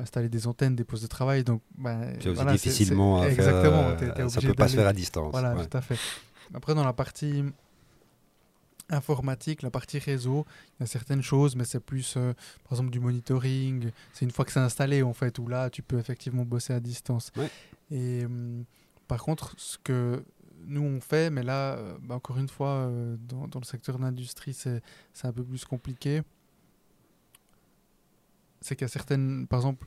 installer 0.00 0.28
des 0.28 0.46
antennes, 0.46 0.76
des 0.76 0.84
postes 0.84 1.02
de 1.02 1.08
travail. 1.08 1.44
Donc, 1.44 1.60
ben, 1.76 2.14
c'est 2.20 2.28
aussi 2.28 2.44
difficilement 2.46 3.22
à 3.22 3.28
exactement, 3.28 3.96
faire. 3.96 4.30
ça 4.30 4.40
peut 4.40 4.54
pas 4.54 4.68
se 4.68 4.76
faire 4.76 4.86
à 4.86 4.92
distance. 4.92 5.32
Voilà, 5.32 5.54
tout 5.64 5.76
à 5.76 5.80
fait. 5.80 5.98
Après, 6.54 6.74
dans 6.74 6.84
la 6.84 6.92
partie 6.92 7.42
informatique, 8.90 9.62
la 9.62 9.70
partie 9.70 9.98
réseau, 9.98 10.44
il 10.78 10.82
y 10.82 10.84
a 10.84 10.86
certaines 10.86 11.22
choses, 11.22 11.56
mais 11.56 11.64
c'est 11.64 11.80
plus, 11.80 12.14
par 12.14 12.72
exemple, 12.72 12.90
du 12.90 13.00
monitoring. 13.00 13.90
C'est 14.12 14.24
une 14.24 14.30
fois 14.30 14.44
que 14.44 14.52
c'est 14.52 14.60
installé, 14.60 15.02
en 15.02 15.14
fait, 15.14 15.38
où 15.38 15.48
là, 15.48 15.70
tu 15.70 15.82
peux 15.82 15.98
effectivement 15.98 16.44
bosser 16.44 16.72
à 16.72 16.80
distance. 16.80 17.32
Et 17.90 18.24
hum, 18.24 18.64
par 19.06 19.22
contre, 19.22 19.54
ce 19.58 19.78
que 19.78 20.24
nous 20.66 20.82
on 20.82 21.00
fait, 21.00 21.30
mais 21.30 21.42
là, 21.42 21.74
euh, 21.74 21.96
bah, 22.00 22.14
encore 22.14 22.38
une 22.38 22.48
fois, 22.48 22.68
euh, 22.68 23.16
dans, 23.28 23.48
dans, 23.48 23.60
le 23.60 23.64
secteur 23.64 23.98
de 23.98 24.02
l'industrie, 24.02 24.54
c'est 24.54 24.80
un 25.22 25.32
peu 25.32 25.44
plus 25.44 25.64
compliqué. 25.64 26.22
C'est 28.60 28.76
qu'il 28.76 28.84
y 28.84 28.86
a 28.86 28.88
certaines, 28.88 29.46
par 29.46 29.60
exemple, 29.60 29.86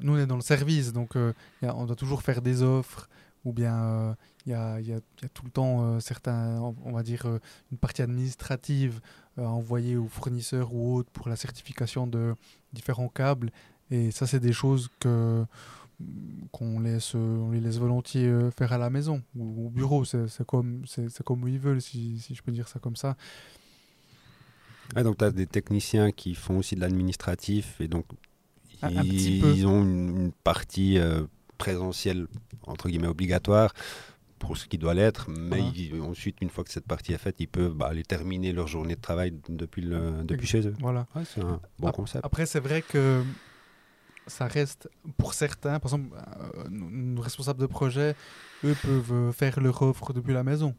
nous 0.00 0.14
on 0.14 0.18
est 0.18 0.26
dans 0.26 0.36
le 0.36 0.42
service, 0.42 0.92
donc 0.92 1.16
euh, 1.16 1.32
on 1.62 1.86
doit 1.86 1.96
toujours 1.96 2.22
faire 2.22 2.42
des 2.42 2.62
offres 2.62 3.08
ou 3.48 3.52
bien 3.52 4.16
il 4.46 4.52
y 4.52 4.54
a, 4.54 4.80
y, 4.80 4.92
a, 4.92 4.92
y, 4.92 4.92
a, 4.92 5.28
tout 5.34 5.44
le 5.44 5.50
temps 5.50 6.00
certains, 6.00 6.60
on, 6.84 6.92
va 6.92 7.02
dire, 7.02 7.26
une 7.72 7.78
partie 7.78 8.02
administrative 8.02 9.00
à 9.36 9.48
envoyer 9.48 9.96
aux 9.96 10.08
fournisseurs 10.08 10.74
ou 10.74 10.96
autres 10.96 11.10
pour 11.10 11.28
la 11.28 11.36
certification 11.36 12.06
de 12.06 12.34
différents 12.72 13.08
câbles. 13.08 13.50
Et 13.90 14.10
ça, 14.10 14.26
c'est 14.26 14.40
des 14.40 14.52
choses 14.52 14.90
que 15.00 15.44
qu'on 16.52 16.78
laisse, 16.78 17.16
on 17.16 17.50
les 17.50 17.60
laisse 17.60 17.78
volontiers 17.78 18.32
faire 18.56 18.72
à 18.72 18.78
la 18.78 18.88
maison 18.88 19.20
ou 19.36 19.66
au 19.66 19.70
bureau. 19.70 20.04
C'est 20.04 20.46
comme, 20.46 20.84
comme 21.24 21.48
ils 21.48 21.58
veulent, 21.58 21.82
si, 21.82 22.20
si, 22.20 22.34
je 22.34 22.42
peux 22.42 22.52
dire 22.52 22.68
ça 22.68 22.78
comme 22.78 22.94
ça. 22.94 23.16
donc, 24.94 25.18
tu 25.18 25.24
as 25.24 25.32
des 25.32 25.46
techniciens 25.46 26.12
qui 26.12 26.34
font 26.34 26.58
aussi 26.58 26.76
de 26.76 26.80
l'administratif 26.80 27.80
et 27.80 27.88
donc 27.88 28.06
ils, 28.82 29.66
ont 29.66 29.82
une, 29.82 30.32
partie 30.44 30.98
présentielle, 31.58 32.26
entre 32.66 32.88
guillemets, 32.88 33.08
obligatoire 33.08 33.72
pour 34.38 34.56
ce 34.56 34.66
qui 34.66 34.78
doit 34.78 34.94
l'être, 34.94 35.28
mais 35.28 35.60
ensuite, 36.00 36.36
une 36.40 36.48
fois 36.48 36.64
que 36.64 36.70
cette 36.70 36.86
partie 36.86 37.12
est 37.12 37.18
faite, 37.18 37.36
ils 37.40 37.48
peuvent 37.48 37.74
bah, 37.74 37.88
aller 37.88 38.04
terminer 38.04 38.52
leur 38.52 38.68
journée 38.68 38.94
de 38.94 39.00
travail 39.00 39.34
depuis, 39.48 39.82
le, 39.82 40.22
depuis 40.22 40.46
chez 40.46 40.66
eux. 40.66 40.74
Voilà. 40.78 41.06
c'est 41.24 41.42
un 41.42 41.60
bon 41.78 41.90
concept. 41.90 42.24
Après, 42.24 42.46
c'est 42.46 42.60
vrai 42.60 42.82
que 42.82 43.22
ça 44.28 44.46
reste, 44.46 44.88
pour 45.16 45.34
certains, 45.34 45.80
par 45.80 45.92
exemple, 45.92 46.16
euh, 46.16 46.64
nos 46.70 47.20
responsables 47.20 47.60
de 47.60 47.66
projet, 47.66 48.14
eux 48.64 48.76
peuvent 48.82 49.32
faire 49.32 49.58
leur 49.60 49.82
offre 49.82 50.12
depuis 50.12 50.34
la 50.34 50.44
maison. 50.44 50.74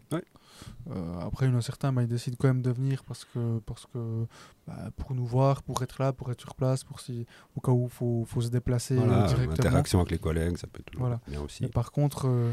Euh, 0.89 1.19
après, 1.21 1.45
il 1.45 1.51
y 1.51 1.55
en 1.55 1.57
a 1.57 1.61
certains, 1.61 1.93
bah, 1.93 2.01
ils 2.01 2.07
décident 2.07 2.37
quand 2.39 2.47
même 2.47 2.61
de 2.61 2.71
venir 2.71 3.03
parce 3.03 3.25
que, 3.25 3.59
parce 3.65 3.85
que 3.85 4.25
bah, 4.67 4.89
pour 4.97 5.13
nous 5.13 5.25
voir, 5.25 5.61
pour 5.63 5.81
être 5.83 6.01
là, 6.01 6.13
pour 6.13 6.31
être 6.31 6.41
sur 6.41 6.55
place, 6.55 6.83
pour 6.83 6.99
si, 6.99 7.25
au 7.55 7.61
cas 7.61 7.71
où 7.71 7.85
il 7.85 7.89
faut, 7.89 8.25
faut, 8.27 8.41
se 8.41 8.49
déplacer 8.49 8.95
voilà, 8.95 9.27
directement. 9.27 9.67
Interaction 9.67 9.99
avec 9.99 10.11
les 10.11 10.17
collègues, 10.17 10.57
ça 10.57 10.67
peut 10.67 10.81
être 10.85 10.97
voilà. 10.97 11.19
bien 11.27 11.41
aussi. 11.41 11.67
par 11.67 11.91
contre, 11.91 12.27
euh, 12.27 12.51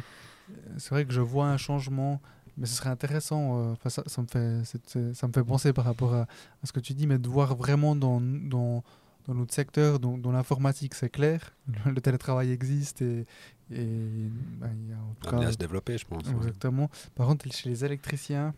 c'est 0.76 0.90
vrai 0.90 1.04
que 1.04 1.12
je 1.12 1.20
vois 1.20 1.46
un 1.46 1.56
changement, 1.56 2.20
mais 2.56 2.66
ce 2.66 2.74
serait 2.74 2.90
intéressant, 2.90 3.58
euh, 3.58 3.74
ça, 3.86 4.02
ça, 4.06 4.22
me 4.22 4.26
fait, 4.26 5.14
ça 5.14 5.26
me 5.28 5.32
fait 5.32 5.44
penser 5.44 5.72
par 5.72 5.84
rapport 5.84 6.14
à, 6.14 6.22
à, 6.22 6.26
ce 6.64 6.72
que 6.72 6.80
tu 6.80 6.94
dis, 6.94 7.06
mais 7.06 7.18
de 7.18 7.28
voir 7.28 7.54
vraiment 7.54 7.96
dans, 7.96 8.20
dans, 8.20 8.82
dans 9.26 9.34
notre 9.34 9.54
secteur, 9.54 9.98
dans, 9.98 10.16
dans 10.16 10.32
l'informatique, 10.32 10.94
c'est 10.94 11.10
clair, 11.10 11.54
le 11.86 12.00
télétravail 12.00 12.50
existe 12.52 13.02
et, 13.02 13.26
et 13.70 14.28
bah, 14.58 14.68
il 14.72 14.90
y 14.90 14.92
a 14.92 14.96
en 14.96 15.14
tout 15.20 15.30
cas, 15.30 15.38
à 15.38 15.52
se 15.52 15.56
développer, 15.56 15.98
je 15.98 16.06
pense. 16.06 16.28
Exactement. 16.28 16.90
Par 17.14 17.26
contre, 17.26 17.50
chez 17.52 17.68
les 17.68 17.84
électriciens, 17.84 18.54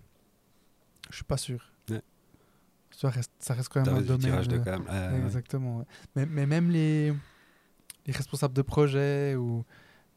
je 1.10 1.16
suis 1.16 1.24
pas 1.24 1.38
sûr. 1.38 1.72
Ça, 2.90 3.10
reste, 3.10 3.30
ça 3.38 3.54
reste 3.54 3.68
quand 3.68 3.84
même 3.84 3.94
un 3.94 4.00
domaine. 4.00 4.42
De... 4.42 4.58
De 4.58 5.24
exactement. 5.24 5.86
Mais, 6.16 6.26
mais, 6.26 6.46
même 6.46 6.68
les, 6.70 7.14
les 8.06 8.12
responsables 8.12 8.54
de 8.54 8.62
projet 8.62 9.36
ou, 9.36 9.64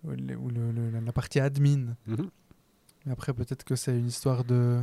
ou, 0.03 0.09
le, 0.09 0.99
la 1.05 1.11
partie 1.11 1.39
admin. 1.39 1.95
Mais 2.07 3.11
après, 3.11 3.33
peut-être 3.33 3.63
que 3.63 3.75
c'est 3.75 3.97
une 3.97 4.07
histoire 4.07 4.43
de 4.43 4.81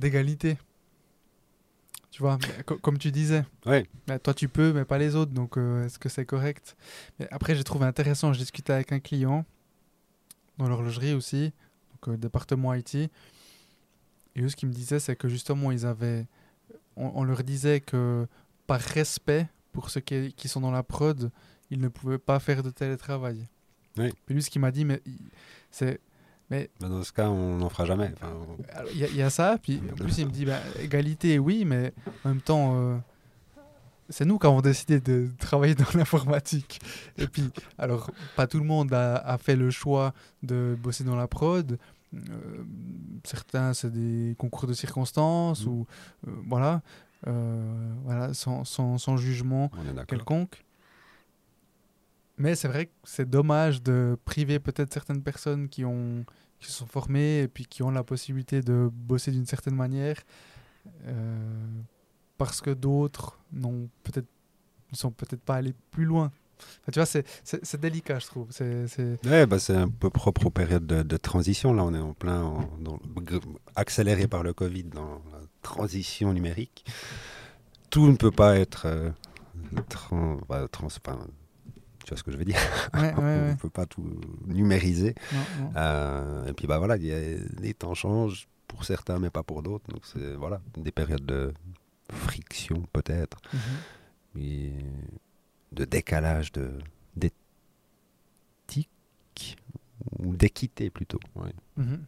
d'égalité. 0.00 0.58
Tu 2.12 2.20
vois, 2.20 2.38
comme 2.82 2.98
tu 2.98 3.10
disais. 3.10 3.42
Ouais. 3.64 3.86
Bah, 4.06 4.18
toi, 4.18 4.34
tu 4.34 4.46
peux, 4.46 4.74
mais 4.74 4.84
pas 4.84 4.98
les 4.98 5.16
autres. 5.16 5.32
Donc, 5.32 5.56
euh, 5.56 5.86
est-ce 5.86 5.98
que 5.98 6.10
c'est 6.10 6.26
correct? 6.26 6.76
Mais 7.18 7.26
Après, 7.30 7.54
j'ai 7.54 7.64
trouvé 7.64 7.86
intéressant. 7.86 8.34
Je 8.34 8.38
discutais 8.38 8.74
avec 8.74 8.92
un 8.92 9.00
client 9.00 9.46
dans 10.58 10.68
l'horlogerie 10.68 11.14
aussi, 11.14 11.54
donc 11.90 12.08
euh, 12.08 12.16
département 12.18 12.74
IT. 12.74 12.94
Et 12.94 13.10
eux, 14.36 14.48
ce 14.50 14.56
qu'ils 14.56 14.68
me 14.68 14.74
disaient, 14.74 15.00
c'est 15.00 15.16
que 15.16 15.26
justement, 15.26 15.72
ils 15.72 15.86
avaient. 15.86 16.26
On, 16.96 17.24
leur 17.24 17.42
disait 17.42 17.80
que 17.80 18.26
par 18.66 18.78
respect 18.78 19.48
pour 19.72 19.88
ceux 19.88 20.02
qui, 20.02 20.34
qui, 20.34 20.48
sont 20.48 20.60
dans 20.60 20.70
la 20.70 20.82
prod, 20.82 21.30
ils 21.70 21.80
ne 21.80 21.88
pouvaient 21.88 22.18
pas 22.18 22.38
faire 22.38 22.62
de 22.62 22.68
télétravail. 22.68 23.48
Oui. 23.96 24.10
Puis 24.26 24.34
lui, 24.34 24.42
ce 24.42 24.50
qu'il 24.50 24.60
m'a 24.60 24.70
dit, 24.70 24.84
mais 24.84 25.00
c'est 25.70 25.98
mais 26.52 26.68
dans 26.80 27.02
ce 27.02 27.12
cas, 27.12 27.30
on 27.30 27.56
n'en 27.56 27.70
fera 27.70 27.86
jamais. 27.86 28.12
Il 28.92 28.98
y, 28.98 29.22
a 29.22 29.30
ça, 29.30 29.56
puis 29.60 29.80
en 29.90 29.94
plus, 29.94 30.18
il 30.18 30.26
me 30.26 30.30
dit 30.30 30.44
bah, 30.44 30.60
égalité, 30.78 31.38
oui, 31.38 31.64
mais 31.64 31.94
en 32.24 32.28
même 32.28 32.42
temps, 32.42 32.76
euh, 32.76 32.98
c'est 34.10 34.26
nous 34.26 34.38
qui 34.38 34.46
avons 34.46 34.60
décidé 34.60 35.00
de 35.00 35.30
travailler 35.38 35.74
dans 35.74 35.86
l'informatique. 35.94 36.78
Et 37.16 37.26
puis, 37.26 37.50
alors, 37.78 38.10
pas 38.36 38.46
tout 38.46 38.58
le 38.58 38.66
monde 38.66 38.92
a, 38.92 39.38
fait 39.38 39.56
le 39.56 39.70
choix 39.70 40.12
de 40.42 40.76
bosser 40.78 41.04
dans 41.04 41.16
la 41.16 41.26
prod. 41.26 41.78
Euh, 42.12 42.18
certains, 43.24 43.72
c'est 43.72 43.90
des 43.90 44.36
concours 44.36 44.66
de 44.66 44.74
circonstances, 44.74 45.64
mm. 45.64 45.70
ou 45.70 45.86
euh, 46.28 46.30
voilà, 46.46 46.82
voilà 48.04 48.34
sans, 48.34 48.64
sans, 48.64 48.98
sans 48.98 49.16
jugement 49.16 49.70
quelconque. 50.06 50.62
Mais 52.42 52.56
c'est 52.56 52.66
vrai 52.66 52.86
que 52.86 52.92
c'est 53.04 53.30
dommage 53.30 53.84
de 53.84 54.18
priver 54.24 54.58
peut-être 54.58 54.92
certaines 54.92 55.22
personnes 55.22 55.68
qui 55.68 55.84
ont 55.84 56.24
qui 56.58 56.66
se 56.66 56.72
sont 56.72 56.86
formés 56.86 57.42
et 57.42 57.48
puis 57.48 57.66
qui 57.66 57.84
ont 57.84 57.92
la 57.92 58.02
possibilité 58.02 58.62
de 58.62 58.90
bosser 58.92 59.30
d'une 59.30 59.46
certaine 59.46 59.76
manière 59.76 60.16
euh, 61.06 61.36
parce 62.38 62.60
que 62.60 62.70
d'autres 62.70 63.38
ne 63.52 63.86
sont 64.92 65.12
peut-être 65.12 65.40
pas 65.42 65.54
allés 65.54 65.74
plus 65.92 66.04
loin. 66.04 66.32
tu 66.90 66.98
vois, 66.98 67.06
c'est 67.06 67.80
délicat, 67.80 68.18
je 68.18 68.26
trouve. 68.26 68.48
C'est 68.50 68.88
ouais, 69.24 69.46
bah 69.46 69.58
un 69.68 69.88
peu 69.88 70.10
propre 70.10 70.46
aux 70.46 70.50
périodes 70.50 70.86
de, 70.86 71.16
transition. 71.16 71.72
Là, 71.72 71.84
on 71.84 71.94
est 71.94 72.00
en 72.00 72.12
plein, 72.12 72.68
accéléré 73.76 74.26
par 74.26 74.42
le 74.42 74.52
Covid 74.52 74.84
dans 74.84 75.22
la 75.30 75.42
transition 75.62 76.32
numérique. 76.32 76.84
Tout 77.90 78.08
ne 78.08 78.16
peut 78.16 78.32
pas 78.32 78.58
être 78.58 78.86
euh, 78.86 79.10
bah, 80.48 80.66
trans, 80.68 80.88
tu 82.04 82.10
vois 82.10 82.18
ce 82.18 82.22
que 82.22 82.32
je 82.32 82.36
veux 82.36 82.44
dire? 82.44 82.58
On 82.94 83.00
ne 83.00 83.54
peut 83.54 83.70
pas 83.70 83.86
tout 83.86 84.20
numériser. 84.46 85.14
Euh, 85.76 86.46
et 86.46 86.52
puis 86.52 86.66
bah 86.66 86.78
voilà, 86.78 86.96
les 86.96 87.74
temps 87.74 87.94
changent 87.94 88.48
pour 88.68 88.84
certains, 88.84 89.18
mais 89.18 89.30
pas 89.30 89.42
pour 89.42 89.62
d'autres. 89.62 89.86
Donc 89.88 90.02
c'est 90.04 90.34
voilà, 90.34 90.60
des 90.76 90.92
périodes 90.92 91.26
de 91.26 91.52
friction 92.10 92.82
peut-être, 92.92 93.40
mm 94.34 94.38
de 95.72 95.84
décalage 95.84 96.52
de 96.52 96.78
d'éthique 97.16 98.88
ou 100.18 100.34
d'équité 100.36 100.90
plutôt. 100.90 101.20
Mm-hmm. 101.78 101.98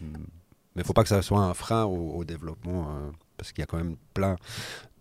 Mm. 0.00 0.26
Mais 0.74 0.82
il 0.82 0.84
faut 0.84 0.92
pas 0.92 1.02
que 1.02 1.08
ça 1.08 1.22
soit 1.22 1.40
un 1.40 1.54
frein 1.54 1.84
au, 1.84 2.24
développement, 2.24 2.90
hein, 2.90 3.12
parce 3.36 3.52
qu'il 3.52 3.60
y 3.60 3.64
a 3.64 3.66
quand 3.66 3.76
même 3.76 3.96
plein 4.14 4.36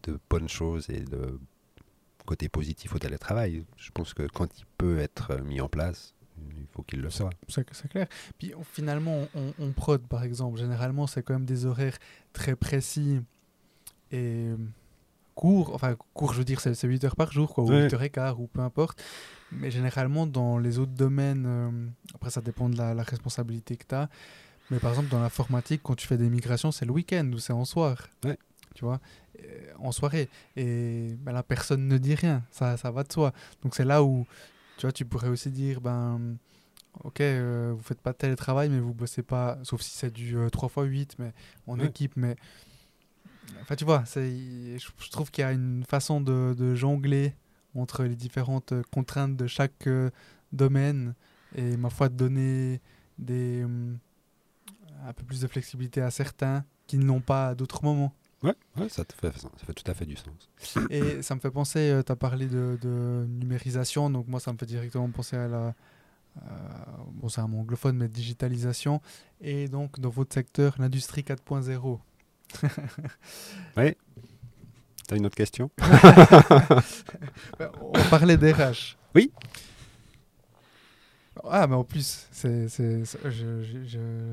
de 0.03 0.19
bonnes 0.29 0.49
choses 0.49 0.89
et 0.89 0.99
de 0.99 1.39
côté 2.25 2.49
positif 2.49 2.95
au 2.95 2.99
télétravail. 2.99 3.65
Je 3.77 3.91
pense 3.91 4.13
que 4.13 4.23
quand 4.27 4.47
il 4.59 4.65
peut 4.77 4.99
être 4.99 5.41
mis 5.41 5.61
en 5.61 5.69
place, 5.69 6.13
il 6.39 6.65
faut 6.71 6.83
qu'il 6.83 7.01
le 7.01 7.09
soit. 7.09 7.29
C'est 7.47 7.65
clair. 7.89 8.07
Puis 8.37 8.53
finalement, 8.71 9.27
on, 9.59 9.71
prod 9.71 10.01
par 10.01 10.23
exemple, 10.23 10.57
généralement 10.57 11.07
c'est 11.07 11.23
quand 11.23 11.33
même 11.33 11.45
des 11.45 11.65
horaires 11.65 11.97
très 12.33 12.55
précis 12.55 13.21
et 14.11 14.49
courts. 15.35 15.73
Enfin, 15.73 15.95
courts, 16.13 16.33
je 16.33 16.39
veux 16.39 16.45
dire, 16.45 16.59
c'est 16.59 16.83
8 16.83 17.03
heures 17.03 17.15
par 17.15 17.31
jour, 17.31 17.53
quoi, 17.53 17.63
ou 17.63 17.71
8 17.71 17.93
heures 17.93 18.03
et 18.03 18.09
quart, 18.09 18.39
ou 18.39 18.47
peu 18.47 18.61
importe. 18.61 19.01
Mais 19.51 19.71
généralement, 19.71 20.27
dans 20.27 20.57
les 20.57 20.79
autres 20.79 20.93
domaines, 20.93 21.45
euh, 21.45 21.71
après 22.15 22.29
ça 22.29 22.41
dépend 22.41 22.69
de 22.69 22.77
la, 22.77 23.03
responsabilité 23.03 23.75
que 23.75 23.85
tu 23.87 23.95
as. 23.95 24.09
Mais 24.69 24.79
par 24.79 24.91
exemple, 24.91 25.09
dans 25.09 25.19
l'informatique, 25.19 25.81
quand 25.83 25.95
tu 25.95 26.07
fais 26.07 26.17
des 26.17 26.29
migrations, 26.29 26.71
c'est 26.71 26.85
le 26.85 26.91
week-end 26.91 27.29
ou 27.33 27.39
c'est 27.39 27.53
en 27.53 27.65
soir. 27.65 28.07
Ouais. 28.23 28.37
Tu 28.75 28.85
vois 28.85 28.99
euh, 29.43 29.73
en 29.79 29.91
soirée. 29.91 30.29
Et 30.55 31.15
ben, 31.19 31.33
la 31.33 31.43
personne 31.43 31.87
ne 31.87 31.97
dit 31.97 32.15
rien, 32.15 32.43
ça, 32.51 32.77
ça 32.77 32.91
va 32.91 33.03
de 33.03 33.11
soi. 33.11 33.33
Donc 33.63 33.75
c'est 33.75 33.85
là 33.85 34.03
où 34.03 34.25
tu 34.77 34.85
vois, 34.85 34.91
tu 34.91 35.05
pourrais 35.05 35.27
aussi 35.27 35.51
dire, 35.51 35.81
ben, 35.81 36.37
ok, 37.03 37.21
euh, 37.21 37.73
vous 37.75 37.83
faites 37.83 38.01
pas 38.01 38.13
de 38.13 38.17
télétravail, 38.17 38.69
mais 38.69 38.79
vous 38.79 38.93
bossez 38.93 39.21
pas, 39.21 39.59
sauf 39.63 39.81
si 39.81 39.91
c'est 39.91 40.11
du 40.11 40.35
3 40.51 40.69
x 40.69 40.91
8, 40.91 41.15
mais 41.19 41.33
en 41.67 41.79
équipe. 41.79 42.13
Mais 42.15 42.35
enfin, 43.61 43.75
tu 43.75 43.85
vois, 43.85 44.03
je, 44.05 44.77
je 44.77 45.09
trouve 45.11 45.29
qu'il 45.31 45.43
y 45.43 45.45
a 45.45 45.51
une 45.51 45.83
façon 45.87 46.21
de, 46.21 46.55
de, 46.57 46.73
jongler 46.75 47.35
entre 47.75 48.03
les 48.03 48.15
différentes 48.15 48.73
contraintes 48.91 49.35
de 49.35 49.47
chaque 49.47 49.87
euh, 49.87 50.09
domaine 50.51 51.13
et 51.55 51.77
ma 51.77 51.89
foi 51.89 52.09
de 52.09 52.15
donner 52.15 52.81
des 53.17 53.65
un 55.05 55.13
peu 55.13 55.23
plus 55.23 55.41
de 55.41 55.47
flexibilité 55.47 56.01
à 56.01 56.11
certains 56.11 56.65
qui 56.87 56.97
n'ont 56.97 57.21
pas 57.21 57.49
à 57.49 57.55
d'autres 57.55 57.83
moments. 57.83 58.13
Ouais, 58.43 58.55
ça, 58.89 59.05
te 59.05 59.13
fait, 59.13 59.37
ça 59.37 59.49
fait 59.65 59.73
tout 59.73 59.89
à 59.89 59.93
fait 59.93 60.05
du 60.05 60.15
sens. 60.15 60.49
Et 60.89 61.21
ça 61.21 61.35
me 61.35 61.39
fait 61.39 61.51
penser, 61.51 61.91
euh, 61.91 62.01
tu 62.01 62.11
as 62.11 62.15
parlé 62.15 62.47
de, 62.47 62.77
de, 62.81 63.25
numérisation, 63.27 64.09
donc 64.09 64.27
moi 64.27 64.39
ça 64.39 64.51
me 64.51 64.57
fait 64.57 64.65
directement 64.65 65.09
penser 65.09 65.37
à 65.37 65.47
la... 65.47 65.75
Euh, 66.37 66.49
bon, 67.13 67.29
c'est 67.29 67.41
un 67.41 67.47
mot 67.47 67.59
anglophone, 67.59 67.97
mais 67.97 68.07
digitalisation. 68.07 69.01
Et 69.41 69.67
donc, 69.67 69.99
dans 69.99 70.09
votre 70.09 70.33
secteur, 70.33 70.75
l'industrie 70.79 71.21
4.0. 71.21 71.99
oui. 73.77 73.95
Tu 75.07 75.13
as 75.13 75.17
une 75.17 75.25
autre 75.25 75.35
question? 75.35 75.69
On 77.59 78.09
parlait 78.09 78.35
RH. 78.35 78.97
Oui. 79.13 79.31
Ah, 81.49 81.67
mais 81.67 81.75
en 81.75 81.83
plus, 81.83 82.27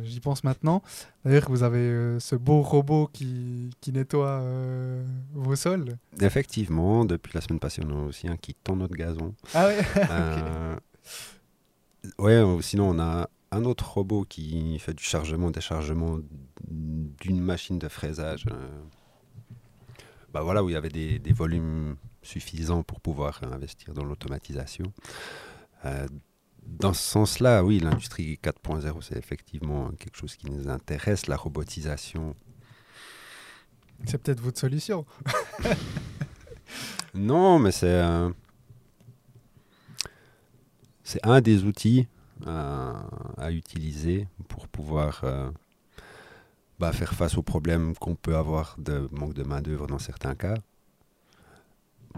j'y 0.05 0.21
pense 0.21 0.45
maintenant. 0.45 0.83
D'ailleurs, 1.25 1.49
vous 1.49 1.63
avez 1.63 1.79
euh, 1.79 2.21
ce 2.21 2.37
beau 2.37 2.63
robot 2.63 3.09
qui, 3.13 3.71
qui 3.81 3.93
nettoie 3.93 4.41
euh, 4.43 5.05
vos 5.33 5.57
sols. 5.57 5.97
Effectivement, 6.21 7.05
depuis 7.05 7.33
la 7.35 7.41
semaine 7.41 7.61
passée, 7.61 7.83
on 7.85 7.91
a 7.91 8.07
aussi 8.07 8.29
un 8.29 8.37
qui 8.37 8.55
tend 8.55 8.77
notre 8.77 8.95
gazon. 8.95 9.35
Ah 9.55 9.69
oui 9.69 9.75
euh, 10.11 10.77
Ouais, 12.19 12.63
sinon 12.63 12.91
on 12.91 12.99
a 12.99 13.29
un 13.51 13.65
autre 13.65 13.91
robot 13.93 14.25
qui 14.29 14.79
fait 14.79 14.95
du 14.95 15.03
chargement, 15.03 15.51
déchargement 15.51 16.19
d'une 16.69 17.41
machine 17.41 17.79
de 17.79 17.89
fraisage. 17.89 18.45
bah 20.33 20.43
voilà, 20.43 20.63
où 20.63 20.69
il 20.69 20.73
y 20.75 20.77
avait 20.77 20.91
des, 20.91 21.19
des 21.19 21.33
volumes 21.33 21.97
suffisants 22.23 22.83
pour 22.83 23.01
pouvoir 23.01 23.41
investir 23.43 23.95
dans 23.95 24.05
l'automatisation. 24.05 24.93
Dans 26.69 26.93
ce 26.93 27.03
sens-là, 27.03 27.65
oui, 27.65 27.81
l'industrie 27.81 28.39
4.0, 28.43 29.01
c'est 29.01 29.17
effectivement 29.17 29.91
quelque 29.99 30.17
chose 30.17 30.37
qui 30.37 30.51
nous 30.51 30.69
intéresse, 30.69 31.27
la 31.27 31.37
robotisation. 31.37 32.37
C'est 34.05 34.19
peut-être 34.19 34.41
votre 34.41 34.59
solution. 34.59 35.07
non, 37.15 37.59
mais 37.59 37.73
c'est 37.73 38.01
c'est 41.03 41.27
un 41.27 41.41
des 41.41 41.65
outils 41.65 42.07
à, 42.47 43.51
utiliser 43.51 44.29
pour 44.47 44.69
pouvoir 44.69 45.23
euh, 45.25 45.51
bah, 46.79 46.93
faire 46.93 47.15
face 47.15 47.39
aux 47.39 47.43
problèmes 47.43 47.95
qu'on 47.97 48.15
peut 48.15 48.37
avoir 48.37 48.77
de 48.79 49.09
manque 49.11 49.33
de 49.33 49.43
main-d'œuvre 49.43 49.87
dans 49.87 49.99
certains 49.99 50.35
cas, 50.35 50.57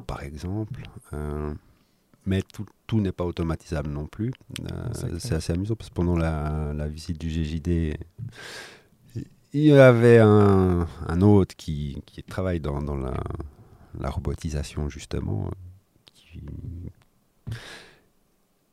par 0.09 0.25
exemple. 0.25 0.83
Euh, 2.27 2.27
mais 2.27 2.43
tout, 2.87 3.01
n'est 3.01 3.13
pas 3.13 3.25
automatisable 3.25 3.91
non 3.91 4.07
plus. 4.07 4.33
Euh, 4.71 5.17
c'est 5.19 5.35
assez 5.35 5.53
amusant 5.53 5.77
parce 5.77 5.91
que 5.91 5.95
pendant 5.95 6.17
la, 6.17 6.89
visite 6.89 7.19
du 7.19 7.31
GJD, 7.31 7.97
il 9.53 9.63
y 9.63 9.73
avait 9.73 10.19
un, 10.19 10.87
un 11.07 11.23
hôte 11.23 11.55
qui, 11.55 12.03
qui 12.07 12.23
travaille 12.23 12.61
dans, 12.61 12.83
dans 12.83 12.97
la, 12.97 13.15
la, 13.99 14.11
robotisation 14.11 14.89
justement, 14.89 15.51
qui, 16.15 16.43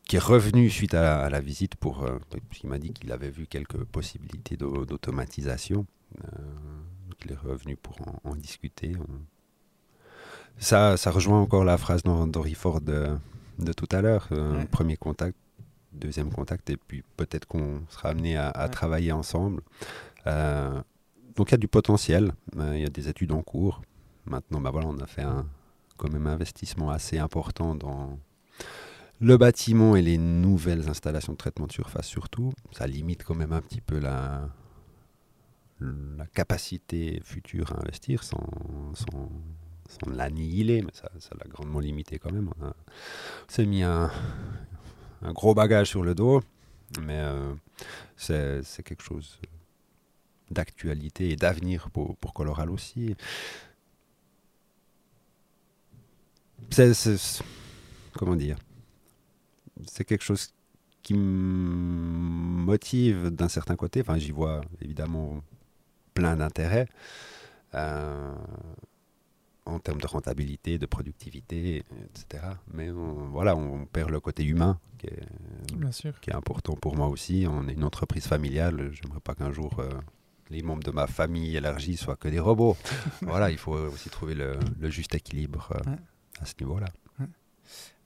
qui 0.08 0.16
est 0.16 0.20
revenu 0.20 0.70
suite 0.70 0.94
à 0.94 1.30
la, 1.30 1.42
visite 1.42 1.76
pour. 1.76 2.04
Euh, 2.04 2.18
il 2.64 2.70
m'a 2.70 2.80
dit 2.80 2.94
qu'il 2.94 3.12
avait 3.12 3.30
vu 3.30 3.46
quelques 3.48 3.84
possibilités 3.86 4.58
d'automatisation. 4.58 5.86
Euh, 6.24 6.28
il 7.26 7.32
est 7.32 7.38
revenu 7.38 7.76
pour 7.76 7.98
en, 8.24 8.36
discuter. 8.36 8.94
Ça, 10.60 10.98
ça 10.98 11.12
rejoint 11.12 11.40
encore 11.40 11.66
la 11.66 11.78
phrase 11.78 12.04
d'Henry 12.04 12.54
Ford 12.54 12.82
de, 12.82 13.18
de, 13.60 13.74
tout 13.74 13.88
à 13.92 14.02
l'heure. 14.02 14.28
Euh, 14.32 14.66
premier 14.66 14.98
contact, 14.98 15.38
deuxième 15.94 16.32
contact, 16.32 16.70
et 16.70 16.78
puis 16.78 17.04
peut-être 17.16 17.48
qu'on 17.48 17.82
sera 17.90 18.10
amené 18.10 18.38
à, 18.38 18.70
travailler 18.70 19.12
ensemble. 19.12 19.62
donc 20.26 21.50
il 21.50 21.52
y 21.52 21.56
a 21.56 21.58
du 21.58 21.68
potentiel, 21.68 22.34
il 22.56 22.80
y 22.80 22.86
a 22.86 22.90
des 22.90 23.10
études 23.10 23.32
en 23.32 23.42
cours. 23.42 23.82
Maintenant, 24.26 24.60
bah 24.60 24.72
voilà, 24.72 24.88
on 24.88 24.98
a 25.00 25.08
fait 25.08 25.22
un, 25.22 25.46
quand 25.96 26.12
même 26.12 26.28
un 26.28 26.34
investissement 26.34 26.90
assez 26.90 27.18
important 27.18 27.76
dans, 27.76 28.20
le 29.20 29.38
bâtiment 29.38 29.96
et 29.96 30.02
les 30.02 30.18
nouvelles 30.18 30.90
installations 30.90 31.34
de 31.34 31.38
traitement 31.38 31.66
de 31.66 31.72
surface 31.72 32.06
surtout, 32.06 32.54
ça 32.72 32.86
limite 32.86 33.24
quand 33.24 33.36
même 33.36 33.52
un 33.52 33.62
petit 33.62 33.82
peu 33.82 33.98
la, 33.98 34.48
la 35.80 36.28
capacité 36.28 37.20
future 37.24 37.72
à 37.74 37.80
investir 37.80 38.24
sans, 38.24 38.46
sans, 38.94 39.32
l'annihiler, 40.08 40.82
mais 40.82 40.92
ça, 40.94 41.10
l'a 41.40 41.50
grandement 41.50 41.80
limité 41.80 42.20
quand 42.20 42.32
même. 42.32 42.50
On 42.62 42.74
s'est 43.48 43.66
mis 43.66 43.84
un, 43.84 44.12
un, 45.22 45.34
gros 45.34 45.54
bagage 45.54 45.90
sur 45.90 46.04
le 46.04 46.16
dos, 46.16 46.42
mais 47.02 47.20
euh, 47.20 47.54
c'est 48.16 48.84
quelque 48.84 49.04
chose 49.04 49.40
d'actualité 50.50 51.32
et 51.32 51.36
d'avenir 51.36 51.90
pour, 51.92 52.16
pour 52.18 52.34
Coloral 52.34 52.70
aussi. 52.70 53.16
C'est 56.70 56.94
comment 58.14 58.36
dire 58.36 58.58
c'est 59.86 60.04
quelque 60.04 60.24
chose 60.24 60.54
qui 61.04 61.14
me 61.14 61.20
motive 61.20 63.30
d'un 63.30 63.48
certain 63.48 63.76
côté. 63.76 64.02
Enfin, 64.02 64.18
j'y 64.18 64.32
vois 64.32 64.62
évidemment 64.82 65.42
plein 66.14 66.36
d'intérêts 66.36 66.88
euh, 67.76 68.34
en 69.68 69.80
termes 69.80 70.02
de 70.02 70.08
rentabilité, 70.08 70.78
de 70.78 70.86
productivité, 70.86 71.84
etc. 72.06 72.44
Mais 72.74 72.90
voilà, 72.90 73.56
on 73.56 73.86
perd 73.86 74.10
le 74.10 74.20
côté 74.20 74.44
humain 74.44 74.80
qui 74.98 75.08
est, 75.08 76.20
qui 76.22 76.30
est 76.30 76.36
important 76.36 76.76
pour 76.76 76.96
moi 76.96 77.08
aussi. 77.08 77.46
On 77.50 77.68
est 77.68 77.74
une 77.74 77.84
entreprise 77.84 78.26
familiale. 78.26 78.92
J'aimerais 78.94 79.20
pas 79.20 79.36
qu'un 79.36 79.52
jour 79.52 79.80
euh, 79.80 79.90
les 80.50 80.64
membres 80.64 80.84
de 80.84 80.92
ma 80.92 81.08
famille 81.08 81.56
élargie 81.56 81.98
soient 81.98 82.16
que 82.16 82.30
des 82.30 82.40
robots. 82.40 82.78
voilà, 83.22 83.52
il 83.52 83.58
faut 83.58 83.74
aussi 83.74 84.10
trouver 84.10 84.36
le, 84.36 84.60
juste 84.90 85.16
équilibre 85.16 85.74
euh, 85.88 85.96
à 86.40 86.46
ce 86.46 86.54
niveau-là. 86.60 86.88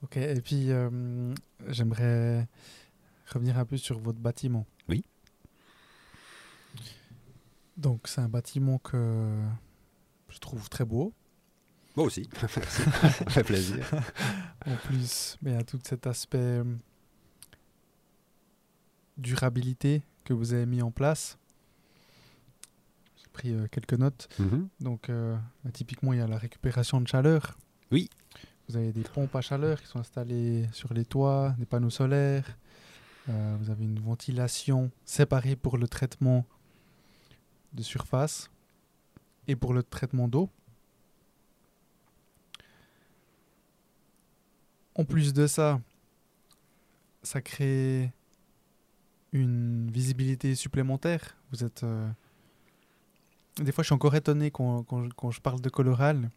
Ok, 0.03 0.18
et 0.18 0.41
puis 0.41 0.72
euh, 0.72 1.32
j'aimerais 1.68 2.47
revenir 3.28 3.59
un 3.59 3.66
peu 3.66 3.78
sur 3.78 3.99
votre 3.99 4.18
bâtiment. 4.18 4.66
Oui. 4.89 5.05
Donc 7.78 8.07
c'est 8.07 8.22
un 8.22 8.28
bâtiment 8.28 8.80
que 8.80 9.38
je 10.30 10.39
trouve 10.39 10.70
très 10.70 10.86
beau. 10.86 11.14
Moi 11.96 12.06
aussi, 12.06 12.28
ça 12.39 12.48
fait 12.48 13.44
plaisir. 13.44 13.86
en 14.66 14.76
plus, 14.76 15.38
mais 15.42 15.56
a 15.56 15.64
tout 15.64 15.80
cet 15.84 16.08
aspect 16.08 16.38
euh, 16.38 16.64
durabilité 19.18 20.02
que 20.24 20.34
vous 20.34 20.54
avez 20.54 20.66
mis 20.66 20.82
en 20.82 20.92
place. 20.92 21.38
J'ai 23.18 23.30
pris 23.34 23.54
euh, 23.54 23.68
quelques 23.68 23.94
notes. 23.94 24.30
Mhm. 24.39 24.70
Donc, 24.80 25.10
bah, 25.10 25.72
typiquement, 25.74 26.14
il 26.14 26.20
y 26.20 26.22
a 26.22 26.28
la 26.28 26.38
récupération 26.38 27.02
de 27.02 27.08
chaleur. 27.08 27.58
Oui. 27.92 28.10
Vous 28.70 28.78
avez 28.78 28.94
des 28.94 29.04
pompes 29.04 29.36
à 29.36 29.42
chaleur 29.42 29.82
qui 29.82 29.88
sont 29.88 30.00
installées 30.00 30.70
sur 30.72 30.94
les 30.94 31.04
toits, 31.04 31.54
des 31.58 31.66
panneaux 31.66 31.89
solaires. 31.89 32.58
Euh, 33.30 33.56
vous 33.60 33.70
avez 33.70 33.84
une 33.84 34.00
ventilation 34.00 34.92
séparée 35.06 35.56
pour 35.56 35.78
le 35.78 35.88
traitement 35.88 36.46
de 37.74 37.84
surface 37.84 38.50
et 39.48 39.56
pour 39.56 39.74
le 39.74 39.84
traitement 39.84 40.28
d'eau. 40.28 40.50
En 44.96 45.06
plus 45.06 45.34
de 45.34 45.48
ça, 45.48 45.80
ça 47.24 47.42
crée 47.42 48.12
une 49.32 49.89
visibilité 49.92 50.56
supplémentaire. 50.56 51.38
Vous 51.52 51.64
êtes. 51.64 51.84
Euh, 51.84 52.10
des 53.58 53.72
fois, 53.72 53.84
je 53.84 53.88
suis 53.88 53.94
encore 53.94 54.16
étonné 54.16 54.52
quand, 54.52 54.84
quand 54.84 55.32
je 55.32 55.42
parle 55.42 55.62
de 55.62 55.70
Coloral 55.70 56.30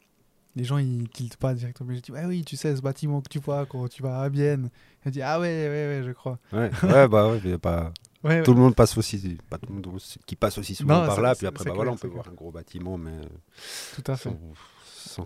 les 0.57 0.65
gens 0.65 0.79
ils 0.79 1.09
tiltent 1.09 1.37
pas 1.37 1.55
directement. 1.55 1.93
Je 1.95 2.01
dis 2.01 2.13
ouais, 2.13 2.25
oui, 2.27 2.45
tu 2.45 2.57
sais 2.57 2.75
ce 2.75 2.81
bâtiment 2.81 3.21
que 3.21 3.29
tu 3.29 3.39
vois 3.39 3.67
quand 3.67 3.89
tu 3.89 4.03
vas 4.03 4.21
à 4.21 4.29
Bienne. 4.29 4.71
Il 5.05 5.13
dit 5.13 5.23
ah 5.23 5.41
ouais 5.41 5.69
ouais 5.69 5.99
ouais 5.99 6.03
je 6.05 6.13
crois. 6.13 6.39
Ouais, 6.53 6.71
ouais 6.83 7.09
bah 7.09 7.29
ouais, 7.29 7.59
pas. 7.59 7.93
tout 8.45 8.55
le 8.55 8.61
monde 8.61 8.75
passe 8.75 8.97
aussi, 8.97 9.37
pas 9.51 9.59
tout 9.59 9.69
le 9.69 9.75
monde 9.75 10.01
qui 10.25 10.37
passe 10.37 10.57
aussi 10.57 10.75
souvent 10.75 11.07
par 11.07 11.21
là. 11.21 11.35
Puis 11.35 11.47
après 11.47 11.65
bah 11.65 11.73
voilà, 11.75 11.93
on 11.93 11.97
peut 11.97 12.09
voir 12.09 12.27
un 12.29 12.35
gros 12.35 12.51
bâtiment, 12.51 12.97
mais 12.97 13.21
tout 13.95 14.11
à 14.11 14.17
fait. 14.17 14.31
Sans, 14.31 14.39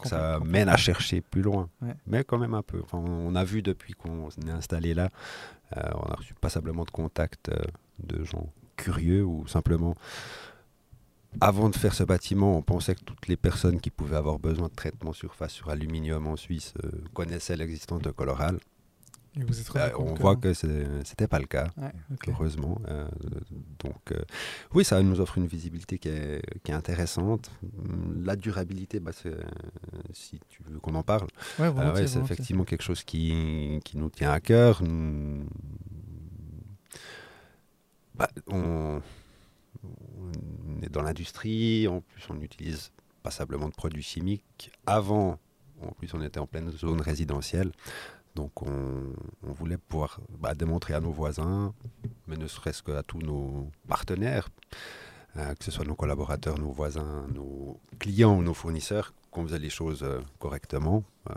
que 0.01 0.09
ça 0.09 0.41
mène 0.41 0.69
à 0.69 0.77
chercher 0.77 1.21
plus 1.21 1.43
loin. 1.43 1.69
Mais 2.07 2.25
quand 2.25 2.39
même 2.39 2.55
un 2.55 2.63
peu. 2.63 2.81
Enfin, 2.83 2.99
on 2.99 3.35
a 3.35 3.45
vu 3.45 3.63
depuis 3.63 3.95
qu'on 3.95 4.29
est 4.47 4.51
installé 4.51 4.95
là, 4.95 5.09
euh, 5.77 5.83
on 5.95 6.11
a 6.11 6.15
reçu 6.15 6.35
passablement 6.35 6.85
de 6.85 6.91
contacts 6.91 7.49
euh, 7.49 7.63
de 7.99 8.25
gens 8.25 8.47
curieux 8.77 9.25
ou 9.25 9.47
simplement 9.47 9.97
avant 11.41 11.69
de 11.69 11.77
faire 11.77 11.95
ce 11.95 12.05
bâtiment, 12.05 12.57
on 12.57 12.63
pensait 12.63 12.95
que 12.95 13.05
toutes 13.05 13.29
les 13.29 13.37
personnes 13.37 13.81
qui 13.81 13.91
pouvaient 13.91 14.17
avoir 14.17 14.39
besoin 14.39 14.69
de 14.69 14.75
traitement 14.75 15.13
surface 15.13 15.53
sur 15.53 15.69
aluminium 15.69 16.27
en 16.27 16.37
Suisse 16.37 16.75
euh, 16.85 16.91
connaissaient 17.15 17.57
l'existence 17.57 18.03
de 18.03 18.11
Coloral. 18.11 18.59
Et 19.37 19.45
vous 19.45 19.61
êtes 19.61 19.77
euh, 19.77 19.91
on 19.99 20.15
voit 20.15 20.37
que 20.37 20.53
ce 20.53 20.67
n'était 20.67 21.29
pas 21.29 21.39
le 21.39 21.47
cas, 21.47 21.69
heureusement. 22.27 22.81
Euh, 22.89 23.07
donc, 23.79 24.15
oui, 24.75 24.85
ça 24.85 25.03
nous 25.03 25.21
offre 25.21 25.39
une 25.39 25.47
visibilité 25.47 25.99
qui 25.99 26.09
est, 26.09 26.43
qui 26.63 26.73
est 26.73 26.75
intéressante. 26.75 27.51
La 28.17 28.37
durabilité, 28.37 29.01
bah, 29.01 29.13
si 30.13 30.41
tu 30.49 30.63
veux 30.65 30.81
qu'on 30.81 30.95
en 30.95 31.03
parle, 31.03 31.29
c'est 31.57 32.17
effectivement 32.17 32.65
quelque 32.65 32.83
chose 32.83 33.05
qui, 33.05 33.81
qui, 33.85 33.97
nous 33.97 34.11
tient 34.11 34.33
à 34.33 34.41
cœur. 34.41 34.83
Bah, 38.15 38.29
on 38.49 39.01
on 39.85 40.83
est 40.83 40.89
dans 40.89 41.03
l'industrie, 41.03 41.87
en 41.89 42.01
plus 42.01 42.23
on 42.31 42.41
utilise 42.41 42.91
passablement 43.23 43.69
de 43.69 43.75
produits 43.75 44.03
chimiques. 44.03 44.71
Avant, 44.87 45.39
en 45.83 45.93
plus 45.93 46.13
on 46.15 46.23
était 46.23 46.41
en 46.41 46.47
pleine 46.47 46.71
zone 46.71 47.01
résidentielle, 47.01 47.73
donc 48.39 48.63
on, 48.63 49.13
voulait 49.43 49.79
pouvoir 49.79 50.21
bah, 50.39 50.55
démontrer 50.55 50.95
à 50.95 51.01
nos 51.01 51.11
voisins, 51.11 51.75
mais 52.29 52.37
ne 52.37 52.47
serait-ce 52.47 52.85
qu'à 52.85 53.03
tous 53.03 53.19
nos 53.19 53.69
partenaires, 53.89 54.49
euh, 55.37 55.55
que 55.57 55.65
ce 55.65 55.73
soit 55.73 55.85
nos 55.85 55.97
collaborateurs, 55.97 56.57
nos 56.57 56.71
voisins, 56.71 57.27
nos 57.35 57.81
clients 57.99 58.39
ou 58.39 58.43
nos 58.45 58.55
fournisseurs, 58.55 59.13
qu'on 59.33 59.43
faisait 59.43 59.59
les 59.59 59.71
choses 59.71 60.05
euh, 60.05 60.21
correctement, 60.39 61.03
euh, 61.31 61.35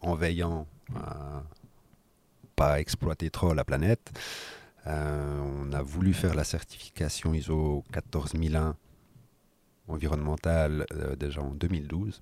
en 0.00 0.16
veillant 0.16 0.66
à 0.96 1.44
pas 2.56 2.80
exploiter 2.80 3.30
trop 3.30 3.54
la 3.54 3.64
planète. 3.64 4.10
On 4.86 5.72
a 5.72 5.82
voulu 5.82 6.14
faire 6.14 6.34
la 6.34 6.44
certification 6.44 7.34
ISO 7.34 7.84
14001 7.92 8.76
environnementale 9.88 10.86
déjà 11.18 11.42
en 11.42 11.50
2012. 11.50 12.20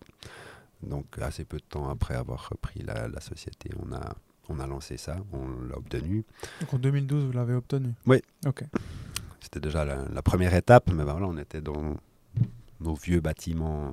Donc 0.87 1.07
assez 1.21 1.45
peu 1.45 1.59
de 1.59 1.65
temps 1.65 1.89
après 1.89 2.15
avoir 2.15 2.49
repris 2.51 2.83
la, 2.83 3.21
société, 3.21 3.71
on 3.79 3.93
a 3.93 4.15
on 4.49 4.59
a 4.61 4.67
lancé 4.67 4.99
ça, 4.99 5.17
on 5.33 5.49
l'a 5.69 5.79
obtenu. 5.79 6.25
Donc 6.61 6.75
en 6.75 6.79
2012, 6.79 7.25
vous 7.25 7.33
l'avez 7.33 7.55
obtenu? 7.55 7.95
Oui. 8.07 8.21
Ok. 8.47 8.65
C'était 9.41 9.61
déjà 9.61 9.85
la, 9.85 10.23
première 10.23 10.55
étape, 10.55 10.91
mais 10.91 11.05
ben 11.05 11.13
voilà, 11.13 11.27
on 11.27 11.39
était 11.39 11.61
dans 11.63 11.97
nos 12.81 12.95
vieux 12.95 13.21
bâtiments 13.21 13.93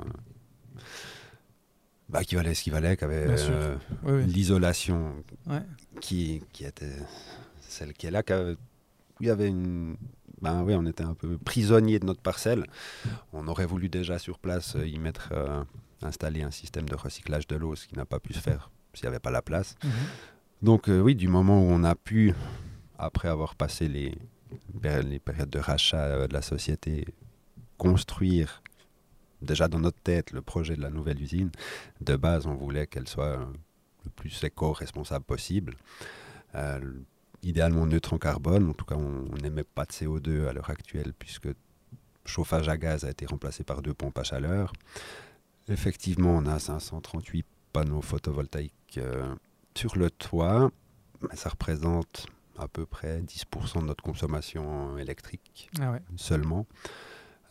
bah, 2.12 2.24
qui 2.24 2.36
valait 2.36 2.54
ce 2.54 2.64
qu'il 2.64 2.74
valait, 2.74 2.98
qui 2.98 3.06
avait 3.06 3.26
euh, 3.28 3.78
l'isolation 4.26 5.24
qui, 6.02 6.42
qui, 6.52 6.66
était 6.66 6.92
celle 7.62 7.94
qui 7.94 8.08
est 8.08 8.12
là, 8.12 8.22
il 9.20 9.28
y 9.28 9.30
avait 9.30 9.48
une... 9.48 9.96
Ben 10.42 10.64
oui, 10.64 10.74
on 10.76 10.86
était 10.88 11.04
un 11.04 11.14
peu 11.14 11.38
prisonnier 11.38 12.00
de 12.00 12.06
notre 12.06 12.22
parcelle. 12.22 12.66
On 13.32 13.48
aurait 13.48 13.68
voulu 13.68 13.90
déjà 13.90 14.18
sur 14.18 14.40
place 14.40 14.76
euh, 14.76 14.88
y 14.88 14.98
mettre, 14.98 15.30
euh, 15.34 15.64
installer 16.06 16.44
un 16.44 16.52
système 16.52 16.88
de 16.88 16.96
recyclage 16.96 17.48
de 17.48 17.56
l'eau, 17.56 17.76
ce 17.76 17.88
qui 17.88 17.96
n'a 17.96 18.06
pas 18.06 18.20
pu 18.20 18.34
se 18.34 18.40
faire 18.40 18.72
s'il 18.94 19.06
n'y 19.06 19.10
avait 19.10 19.20
pas 19.20 19.32
la 19.32 19.42
place. 19.42 19.76
Mhm. 19.84 19.92
Donc 20.62 20.88
oui, 20.88 21.16
du 21.16 21.28
moment 21.28 21.62
où 21.62 21.72
on 21.72 21.84
a 21.84 21.96
pu, 21.96 22.34
après 22.98 23.30
avoir 23.30 23.56
passé 23.56 23.88
les, 23.88 24.16
les 24.84 25.20
périodes 25.20 25.50
de 25.50 25.60
rachat 25.60 26.28
de 26.28 26.34
la 26.34 26.42
société, 26.42 27.06
construire 27.78 28.62
déjà 29.42 29.68
dans 29.68 29.80
notre 29.80 30.00
tête 30.00 30.32
le 30.32 30.42
projet 30.42 30.76
de 30.76 30.82
la 30.82 30.90
nouvelle 30.90 31.22
usine. 31.22 31.52
De 32.00 32.16
base, 32.16 32.46
on 32.46 32.56
voulait 32.56 32.88
qu'elle 32.88 33.08
soit 33.08 33.38
le 34.04 34.10
plus 34.12 34.44
éco-responsable 34.44 35.26
possible. 35.26 35.76
Euh, 36.56 36.80
idéalement 37.44 37.86
neutre 37.86 38.14
en 38.14 38.18
carbone. 38.18 38.70
En 38.70 38.74
tout 38.74 38.86
cas, 38.86 38.96
on 38.96 39.36
n'émet 39.42 39.64
pas 39.64 39.86
de 39.86 39.92
CO2 39.92 40.48
à 40.48 40.54
l'heure 40.54 40.70
actuelle 40.70 41.14
puisque 41.18 41.50
chauffage 42.26 42.70
à 42.70 42.78
gaz 42.78 43.04
a 43.04 43.10
été 43.10 43.26
remplacé 43.26 43.64
par 43.64 43.82
deux 43.82 43.94
pompes 43.94 44.18
à 44.18 44.24
chaleur. 44.24 44.74
Effectivement, 45.68 46.32
on 46.32 46.46
a 46.46 46.60
538 46.60 47.46
panneaux 47.74 48.02
photovoltaïques 48.02 48.98
euh, 48.98 49.34
sur 49.76 49.98
le 49.98 50.10
toit, 50.10 50.72
mais 51.22 51.36
ça 51.36 51.50
représente 51.50 52.28
à 52.58 52.68
peu 52.68 52.86
près 52.86 53.22
10% 53.22 53.82
de 53.82 53.86
notre 53.86 54.04
consommation 54.04 54.98
électrique 54.98 55.70
ah 55.80 55.98
seulement. 56.16 56.68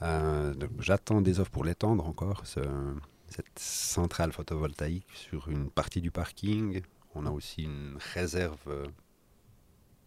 Euh, 0.03 0.55
j'attends 0.79 1.21
des 1.21 1.41
offres 1.41 1.51
pour 1.51 1.65
l'étendre 1.65 2.07
encore, 2.07 2.45
cette 2.47 3.59
centrale 3.59 4.33
photovoltaïque 4.33 5.11
sur 5.15 5.49
une 5.49 5.71
partie 5.71 6.01
du 6.01 6.11
parking. 6.11 6.83
On 7.15 7.27
a 7.27 7.31
aussi 7.31 7.63
une 7.65 7.97
réserve 8.15 8.91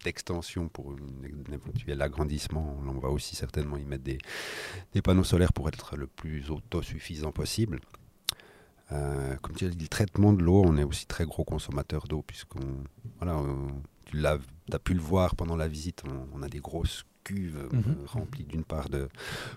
euh, 0.03 0.05
d'extension 0.05 0.67
pour 0.69 0.91
un 0.91 1.53
éventuel 1.53 2.01
agrandissement. 2.01 2.77
On 2.87 2.99
va 2.99 3.09
aussi 3.09 3.35
certainement 3.35 3.77
y 3.77 3.85
mettre 3.85 4.03
des, 4.03 5.01
panneaux 5.01 5.23
solaires 5.23 5.53
pour 5.53 5.67
être 5.67 5.95
le 5.95 6.07
plus 6.07 6.49
autosuffisant 6.51 7.31
possible. 7.31 7.79
Euh, 8.91 9.35
comme 9.37 9.55
tu 9.55 9.65
as 9.65 9.69
dit, 9.69 9.77
le 9.83 9.87
traitement 9.87 10.33
de 10.33 10.43
l'eau, 10.43 10.61
on 10.65 10.77
est 10.77 10.83
aussi 10.83 11.05
très 11.05 11.25
gros 11.25 11.43
consommateur 11.43 12.07
d'eau, 12.07 12.21
puisqu'on. 12.21 12.83
Voilà, 13.19 13.41
tu 14.11 14.17
as 14.73 14.79
pu 14.79 14.93
le 14.93 15.01
voir 15.01 15.35
pendant 15.35 15.55
la 15.55 15.67
visite, 15.67 16.03
on 16.33 16.43
a 16.43 16.49
des 16.49 16.59
grosses 16.59 17.05
cuve 17.23 17.57
euh, 17.57 17.75
mhm. 17.75 18.05
remplie 18.05 18.43
d'une 18.43 18.63
part 18.63 18.89
de 18.89 19.09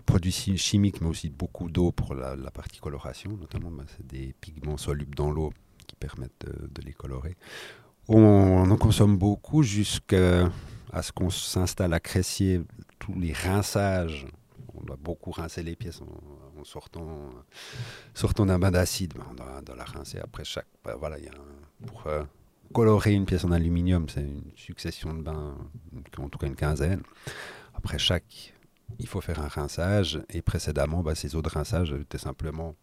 produits 0.07 0.32
chimiques, 0.32 1.01
mais 1.01 1.09
aussi 1.09 1.28
de 1.28 1.34
beaucoup 1.34 1.68
d'eau 1.68 1.92
pour 1.92 2.14
la, 2.14 2.36
partie 2.51 2.80
coloration, 2.80 3.36
notamment 3.36 3.70
bah, 3.70 3.84
des 4.03 4.34
pigments 4.40 4.76
solubles 4.76 5.14
dans 5.14 5.30
l'eau 5.30 5.53
qui 5.86 5.97
permettent 5.97 6.47
de, 6.47 6.82
les 6.82 6.92
colorer. 6.92 7.36
On, 8.09 8.70
en 8.70 8.76
consomme 8.76 9.16
beaucoup 9.16 9.62
jusqu'à 9.62 10.50
ce 11.02 11.12
qu'on 11.12 11.30
s'installe 11.30 11.92
à 11.92 12.00
Cressier, 12.00 12.61
tous 12.98 13.18
les 13.18 13.32
rinçages. 13.32 14.26
On 14.74 14.84
doit 14.84 14.98
beaucoup 15.00 15.30
rincer 15.30 15.62
les 15.62 15.74
pièces 15.74 16.00
en, 16.00 16.64
sortant, 16.64 17.30
sortant 18.14 18.46
d'un 18.46 18.59
bain 18.59 18.70
d'acide. 18.70 19.14
Bah, 19.14 19.26
on 19.30 19.34
doit, 19.62 19.76
la 19.76 19.84
rincer 19.84 20.18
après 20.18 20.44
chaque. 20.44 20.66
Bah, 20.84 20.94
voilà, 20.98 21.16
pour 21.86 22.07
euh, 22.07 22.22
colorer 22.72 23.12
une 23.12 23.26
pièce 23.26 23.44
en 23.44 23.50
aluminium, 23.50 24.09
c'est 24.09 24.20
une 24.20 24.52
succession 24.54 25.14
de 25.14 25.22
bains, 25.22 25.57
en 26.18 26.28
tout 26.28 26.38
cas 26.38 26.46
une 26.46 26.57
quinzaine. 26.57 27.02
Après 27.74 27.98
chaque, 27.98 28.54
il 28.98 29.09
faut 29.09 29.20
faire 29.20 29.40
un 29.40 29.48
rinçage. 29.48 30.22
Et 30.30 30.42
précédemment, 30.42 31.02
bah, 31.02 31.14
ces 31.14 31.34
eaux 31.34 31.42
de 31.42 31.48
rinçage 31.48 31.92
étaient 31.92 32.18
simplement 32.18 32.76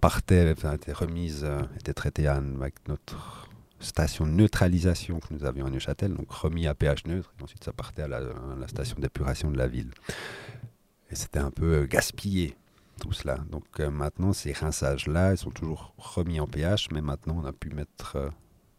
partaient, 0.00 0.52
étaient 0.52 0.92
remises, 0.92 1.44
euh, 1.44 1.62
étaient 1.76 1.94
traitées 1.94 2.26
avec 2.26 2.74
notre 2.88 3.41
station 3.82 4.26
de 4.26 4.32
neutralisation 4.32 5.20
que 5.20 5.32
nous 5.32 5.44
avions 5.44 5.66
à 5.66 5.70
Neuchâtel, 5.70 6.14
donc 6.14 6.30
remis 6.30 6.66
à 6.66 6.74
pH 6.74 7.06
neutre. 7.06 7.32
Et 7.38 7.42
ensuite, 7.42 7.64
ça 7.64 7.72
partait 7.72 8.02
à 8.02 8.08
la, 8.08 8.20
station 8.68 8.96
d'épuration 8.98 9.50
de 9.50 9.58
la 9.58 9.68
ville. 9.68 9.90
Et 11.10 11.14
c'était 11.14 11.40
un 11.40 11.50
peu 11.50 11.74
euh, 11.74 11.86
gaspillé 11.86 12.56
tout 13.00 13.12
cela. 13.12 13.38
Donc 13.50 13.64
euh, 13.80 13.90
maintenant, 13.90 14.32
ces 14.32 14.52
rinçages-là, 14.52 15.32
ils 15.32 15.38
sont 15.38 15.50
toujours 15.50 15.94
remis 15.98 16.40
en 16.40 16.46
pH, 16.46 16.90
mais 16.90 17.00
maintenant, 17.00 17.40
on 17.42 17.46
a 17.46 17.52
pu 17.52 17.70
mettre 17.70 18.30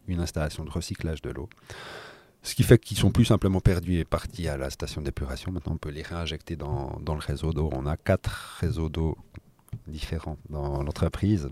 une 0.08 0.20
installation 0.20 0.64
de 0.64 0.70
recyclage 0.70 1.22
de 1.22 1.30
l'eau. 1.30 1.48
Ce 2.42 2.54
qui 2.54 2.62
fait 2.62 2.78
qu'ils 2.78 2.98
sont 2.98 3.10
plus 3.10 3.24
simplement 3.24 3.60
perdus 3.60 3.98
et 3.98 4.04
partis 4.04 4.48
à 4.48 4.58
la 4.58 4.68
station 4.68 5.00
d'épuration. 5.00 5.50
Maintenant, 5.50 5.74
on 5.74 5.78
peut 5.78 5.90
les 5.90 6.02
réinjecter 6.02 6.56
dans, 6.56 7.00
dans 7.00 7.14
le 7.14 7.20
réseau 7.20 7.52
d'eau. 7.54 7.70
On 7.72 7.86
a 7.86 7.96
quatre 7.96 8.58
réseaux 8.60 8.90
d'eau 8.90 9.16
différents 9.86 10.36
dans 10.50 10.82
l'entreprise. 10.82 11.48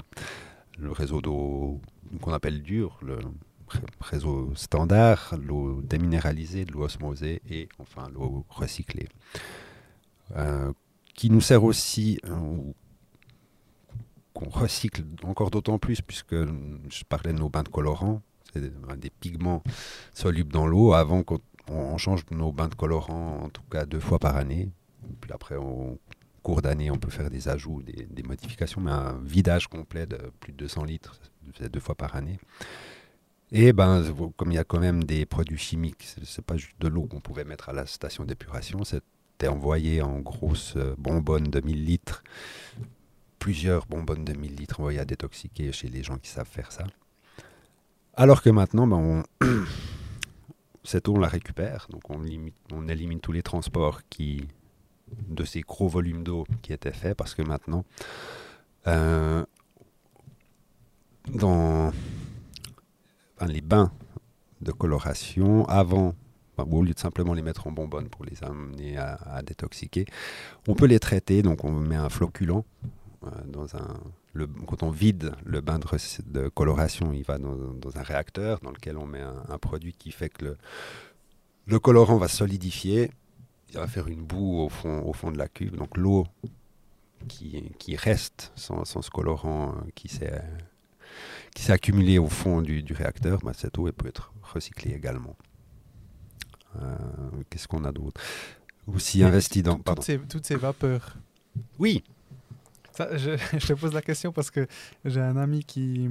Le 0.79 0.91
réseau 0.91 1.21
d'eau 1.21 1.81
qu'on 2.21 2.33
appelle 2.33 2.63
dur, 2.63 2.99
le 3.03 3.19
réseau 4.01 4.53
standard, 4.55 5.35
l'eau 5.41 5.81
déminéralisée, 5.83 6.65
l'eau 6.65 6.83
osmosée 6.83 7.43
et 7.49 7.69
enfin 7.79 8.09
l'eau 8.13 8.45
recyclée. 8.49 9.09
Euh, 10.37 10.73
qui 11.15 11.31
nous 11.31 11.41
sert 11.41 11.63
aussi, 11.65 12.19
euh, 12.27 12.73
qu'on 14.33 14.49
recycle 14.49 15.05
encore 15.25 15.51
d'autant 15.51 15.79
plus, 15.79 16.01
puisque 16.01 16.35
je 16.35 17.05
parlais 17.09 17.33
de 17.33 17.39
nos 17.39 17.49
bains 17.49 17.63
de 17.63 17.69
colorants 17.69 18.23
des 18.55 19.11
pigments 19.11 19.63
solubles 20.13 20.53
dans 20.53 20.67
l'eau 20.67 20.93
avant 20.93 21.23
qu'on 21.23 21.97
change 21.99 22.25
nos 22.31 22.53
bains 22.53 22.69
de 22.69 22.75
colorants, 22.75 23.45
en 23.45 23.49
tout 23.49 23.63
cas 23.71 23.87
deux 23.87 24.01
fois 24.01 24.19
par 24.19 24.37
année. 24.37 24.69
Puis 25.21 25.31
après, 25.33 25.57
au 25.57 25.99
cours 26.43 26.63
d'année, 26.63 26.91
on 26.91 26.99
peut 26.99 27.11
faire 27.11 27.31
des 27.31 27.49
ajouts, 27.49 27.83
des, 27.83 28.23
modifications, 28.23 28.81
mais 28.81 28.91
un 28.91 29.19
vidage 29.23 29.69
complet 29.69 30.07
de 30.07 30.19
plus 30.41 30.53
de 30.53 30.59
200 30.59 30.85
litres, 30.85 31.19
deux 31.61 31.81
fois 31.81 31.95
par 31.95 32.17
année. 32.17 32.39
Et 33.53 33.73
ben, 33.73 34.03
comme 34.37 34.51
il 34.51 34.55
y 34.55 34.59
a 34.59 34.65
quand 34.65 34.81
même 34.81 35.05
des 35.05 35.27
produits 35.27 35.59
chimiques, 35.59 36.07
c'est 36.25 36.45
pas 36.45 36.57
juste 36.57 36.81
de 36.81 36.89
l'eau 36.89 37.03
qu'on 37.05 37.21
pouvait 37.21 37.45
mettre 37.45 37.69
à 37.69 37.73
la 37.73 37.87
station 37.87 38.25
d'épuration, 38.25 38.83
c'était 38.85 39.49
envoyé 39.49 40.03
en 40.03 40.21
grosses 40.21 40.77
bonbonnes 40.99 41.51
de 41.51 41.61
1000 41.61 41.85
litres, 41.85 42.23
plusieurs 43.39 43.87
bonbonnes 43.87 44.25
de 44.25 44.33
1000 44.33 44.57
litres 44.57 44.81
envoyées 44.81 45.01
à 45.01 45.05
détoxiquer 45.05 45.71
chez 45.73 45.89
les 45.89 46.03
gens 46.03 46.17
qui 46.17 46.31
savent 46.31 46.49
faire 46.49 46.73
ça. 46.73 46.85
Alors 48.15 48.43
que 48.43 48.51
maintenant, 48.51 48.87
ben, 48.87 49.23
cette 50.85 51.09
eau, 51.09 51.15
on 51.17 51.19
la 51.19 51.29
récupère, 51.29 51.87
donc 51.91 52.09
on, 52.11 52.25
on 52.73 52.89
élimine 52.89 53.21
tous 53.21 53.33
les 53.33 53.43
transports 53.43 54.01
qui, 54.09 54.49
de 55.29 55.45
ces 55.45 55.61
gros 55.61 55.89
volumes 55.89 56.23
d'eau 56.23 56.47
qui 56.63 56.73
étaient 56.73 56.93
faits, 56.93 57.17
parce 57.17 57.35
que 57.35 57.43
maintenant, 57.43 57.85
euh, 58.87 59.45
dans 61.35 61.93
les 63.47 63.61
bains 63.61 63.93
de 64.61 64.73
coloration, 64.73 65.65
avant, 65.67 66.15
au 66.59 66.83
lieu 66.83 66.95
de 66.95 66.99
simplement 66.99 67.35
les 67.35 67.43
mettre 67.43 67.67
en 67.67 67.73
bonbonne 67.73 68.09
pour 68.09 68.25
les 68.25 68.43
amener 68.45 68.97
à, 68.97 69.43
détoxiquer, 69.43 70.07
on 70.69 70.75
peut 70.75 70.87
les 70.87 71.01
traiter, 71.01 71.43
donc 71.43 71.65
on 71.65 71.73
met 71.73 71.97
un 71.97 72.09
floculant 72.09 72.65
euh, 73.25 73.31
dans 73.47 73.77
un 73.77 73.99
quand 74.67 74.83
on 74.83 74.91
vide 74.91 75.33
le 75.45 75.61
bain 75.61 75.79
de, 75.79 76.49
coloration, 76.49 77.13
il 77.13 77.23
va 77.23 77.39
dans, 77.39 77.97
un 77.97 78.03
réacteur 78.03 78.61
dans 78.61 78.71
lequel 78.71 78.97
on 78.97 79.07
met 79.07 79.21
un, 79.21 79.59
produit 79.59 79.93
qui 79.93 80.11
fait 80.11 80.31
que 80.31 80.57
le, 81.67 81.79
colorant 81.79 82.17
va 82.17 82.29
solidifier, 82.29 83.11
il 83.73 83.79
va 83.79 83.87
faire 83.87 84.09
une 84.09 84.23
boue 84.23 84.61
au 84.61 84.69
fond, 84.69 85.03
au 85.03 85.13
fond 85.13 85.31
de 85.31 85.39
la 85.39 85.49
cuve. 85.49 85.77
Donc 85.77 85.97
l'eau 85.97 86.27
qui, 87.29 87.97
reste 87.97 88.53
sans, 88.57 88.85
ce 88.85 89.11
colorant 89.11 89.71
euh, 89.71 89.91
qui 89.95 90.09
s'est 90.09 90.43
qui 91.55 91.63
s'est 91.63 91.73
accumulé 91.73 92.19
au 92.19 92.29
fond 92.29 92.63
du, 92.63 92.85
réacteur, 92.93 93.41
bah, 93.41 93.53
cette 93.55 93.77
eau 93.79 93.87
elle 93.87 93.93
peut 93.93 94.09
être 94.09 94.33
recyclée 94.43 94.95
également. 94.95 95.37
Euh, 96.81 96.97
qu'est-ce 97.51 97.69
qu'on 97.69 97.85
a 97.85 97.93
d'autre? 97.93 98.21
Aussi 98.87 99.23
investi 99.23 99.63
dans... 99.63 99.77
Toutes 99.77 100.03
ces, 100.03 100.19
toutes 100.19 100.47
ces 100.47 100.57
vapeurs. 100.57 101.17
Oui, 101.79 102.03
je, 102.99 103.37
je, 103.59 103.67
te 103.67 103.73
pose 103.75 103.93
la 103.93 104.03
question 104.03 104.33
parce 104.33 104.51
que 104.51 104.67
j'ai 105.05 105.21
un 105.21 105.37
ami 105.37 105.65
qui, 105.65 106.09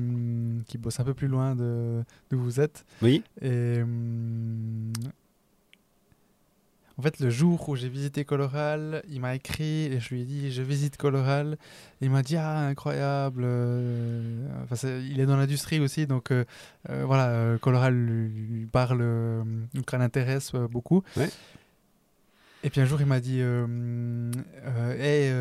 qui 0.68 0.78
bosse 0.78 1.00
un 1.00 1.04
peu 1.04 1.14
plus 1.14 1.28
loin 1.28 1.56
de 1.56 2.04
d'où 2.30 2.40
vous 2.40 2.60
êtes. 2.60 2.86
Oui. 3.02 3.24
Et 3.42 3.84
mm, 3.84 4.94
en 7.02 7.04
fait, 7.04 7.20
le 7.20 7.32
jour 7.32 7.68
où 7.68 7.76
j'ai 7.76 7.90
visité 7.90 8.26
Coloral, 8.26 9.02
il 9.10 9.22
m'a 9.22 9.34
écrit 9.34 9.86
et 9.86 10.00
je 10.00 10.14
lui 10.14 10.22
ai 10.22 10.24
dit 10.24 10.52
je 10.52 10.62
visite 10.62 10.98
Coloral. 10.98 11.58
il 12.00 12.12
m'a 12.12 12.22
dit 12.22 12.38
ah 12.38 12.60
incroyable. 12.68 13.42
Euh, 13.44 14.46
enfin, 14.70 14.88
il 14.88 15.20
est 15.20 15.26
dans 15.26 15.36
l'industrie 15.36 15.80
aussi, 15.80 16.06
donc 16.06 16.30
euh, 16.30 16.46
euh, 16.92 17.04
voilà, 17.04 17.58
Coloral 17.58 17.96
lui, 17.96 18.68
parle, 18.68 19.00
donc 19.74 19.92
l'intéresse 19.92 20.52
beaucoup. 20.70 21.02
Et 22.64 22.70
puis 22.70 22.82
un 22.82 22.86
jour, 22.86 23.02
il 23.02 23.08
m'a 23.08 23.20
dit 23.20 23.40
hey, 25.00 25.34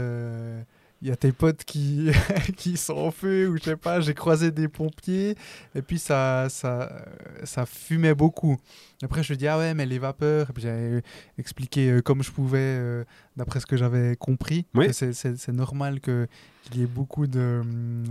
il 1.03 1.09
y 1.09 1.11
a 1.11 1.17
tes 1.17 1.33
potes 1.33 1.65
qui, 1.65 2.11
qui 2.57 2.77
sont 2.77 2.95
en 2.97 3.11
feu, 3.11 3.49
ou 3.49 3.57
je 3.57 3.63
sais 3.63 3.77
pas, 3.77 4.01
j'ai 4.01 4.15
croisé 4.15 4.51
des 4.51 4.69
pompiers, 4.69 5.35
et 5.75 5.83
puis 5.83 5.99
ça, 5.99 6.49
ça, 6.51 7.05
ça 7.45 7.65
fumait 7.67 8.15
beaucoup. 8.15 8.59
Après, 9.03 9.23
je 9.23 9.33
me 9.33 9.39
dis, 9.39 9.47
ah 9.49 9.57
ouais, 9.57 9.73
mais 9.73 9.87
les 9.87 9.99
vapeurs, 9.99 10.51
et 10.51 10.53
puis 10.53 10.63
j'avais 10.63 11.03
expliqué 11.39 11.91
euh, 11.91 12.03
comme 12.03 12.23
je 12.23 12.31
pouvais, 12.31 12.59
euh, 12.61 13.05
d'après 13.37 13.61
ce 13.61 13.67
que 13.67 13.79
j'avais 13.79 14.15
compris, 14.17 14.67
Oui. 14.75 14.89
c'est 14.93 15.49
normal 15.49 16.01
que- 16.01 16.29
qu'il 16.65 16.81
y 16.81 16.83
ait 16.83 16.87
beaucoup 16.87 17.27
de, 17.27 17.61
hum, 17.63 18.05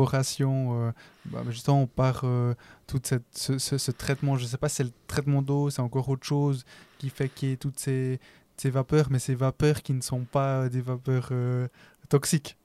d'évaporation, 0.00 0.86
euh, 0.88 0.92
bah, 1.26 1.42
justement, 1.50 1.86
par 1.88 2.20
euh, 2.24 2.54
tout 2.86 3.00
cette, 3.02 3.24
ce, 3.32 3.58
ce- 3.58 3.78
ce 3.78 3.90
traitement. 3.90 4.36
Je 4.36 4.46
sais 4.46 4.56
pas 4.56 4.68
si 4.68 4.76
c'est 4.76 4.84
le 4.84 4.92
traitement 5.08 5.42
d'eau, 5.42 5.70
c'est 5.70 5.82
encore 5.82 6.08
autre 6.08 6.24
chose 6.26 6.64
qui 6.98 7.10
fait 7.10 7.28
qu'il 7.28 7.48
y 7.48 7.52
ait 7.52 7.56
toutes 7.56 7.78
ces, 7.80 8.20
ces 8.56 8.70
vapeurs, 8.70 9.08
mais 9.10 9.18
ces 9.18 9.34
vapeurs 9.34 9.82
qui 9.82 9.92
ne 9.92 10.00
sont 10.00 10.24
pas 10.24 10.68
des 10.68 10.80
vapeurs 10.80 11.28
euh, 11.32 11.66
toxiques. 12.06 12.56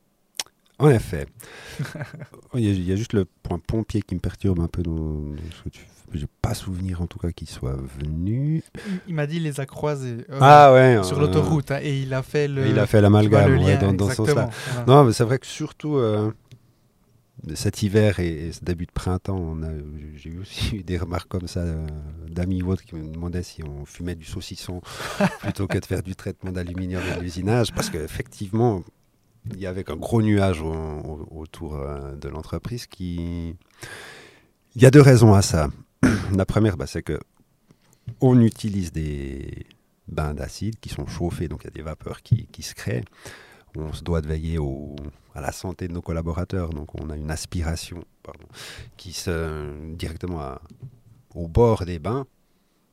En 0.80 0.90
effet. 0.90 1.28
Il 2.56 2.62
y, 2.62 2.68
a- 2.70 2.72
il 2.74 2.84
y 2.84 2.92
a 2.92 2.96
juste 2.96 3.14
le 3.14 3.26
point 3.44 3.60
pompier 3.60 4.02
qui 4.02 4.16
me 4.16 4.20
perturbe 4.20 4.60
un 4.60 4.68
peu 4.68 4.82
dans, 4.82 4.92
dans 4.92 5.36
ce 5.56 5.64
que 5.64 5.70
tu 5.70 5.80
fais. 5.82 5.88
J'ai 6.14 6.28
pas 6.42 6.54
souvenir 6.54 7.02
en 7.02 7.08
tout 7.08 7.20
cas 7.20 7.32
qu'il 7.32 7.48
soit 7.48 7.78
venu. 8.00 8.62
Il, 9.08 9.14
m'a 9.16 9.28
dit 9.28 9.38
il 9.38 9.44
les 9.44 9.62
a 9.62 9.66
croisés 9.66 10.26
euh, 10.30 10.40
ah 10.42 10.74
ouais. 10.74 11.04
sur 11.04 11.18
euh, 11.18 11.22
l'autoroute 11.22 11.72
hein, 11.72 11.80
et 11.82 12.02
il 12.02 12.14
a 12.14 12.22
fait 12.22 12.50
le. 12.50 12.68
Il 12.68 12.78
a 12.80 12.86
fait 12.88 13.00
l'amalgame 13.00 13.60
ouais, 13.60 13.78
dans, 13.78 13.94
dans 13.94 14.10
ce 14.10 14.16
sens-là. 14.16 14.50
voilà. 14.74 14.86
Non, 14.88 15.04
mais 15.06 15.14
c'est 15.14 15.24
vrai 15.24 15.40
que 15.40 15.46
surtout 15.48 15.96
euh, 15.96 16.32
cet 17.54 17.82
hiver 17.82 18.20
et, 18.20 18.48
et 18.48 18.52
ce 18.52 18.66
début 18.66 18.86
de 18.88 18.92
printemps, 18.92 19.56
j'ai 20.18 20.32
eu 20.32 20.40
aussi 20.40 20.78
eu 20.78 20.84
des 20.84 20.98
remarques 20.98 21.30
comme 21.30 21.48
ça 21.48 21.64
d'amis 22.28 22.62
ou 22.62 22.72
autres 22.72 22.84
qui 22.84 22.96
me 22.96 23.08
demandaient 23.08 23.44
si 23.44 23.64
on 23.64 23.86
fumait 23.86 24.16
du 24.16 24.26
saucisson 24.26 24.82
plutôt 25.40 25.68
que 25.68 25.78
de 25.78 25.86
faire 25.86 26.04
du 26.04 26.16
traitement 26.16 26.52
d'aluminium 26.52 27.02
et 27.10 27.16
de 27.18 27.22
l'usinage, 27.22 27.72
parce 27.72 27.90
qu'effectivement, 27.90 28.84
il 29.50 29.60
y 29.60 29.66
avait 29.66 29.90
un 29.90 29.96
gros 29.96 30.22
nuage 30.22 30.62
au- 30.62 30.72
au- 30.74 31.28
autour 31.42 31.76
euh, 31.76 32.16
de 32.16 32.28
l'entreprise 32.30 32.88
qui... 32.88 33.56
Il 34.76 34.82
y 34.82 34.86
a 34.86 34.92
deux 34.92 35.02
raisons 35.02 35.34
à 35.34 35.42
ça. 35.42 35.70
La 36.36 36.46
première, 36.46 36.78
bah, 36.78 36.88
c'est 36.88 37.04
que 37.04 37.20
on 38.22 38.40
utilise 38.42 38.92
des 38.92 39.66
bains 40.08 40.34
d'acide 40.34 40.80
qui 40.80 40.90
sont 40.90 41.08
chauffés, 41.08 41.48
donc 41.48 41.62
il 41.64 41.66
y 41.66 41.68
a 41.68 41.72
des 41.72 41.82
vapeurs 41.82 42.22
qui, 42.22 42.48
se 42.64 42.74
créent. 42.76 43.04
On 43.76 43.94
se 43.94 44.04
doit 44.04 44.22
de 44.22 44.28
veiller 44.28 44.58
au- 44.58 44.96
à 45.34 45.42
la 45.42 45.52
santé 45.52 45.88
de 45.88 45.94
nos 45.94 46.02
collaborateurs, 46.02 46.70
donc 46.70 46.94
on 47.02 47.10
a 47.10 47.16
une 47.18 47.32
aspiration 47.32 48.04
qui 48.98 49.14
se 49.14 49.94
directement 49.96 50.56
au 51.36 51.48
bord 51.48 51.86
des 51.86 52.00
bains 52.00 52.26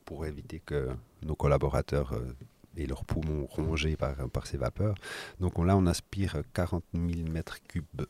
pour 0.05 0.25
éviter 0.27 0.61
que 0.65 0.89
nos 1.25 1.35
collaborateurs 1.35 2.13
euh, 2.13 2.33
aient 2.79 2.87
leurs 2.87 3.05
poumons 3.05 3.47
rongés 3.47 3.97
par, 3.97 4.15
par 4.31 4.47
ces 4.47 4.57
vapeurs. 4.57 4.95
Donc 5.41 5.59
on- 5.59 5.65
là, 5.65 5.77
on 5.77 5.87
aspire 5.87 6.43
40 6.55 6.85
000 6.95 7.29
mètres 7.31 7.59
cubes 7.63 8.07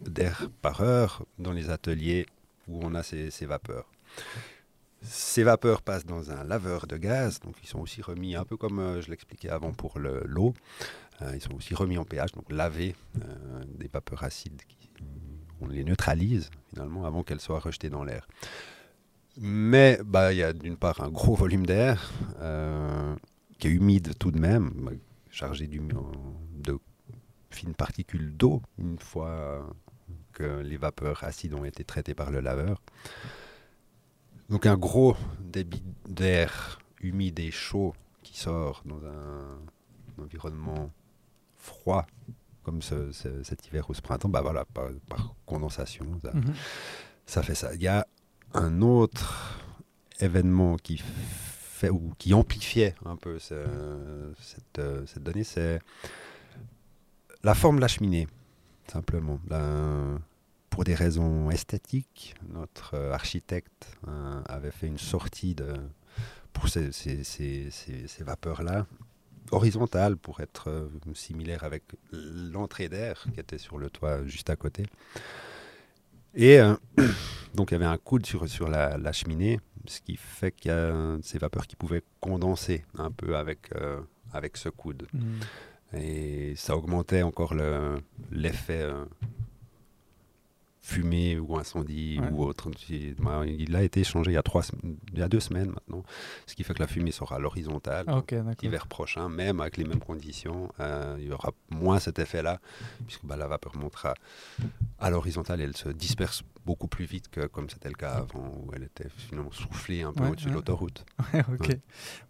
d'air 0.00 0.48
par 0.62 0.80
heure 0.80 1.24
dans 1.38 1.52
les 1.52 1.70
ateliers 1.70 2.26
où 2.68 2.80
on 2.82 2.94
a 2.94 3.02
ces, 3.02 3.30
vapeurs. 3.46 3.90
Ces 5.02 5.42
vapeurs 5.42 5.82
passent 5.82 6.06
dans 6.06 6.30
un 6.30 6.44
laveur 6.44 6.86
de 6.86 6.96
gaz, 6.96 7.40
donc 7.40 7.56
ils 7.62 7.66
sont 7.68 7.80
aussi 7.80 8.02
remis, 8.02 8.36
un 8.36 8.44
peu 8.44 8.56
comme 8.56 8.78
euh, 8.78 9.02
je 9.02 9.10
l'expliquais 9.10 9.48
avant 9.48 9.72
pour 9.72 9.98
le- 9.98 10.22
l'eau, 10.26 10.54
euh, 11.22 11.32
ils 11.34 11.40
sont 11.40 11.54
aussi 11.54 11.74
remis 11.74 11.98
en 11.98 12.04
pH, 12.04 12.32
donc 12.32 12.50
lavés 12.52 12.94
euh, 13.20 13.64
des 13.66 13.88
vapeurs 13.88 14.22
acides. 14.22 14.62
On 15.60 15.66
les 15.66 15.84
neutralise 15.84 16.50
finalement 16.70 17.04
avant 17.04 17.22
qu'elles 17.24 17.40
soient 17.40 17.58
rejetées 17.60 17.90
dans 17.90 18.04
l'air. 18.04 18.26
Mais 19.38 19.98
bah, 20.04 20.32
il 20.32 20.38
y 20.38 20.42
a 20.42 20.52
d'une 20.52 20.76
part 20.76 21.00
un 21.00 21.08
gros 21.08 21.34
volume 21.34 21.64
d'air 21.66 22.10
euh, 22.40 23.14
qui 23.62 23.68
est 23.68 23.70
humide 23.70 24.18
tout 24.18 24.32
de 24.32 24.40
même, 24.40 24.90
chargé 25.30 25.68
de 25.68 26.78
fines 27.50 27.74
particules 27.74 28.36
d'eau 28.36 28.60
une 28.76 28.98
fois 28.98 29.64
que 30.32 30.62
les 30.62 30.76
vapeurs 30.76 31.22
acides 31.22 31.54
ont 31.54 31.64
été 31.64 31.84
traitées 31.84 32.14
par 32.16 32.32
le 32.32 32.40
laveur. 32.40 32.82
Donc 34.50 34.66
un 34.66 34.76
gros 34.76 35.16
débit 35.38 35.84
d'air 36.08 36.80
humide 37.00 37.38
et 37.38 37.52
chaud 37.52 37.94
qui 38.24 38.36
sort 38.36 38.82
dans 38.84 38.98
un 39.06 39.58
environnement 40.20 40.90
froid 41.54 42.04
comme 42.64 42.82
ce- 42.82 43.12
ce- 43.12 43.44
cet 43.44 43.64
hiver 43.68 43.88
ou 43.90 43.94
ce 43.94 44.02
printemps, 44.02 44.28
bah 44.28 44.40
voilà, 44.42 44.64
par, 44.64 44.88
par 45.08 45.36
condensation, 45.46 46.18
ça, 46.20 46.32
Mhm. 46.34 46.52
ça 47.26 47.44
fait 47.44 47.54
ça. 47.54 47.72
Il 47.76 47.82
y 47.82 47.86
a 47.88 48.08
un 48.54 48.82
autre 48.82 49.60
événement 50.18 50.74
qui 50.78 51.00
ou 51.90 52.12
qui 52.18 52.34
amplifiait 52.34 52.94
un 53.04 53.16
peu 53.16 53.38
ce- 53.38 54.32
cette, 54.40 54.78
euh, 54.78 55.04
cette 55.06 55.22
donnée, 55.22 55.44
c'est 55.44 55.80
la 57.42 57.54
forme 57.54 57.76
de 57.76 57.80
la 57.80 57.88
cheminée, 57.88 58.28
simplement. 58.90 59.38
Pour 60.70 60.84
des 60.84 60.94
raisons 60.94 61.50
esthétiques, 61.50 62.34
notre 62.48 62.94
euh, 62.94 63.12
architecte 63.12 63.98
euh, 64.08 64.40
avait 64.46 64.70
fait 64.70 64.86
une 64.86 64.96
sortie 64.98 65.54
de, 65.54 65.74
pour 66.54 66.68
ces, 66.68 66.92
ces- 66.92 67.24
ces- 67.24 67.70
vapeurs-là, 68.24 68.86
horizontale 69.50 70.16
pour 70.16 70.40
être 70.40 70.88
similaire 71.14 71.64
avec 71.64 71.82
l'entrée 72.10 72.88
d'air 72.88 73.26
qui 73.34 73.40
était 73.40 73.58
sur 73.58 73.76
le 73.76 73.90
toit 73.90 74.24
juste 74.26 74.48
à 74.48 74.56
côté. 74.56 74.86
Et 76.34 76.58
donc 77.54 77.70
il 77.70 77.74
y 77.74 77.76
avait 77.76 77.84
un 77.84 77.98
coude 77.98 78.24
sur, 78.24 78.48
sur 78.48 78.68
la 78.70 79.12
cheminée, 79.12 79.60
ce 79.86 80.00
qui 80.00 80.16
fait 80.16 80.52
qu'il 80.52 80.70
y 80.70 80.74
a 80.74 81.16
ces 81.22 81.38
vapeurs 81.38 81.66
qui 81.66 81.76
pouvaient 81.76 82.02
condenser 82.20 82.84
un 82.98 83.10
peu 83.10 83.36
avec, 83.36 83.70
euh, 83.74 84.00
avec 84.32 84.56
ce 84.56 84.68
coude. 84.68 85.06
Mhm. 85.12 85.40
Et 85.94 86.54
ça 86.56 86.76
augmentait 86.76 87.22
encore 87.22 87.54
le- 87.54 87.96
l'effet 88.30 88.80
euh, 88.82 89.04
fumée 90.84 91.38
ou 91.38 91.56
incendie 91.56 92.18
Ouais. 92.20 92.28
ou 92.30 92.42
autre. 92.44 92.68
Il 92.90 93.14
bah, 93.14 93.42
il 93.46 93.74
a 93.76 93.82
été 93.82 94.02
changé 94.04 94.32
il 94.32 94.34
y, 94.34 94.36
a 94.36 94.42
trois, 94.42 94.62
sem- 94.62 94.96
il 95.12 95.18
y 95.18 95.22
a 95.22 95.28
deux 95.28 95.38
semaines 95.40 95.68
maintenant, 95.70 96.02
ce 96.46 96.54
qui 96.56 96.64
fait 96.64 96.74
que 96.74 96.80
la 96.80 96.88
fumée 96.88 97.12
sera 97.12 97.36
à 97.36 97.38
l'horizontale. 97.38 98.04
L'hiver 98.62 98.86
prochain, 98.88 99.28
même 99.28 99.60
avec 99.60 99.76
les 99.76 99.84
mêmes 99.84 100.00
conditions, 100.00 100.70
euh, 100.80 101.16
il 101.20 101.26
y 101.28 101.32
aura 101.32 101.52
moins 101.70 102.00
cet 102.00 102.18
effet-là, 102.18 102.60
puisque 103.06 103.24
bah, 103.24 103.36
la 103.36 103.46
vapeur 103.46 103.76
montera 103.76 104.14
à 104.98 105.08
l'horizontale 105.10 105.60
et 105.60 105.64
elle 105.64 105.76
se 105.76 105.88
disperse 105.88 106.42
beaucoup 106.66 106.86
plus 106.88 107.04
vite 107.06 107.28
que 107.28 107.46
comme 107.46 107.68
c'était 107.70 107.88
le 107.88 107.94
cas 107.94 108.10
avant, 108.12 108.48
où 108.64 108.70
elle 108.74 108.84
était 108.84 109.08
finalement 109.16 109.50
soufflée 109.52 110.02
un 110.02 110.12
peu 110.12 110.22
Ouais, 110.24 110.30
au-dessus 110.30 110.46
ouais. 110.46 110.50
de 110.50 110.56
l'autoroute. 110.56 111.04
Ouais, 111.32 111.44
ok. 111.52 111.76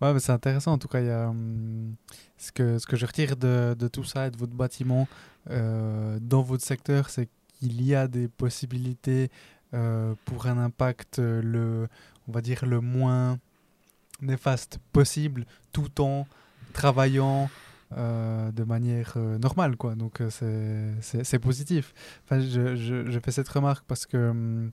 Ouais. 0.00 0.20
C'est 0.20 0.32
intéressant. 0.32 0.72
En 0.72 0.78
tout 0.78 0.88
cas, 0.88 1.00
il 1.00 1.07
y 1.07 1.11
a, 1.11 1.28
hum, 1.28 1.94
ce, 2.36 2.53
que, 2.53 2.78
ce 2.78 2.86
que 2.86 2.96
je 2.96 3.07
retire 3.07 3.36
de, 3.36 3.74
de 3.78 3.88
tout 3.88 4.05
ça 4.05 4.26
et 4.26 4.30
de 4.30 4.36
votre 4.36 4.53
bâtiment 4.55 5.09
euh, 5.50 6.18
dans 6.20 6.42
votre 6.42 6.64
secteur, 6.64 7.09
c'est 7.11 7.28
qu'il 7.62 7.80
y 7.82 7.94
a 7.94 8.08
des 8.08 8.26
possibilités 8.28 9.30
euh, 9.74 10.14
pour 10.24 10.46
un 10.46 10.58
impact, 10.58 11.18
euh, 11.20 11.40
le, 11.42 11.88
on 12.28 12.32
va 12.32 12.40
dire, 12.40 12.64
le 12.66 12.80
moins 12.80 13.38
néfaste 14.20 14.78
possible, 14.92 15.44
tout 15.72 16.00
en 16.00 16.26
travaillant 16.72 17.48
euh, 17.96 18.50
de 18.52 18.64
manière 18.64 19.14
euh, 19.16 19.38
normale. 19.38 19.76
Quoi. 19.76 19.94
Donc, 19.94 20.20
c'est- 20.30 21.38
positif. 21.38 21.94
Enfin, 22.24 22.40
je, 22.40 22.74
je, 22.76 23.10
je 23.10 23.18
fais 23.20 23.30
cette 23.30 23.48
remarque 23.48 23.84
parce 23.86 24.06
que 24.06 24.30
hum, 24.30 24.70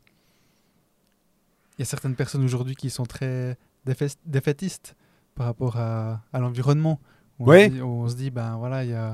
il 1.78 1.82
y 1.82 1.84
a 1.84 1.86
certaines 1.86 2.16
personnes 2.16 2.44
aujourd'hui 2.44 2.76
qui 2.76 2.90
sont 2.90 3.06
très 3.06 3.58
défaitistes 4.26 4.96
par 5.36 5.46
rapport 5.46 5.78
à, 5.78 6.22
à 6.34 6.40
l'environnement. 6.40 7.00
On, 7.40 7.46
Ouais. 7.46 7.72
on 7.82 8.08
se 8.10 8.16
dit, 8.16 8.32
ben 8.32 8.58
voilà, 8.58 8.84
il 8.84 8.90
y 8.90 8.94
a, 8.94 9.14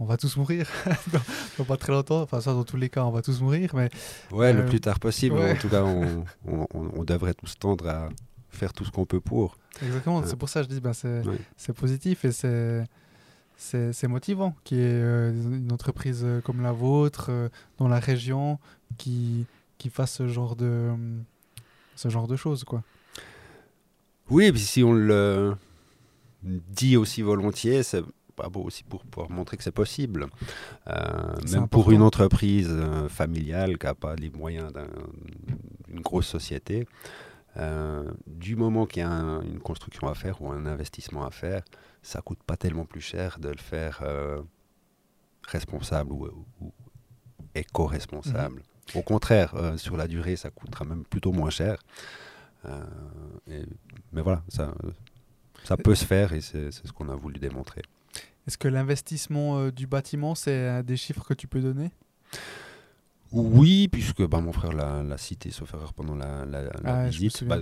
on 0.00 0.04
va 0.06 0.16
tous 0.16 0.36
mourir 0.36 0.66
dans, 1.12 1.20
dans 1.58 1.64
pas 1.64 1.76
très 1.76 1.92
longtemps. 1.92 2.22
Enfin, 2.22 2.40
ça, 2.40 2.52
dans 2.52 2.64
tous 2.64 2.76
les 2.76 2.88
cas, 2.88 3.04
on 3.04 3.10
va 3.10 3.22
tous 3.22 3.40
mourir. 3.40 3.70
Mais 3.74 3.90
Ouais, 4.32 4.52
le 4.52 4.60
Euh, 4.62 4.68
plus 4.68 4.80
tard 4.80 4.98
possible. 4.98 5.36
ouais. 5.36 5.52
En 5.52 5.56
tout 5.56 5.68
cas, 5.68 5.82
on, 5.84 6.24
on- 6.46 6.66
on- 6.74 6.90
on 6.96 7.04
devrait 7.04 7.34
tous 7.34 7.58
tendre 7.58 7.88
à 7.88 8.08
faire 8.50 8.72
tout 8.72 8.84
ce 8.84 8.90
qu'on 8.90 9.06
peut 9.06 9.20
pour. 9.20 9.56
exactement, 9.82 10.22
c'est 10.24 10.36
pour 10.36 10.48
ça 10.48 10.60
que 10.62 10.68
je 10.68 10.74
dis, 10.74 10.80
ben, 10.80 10.92
c'est 10.92 11.22
Ouais. 11.26 11.74
positif 11.74 12.24
et 12.24 12.32
c'est. 12.32 12.84
C'est 13.56 14.08
motivant 14.08 14.54
qu'il 14.64 14.78
y 14.78 14.80
ait 14.80 14.84
euh, 14.90 15.30
une 15.32 15.70
entreprise 15.72 16.22
euh, 16.24 16.40
comme 16.40 16.60
la 16.60 16.72
vôtre 16.72 17.30
dans 17.78 17.86
la 17.86 18.00
région 18.00 18.58
qui, 18.98 19.46
qui 19.78 19.90
fasse 19.90 20.12
ce 20.14 20.26
genre 20.26 20.56
de, 20.56 20.90
ce 21.94 22.08
genre 22.08 22.26
de 22.26 22.34
choses. 22.34 22.64
Quoi. 22.64 22.82
Oui, 24.28 24.46
et 24.46 24.52
puis 24.52 24.60
si 24.60 24.82
on 24.82 24.92
le 24.92 25.54
dit 26.42 26.96
aussi 26.96 27.22
volontiers, 27.22 27.84
c'est 27.84 28.02
pas 28.34 28.48
beau 28.48 28.62
aussi 28.62 28.84
pour 28.84 29.04
pouvoir 29.04 29.30
montrer 29.30 29.56
que 29.56 29.62
c'est 29.62 29.70
possible. 29.72 30.26
Euh, 30.88 31.34
même 31.52 31.68
pour 31.68 31.90
une 31.92 32.02
entreprise 32.02 32.68
euh, 32.70 33.08
familiale 33.08 33.78
qui 33.78 33.86
n'a 33.86 33.94
pas 33.94 34.14
les 34.16 34.30
moyens 34.30 34.72
d'un- 34.72 34.88
d'une 35.88 36.00
grosse 36.00 36.26
société, 36.26 36.86
euh, 37.56 38.10
du 38.26 38.56
moment 38.56 38.86
qu'il 38.86 39.00
y 39.00 39.04
a 39.04 39.10
un- 39.10 39.42
une 39.42 39.60
construction 39.60 40.08
à 40.08 40.14
faire 40.14 40.42
ou 40.42 40.50
un 40.50 40.66
investissement 40.66 41.24
à 41.24 41.30
faire, 41.30 41.62
ça 42.02 42.20
coûte 42.20 42.42
pas 42.44 42.56
tellement 42.56 42.84
plus 42.84 43.00
cher 43.00 43.38
de 43.38 43.48
le 43.48 43.58
faire 43.58 44.02
responsable 45.48 46.12
ou, 46.12 46.28
ou 46.60 46.72
éco-responsable. 47.54 48.62
Au 48.94 49.02
contraire, 49.02 49.54
sur 49.78 49.96
la 49.96 50.06
durée, 50.08 50.36
ça 50.36 50.50
coûtera 50.50 50.84
même 50.84 51.04
plutôt 51.04 51.32
moins 51.32 51.50
cher. 51.50 51.78
Et- 53.48 53.62
mais 54.12 54.22
voilà, 54.22 54.42
ça, 54.48 54.74
ça 55.64 55.76
peut 55.76 55.94
se 55.94 56.04
faire 56.04 56.32
et 56.32 56.40
c'est 56.40 56.70
ce 56.70 56.92
qu'on 56.92 57.08
a 57.08 57.14
voulu 57.14 57.38
démontrer. 57.38 57.82
Est-ce 58.46 58.58
que 58.58 58.68
l'investissement 58.68 59.58
euh, 59.58 59.70
du 59.70 59.86
bâtiment, 59.86 60.34
c'est 60.34 60.50
euh, 60.52 60.82
des 60.82 60.96
chiffres 60.96 61.24
que 61.24 61.34
tu 61.34 61.46
peux 61.46 61.60
donner? 61.60 61.90
Oui, 63.32 63.88
puisque 63.88 64.24
bah, 64.26 64.40
mon 64.40 64.52
frère 64.52 64.72
l'a 64.72 65.18
cité, 65.18 65.50
sauf 65.50 65.74
erreur, 65.74 65.92
pendant 65.92 66.14
la, 66.14 66.44
la, 66.44 66.62
la 66.62 66.70
Ah, 66.84 67.08
visite. 67.08 67.42
Bah, 67.44 67.58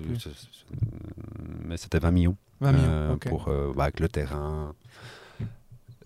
mais 1.64 1.76
c'était 1.78 1.98
20 1.98 2.10
millions. 2.10 2.36
20 2.60 2.72
millions, 2.72 2.84
euh, 2.88 3.16
pour, 3.16 3.48
euh, 3.48 3.72
bah, 3.74 3.84
avec 3.84 4.00
le 4.00 4.08
terrain, 4.08 4.74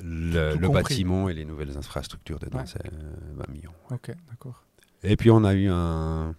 le, 0.01 0.69
bâtiment 0.69 1.29
et 1.29 1.35
les 1.35 1.45
nouvelles 1.45 1.77
infrastructures 1.77 2.39
dedans, 2.39 2.59
Ouais. 2.59 2.67
c'est 2.67 2.87
euh, 2.87 3.13
20 3.35 3.49
millions. 3.53 3.73
Ok, 3.91 4.13
d'accord. 4.29 4.63
Et 5.03 5.17
puis 5.17 5.31
on 5.31 5.43
a 5.45 5.55
eu 5.55 5.69
un, 5.69 6.35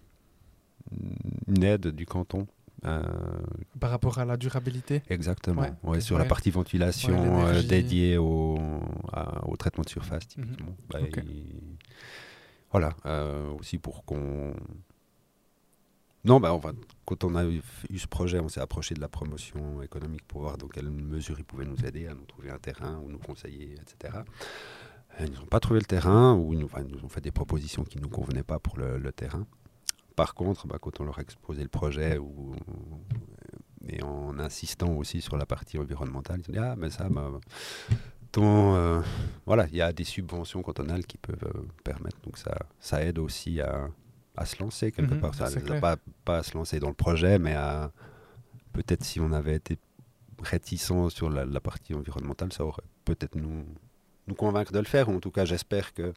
une 1.48 1.62
aide 1.64 1.88
du 1.88 2.06
canton. 2.06 2.46
Euh, 2.84 3.02
Par 3.80 3.90
rapport 3.90 4.18
à 4.18 4.24
la 4.24 4.36
durabilité 4.36 5.02
exactement. 5.08 5.62
Ouais, 5.62 5.72
Ouais, 5.82 6.00
sur 6.00 6.16
la 6.18 6.24
partie 6.24 6.50
ventilation 6.50 7.38
Ouais, 7.44 7.56
euh, 7.56 7.62
dédiée 7.62 8.16
au, 8.18 8.58
à- 9.12 9.46
au 9.48 9.56
traitement 9.56 9.84
de 9.84 9.88
surface, 9.88 10.28
typiquement. 10.28 10.74
Bah, 10.90 10.98
Voilà, 12.70 12.90
euh, 13.06 13.50
aussi 13.58 13.78
pour 13.78 14.04
qu'on. 14.04 14.54
Non, 16.24 16.40
bah, 16.40 16.52
enfin, 16.52 16.72
quand 17.06 17.24
on 17.24 17.34
a 17.36 17.44
eu, 17.46 17.62
eu 17.90 17.98
ce 17.98 18.06
projet, 18.06 18.40
on 18.40 18.48
s'est 18.48 18.60
approché 18.60 18.94
de 18.94 19.00
la 19.00 19.08
promotion 19.08 19.80
économique 19.82 20.24
pour 20.26 20.42
voir 20.42 20.58
dans 20.58 20.66
quelle 20.68 20.90
mesure 20.90 21.38
ils 21.38 21.44
pouvaient 21.44 21.64
nous 21.64 21.84
aider 21.86 22.06
à 22.06 22.14
nous 22.14 22.24
trouver 22.26 22.50
un 22.50 22.58
terrain 22.58 23.00
ou 23.04 23.08
nous 23.08 23.18
conseiller, 23.18 23.74
etc. 23.80 24.18
Ils 25.20 25.32
n'ont 25.32 25.46
pas 25.46 25.58
trouvé 25.60 25.80
le 25.80 25.86
terrain 25.86 26.34
ou 26.34 26.52
ils 26.52 26.58
nous, 26.58 26.66
enfin, 26.66 26.82
ils 26.86 26.94
nous 26.94 27.04
ont 27.04 27.08
fait 27.08 27.20
des 27.20 27.30
propositions 27.32 27.82
qui 27.84 27.96
ne 27.98 28.02
nous 28.02 28.08
convenaient 28.08 28.42
pas 28.42 28.58
pour 28.58 28.78
le, 28.78 28.98
le 28.98 29.12
terrain. 29.12 29.46
Par 30.18 30.34
contre, 30.34 30.66
bah, 30.66 30.78
quand 30.82 31.00
on 31.00 31.04
leur 31.04 31.18
a 31.20 31.22
exposé 31.22 31.62
le 31.62 31.68
projet 31.68 32.18
ou, 32.18 32.54
et 33.88 34.02
en 34.02 34.36
insistant 34.40 34.90
aussi 35.00 35.20
sur 35.20 35.36
la 35.36 35.46
partie 35.46 35.78
environnementale, 35.78 36.40
ils 36.42 36.50
ont 36.50 36.52
dit 36.54 36.58
Ah, 36.58 36.74
mais 36.76 36.90
ça, 36.90 37.08
bah, 37.08 37.30
ton, 38.32 38.74
euh, 38.74 39.00
voilà, 39.46 39.66
il 39.68 39.76
y 39.76 39.80
a 39.80 39.92
des 39.92 40.02
subventions 40.04 40.60
cantonales 40.62 41.06
qui 41.06 41.18
peuvent 41.18 41.50
euh, 41.54 41.62
permettre. 41.84 42.20
Donc 42.24 42.36
ça, 42.36 42.52
ça 42.80 43.04
aide 43.04 43.18
aussi 43.20 43.60
à, 43.60 43.90
à 44.36 44.44
se 44.44 44.60
lancer 44.60 44.90
quelque 44.90 45.14
Mhm, 45.14 45.20
part. 45.20 45.34
Ça, 45.36 45.46
pas, 45.80 45.96
pas 46.24 46.38
à 46.38 46.42
se 46.42 46.54
lancer 46.58 46.80
dans 46.80 46.88
le 46.88 46.94
projet, 47.06 47.38
mais 47.38 47.54
à 47.54 47.92
peut-être 48.72 49.04
si 49.04 49.20
on 49.20 49.32
avait 49.32 49.54
été 49.56 49.78
réticent 50.42 51.08
sur 51.10 51.30
la, 51.30 51.44
la 51.44 51.60
partie 51.60 51.94
environnementale, 51.94 52.52
ça 52.52 52.64
aurait 52.64 52.82
peut-être 53.04 53.36
nous, 53.36 53.64
nous 54.28 54.34
convaincre 54.34 54.72
de 54.72 54.78
le 54.78 54.84
faire. 54.84 55.08
Ou 55.08 55.16
en 55.16 55.20
tout 55.20 55.30
cas, 55.30 55.44
j'espère 55.44 55.92
que 55.94 56.12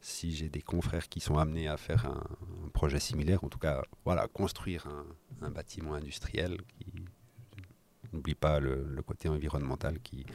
si 0.00 0.34
j'ai 0.34 0.48
des 0.48 0.62
confrères 0.62 1.08
qui 1.08 1.20
sont 1.20 1.38
amenés 1.38 1.68
à 1.68 1.76
faire 1.76 2.06
un, 2.06 2.22
un 2.66 2.68
projet 2.70 2.98
similaire, 3.00 3.44
en 3.44 3.48
tout 3.48 3.58
cas, 3.58 3.82
voilà, 4.04 4.26
construire 4.28 4.86
un, 4.86 5.04
un 5.46 5.50
bâtiment 5.50 5.94
industriel 5.94 6.58
qui 6.78 6.86
n'oublie 8.12 8.34
pas 8.34 8.58
le, 8.58 8.84
le 8.88 9.02
côté 9.02 9.28
environnemental 9.28 10.00
qui 10.00 10.26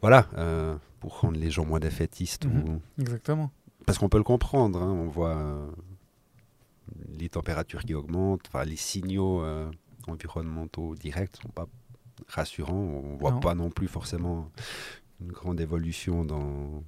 voilà 0.00 0.28
euh, 0.36 0.76
pour 1.00 1.18
rendre 1.20 1.36
les 1.40 1.50
gens 1.50 1.64
moins 1.64 1.80
défaitistes 1.80 2.44
Mhm. 2.44 2.68
ou 2.68 2.80
Exactement. 3.00 3.50
parce 3.84 3.98
qu'on 3.98 4.08
peut 4.08 4.18
le 4.18 4.22
comprendre 4.22 4.80
hein, 4.80 4.92
on 4.92 5.08
voit 5.08 5.36
euh, 5.36 5.68
les 7.08 7.28
températures 7.28 7.82
qui 7.82 7.94
augmentent 7.94 8.46
enfin 8.46 8.64
les 8.64 8.76
signaux 8.76 9.42
euh, 9.42 9.68
environnementaux 10.06 10.94
directs 10.94 11.36
sont 11.42 11.48
pas 11.48 11.66
rassurants 12.28 12.74
on 12.76 13.16
voit 13.16 13.32
Non. 13.32 13.40
pas 13.40 13.54
non 13.56 13.70
plus 13.70 13.88
forcément 13.88 14.48
une 15.20 15.32
grande 15.32 15.60
évolution 15.60 16.24
dans 16.24 16.82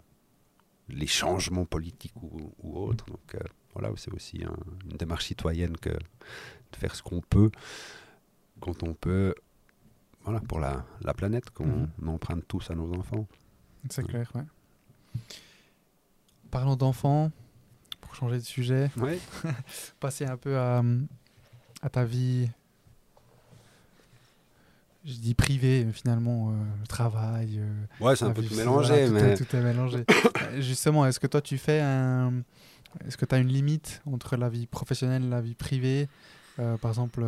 les 0.89 1.07
changements 1.07 1.65
politiques 1.67 2.15
ou, 2.23 2.53
ou 2.63 2.79
autres. 2.79 3.07
Donc 3.07 3.35
euh, 3.35 3.39
voilà 3.75 3.91
c'est 3.97 4.13
aussi 4.13 4.43
un- 4.45 4.57
une 4.91 4.97
démarche 4.97 5.27
citoyenne 5.27 5.77
que 5.77 5.91
de 5.91 6.77
faire 6.77 6.95
ce 6.95 7.03
qu'on 7.03 7.21
peut 7.21 7.51
quand 8.61 8.83
on 8.83 8.95
peut 8.95 9.35
voilà 10.25 10.41
pour 10.41 10.61
la, 10.61 10.85
la 11.01 11.15
planète 11.15 11.51
qu'on 11.51 11.89
Mhm. 11.99 12.09
emprunte 12.09 12.47
tous 12.47 12.71
à 12.71 12.75
nos 12.75 12.93
enfants. 12.95 13.27
C'est 13.89 14.03
clair, 14.07 14.31
ouais. 14.35 14.43
Parlons 16.51 16.77
d'enfants, 16.77 17.31
pour 18.01 18.15
changer 18.15 18.37
de 18.37 18.43
sujet, 18.45 18.91
ouais. 18.99 19.19
Passer 20.01 20.27
un 20.27 20.37
peu 20.37 20.59
à, 20.59 20.83
à 21.81 21.89
ta 21.89 22.05
vie, 22.05 22.51
je 25.05 25.15
dis 25.15 25.35
privée, 25.35 25.85
mais 25.85 25.93
finalement, 25.93 26.51
euh, 26.51 26.53
le 26.81 26.87
travail. 26.87 27.59
euh, 27.59 28.05
ouais 28.05 28.17
c'est 28.17 28.25
un 28.27 28.33
peu 28.33 28.43
tout 28.43 28.55
mélangé 28.55 29.07
tout 29.07 29.13
mais 29.13 29.21
est, 29.33 29.37
tout 29.37 29.57
est 29.57 29.61
mélangé. 29.63 30.05
Euh, 30.43 30.61
Justement, 30.61 31.07
est-ce 31.07 31.21
que 31.21 31.27
toi, 31.27 31.41
tu 31.41 31.59
fais 31.59 31.81
un. 31.81 32.43
Est-ce 33.07 33.17
que 33.17 33.25
tu 33.25 33.35
as 33.35 33.39
une 33.39 33.49
limite 33.49 34.03
entre 34.07 34.37
la 34.37 34.49
vie 34.49 34.67
professionnelle 34.67 35.25
et 35.25 35.29
la 35.29 35.41
vie 35.41 35.55
privée? 35.55 36.09
Euh, 36.59 36.77
Par 36.77 36.91
exemple, 36.91 37.25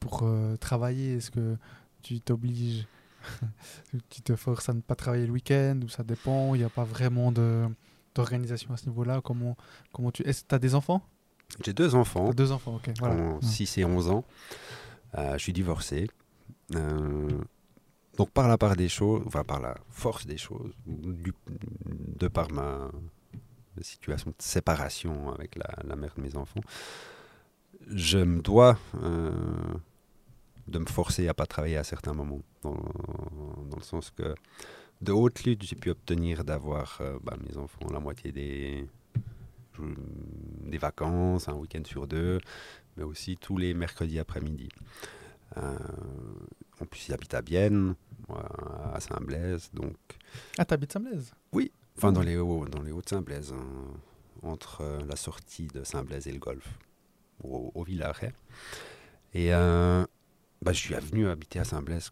pour 0.00 0.24
travailler, 0.60 1.14
est-ce 1.16 1.30
que 1.30 1.56
tu 2.02 2.20
t'obliges, 2.20 2.86
tu 4.10 4.22
te 4.22 4.36
forces 4.36 4.68
à 4.68 4.74
ne 4.74 4.80
pas 4.80 4.94
travailler 4.94 5.26
le 5.26 5.32
week-end 5.32 5.78
ou 5.84 5.88
ça 5.88 6.02
dépend? 6.02 6.54
Il 6.54 6.58
n'y 6.58 6.64
a 6.64 6.68
pas 6.68 6.84
vraiment 6.84 7.32
d'organisation 7.32 8.74
à 8.74 8.76
ce 8.76 8.86
niveau-là 8.86 9.20
Comment, 9.22 9.56
comment 9.92 10.10
tu... 10.10 10.22
Est-ce 10.24 10.42
que 10.42 10.48
tu 10.48 10.54
as 10.54 10.58
des 10.58 10.74
enfants? 10.74 11.00
J'ai 11.64 11.72
deux 11.72 11.94
enfants 11.94 12.30
deux 12.30 12.50
enfants, 12.52 12.76
ok. 12.76 12.90
Voilà. 12.98 13.14
ont 13.14 13.40
6 13.40 13.78
et 13.78 13.84
11 13.84 14.10
ans. 14.10 14.24
Je 15.16 15.38
suis 15.38 15.52
divorcé. 15.52 16.08
Euh, 16.74 17.38
donc 18.16 18.30
par 18.30 18.48
la 18.48 18.58
part 18.58 18.76
des 18.76 18.88
choses, 18.88 19.22
enfin 19.26 19.44
par 19.44 19.60
la 19.60 19.76
force 19.88 20.26
des 20.26 20.36
choses, 20.36 20.72
de 20.86 22.28
par 22.28 22.50
ma 22.52 22.90
situation 23.80 24.30
de 24.30 24.36
séparation 24.38 25.32
avec 25.32 25.56
la, 25.56 25.96
mère 25.96 26.14
de 26.16 26.22
mes 26.22 26.36
enfants, 26.36 26.60
je 27.88 28.18
me 28.18 28.42
dois 28.42 28.78
euh, 29.02 29.32
de 30.68 30.78
me 30.78 30.86
forcer 30.86 31.26
à 31.28 31.34
pas 31.34 31.46
travailler 31.46 31.78
à 31.78 31.84
certains 31.84 32.12
moments. 32.12 32.42
Dans, 32.62 32.76
le 33.76 33.82
sens 33.82 34.10
que 34.10 34.34
de 35.00 35.12
haute 35.12 35.42
lutte, 35.44 35.62
j'ai 35.62 35.74
pu 35.74 35.90
obtenir 35.90 36.44
d'avoir 36.44 36.98
euh, 37.00 37.18
bah, 37.22 37.36
mes 37.48 37.56
enfants 37.56 37.86
la 37.90 37.98
moitié 37.98 38.30
des 38.30 38.86
vacances, 40.78 41.48
un 41.48 41.54
week-end 41.54 41.82
sur 41.84 42.06
deux, 42.06 42.38
mais 42.96 43.02
aussi 43.04 43.36
tous 43.38 43.56
les 43.56 43.74
mercredis 43.74 44.18
après-midi. 44.18 44.68
Euh, 45.58 45.76
en 46.80 46.86
plus, 46.86 47.08
ils 47.08 47.14
habitent 47.14 47.34
à 47.34 47.42
Bienne, 47.42 47.94
moi, 48.28 48.48
à 48.94 49.00
Saint-Blaise, 49.00 49.70
donc, 49.72 49.96
Ah, 50.58 50.64
t'habites 50.64 50.92
Saint-Blaise? 50.92 51.32
Enfin 51.96 52.10
dans 52.12 52.22
les 52.22 52.36
hauts, 52.38 52.66
dans 52.68 52.80
les 52.82 52.90
hauts 52.90 53.02
de 53.02 53.08
Saint-Blaise, 53.08 53.52
hein, 53.52 53.66
entre 54.42 54.80
euh, 54.80 55.00
la 55.06 55.16
sortie 55.16 55.66
de 55.68 55.84
Saint-Blaise 55.84 56.26
et 56.26 56.32
le 56.32 56.38
golf, 56.38 56.66
au, 57.44 57.70
au 57.74 57.84
Villaret. 57.84 58.32
Et 59.34 59.52
euh, 59.54 60.04
bah, 60.62 60.72
je 60.72 60.78
suis 60.78 60.94
venu 60.94 61.28
habiter 61.28 61.58
à 61.58 61.64
Saint-Blaise 61.64 62.10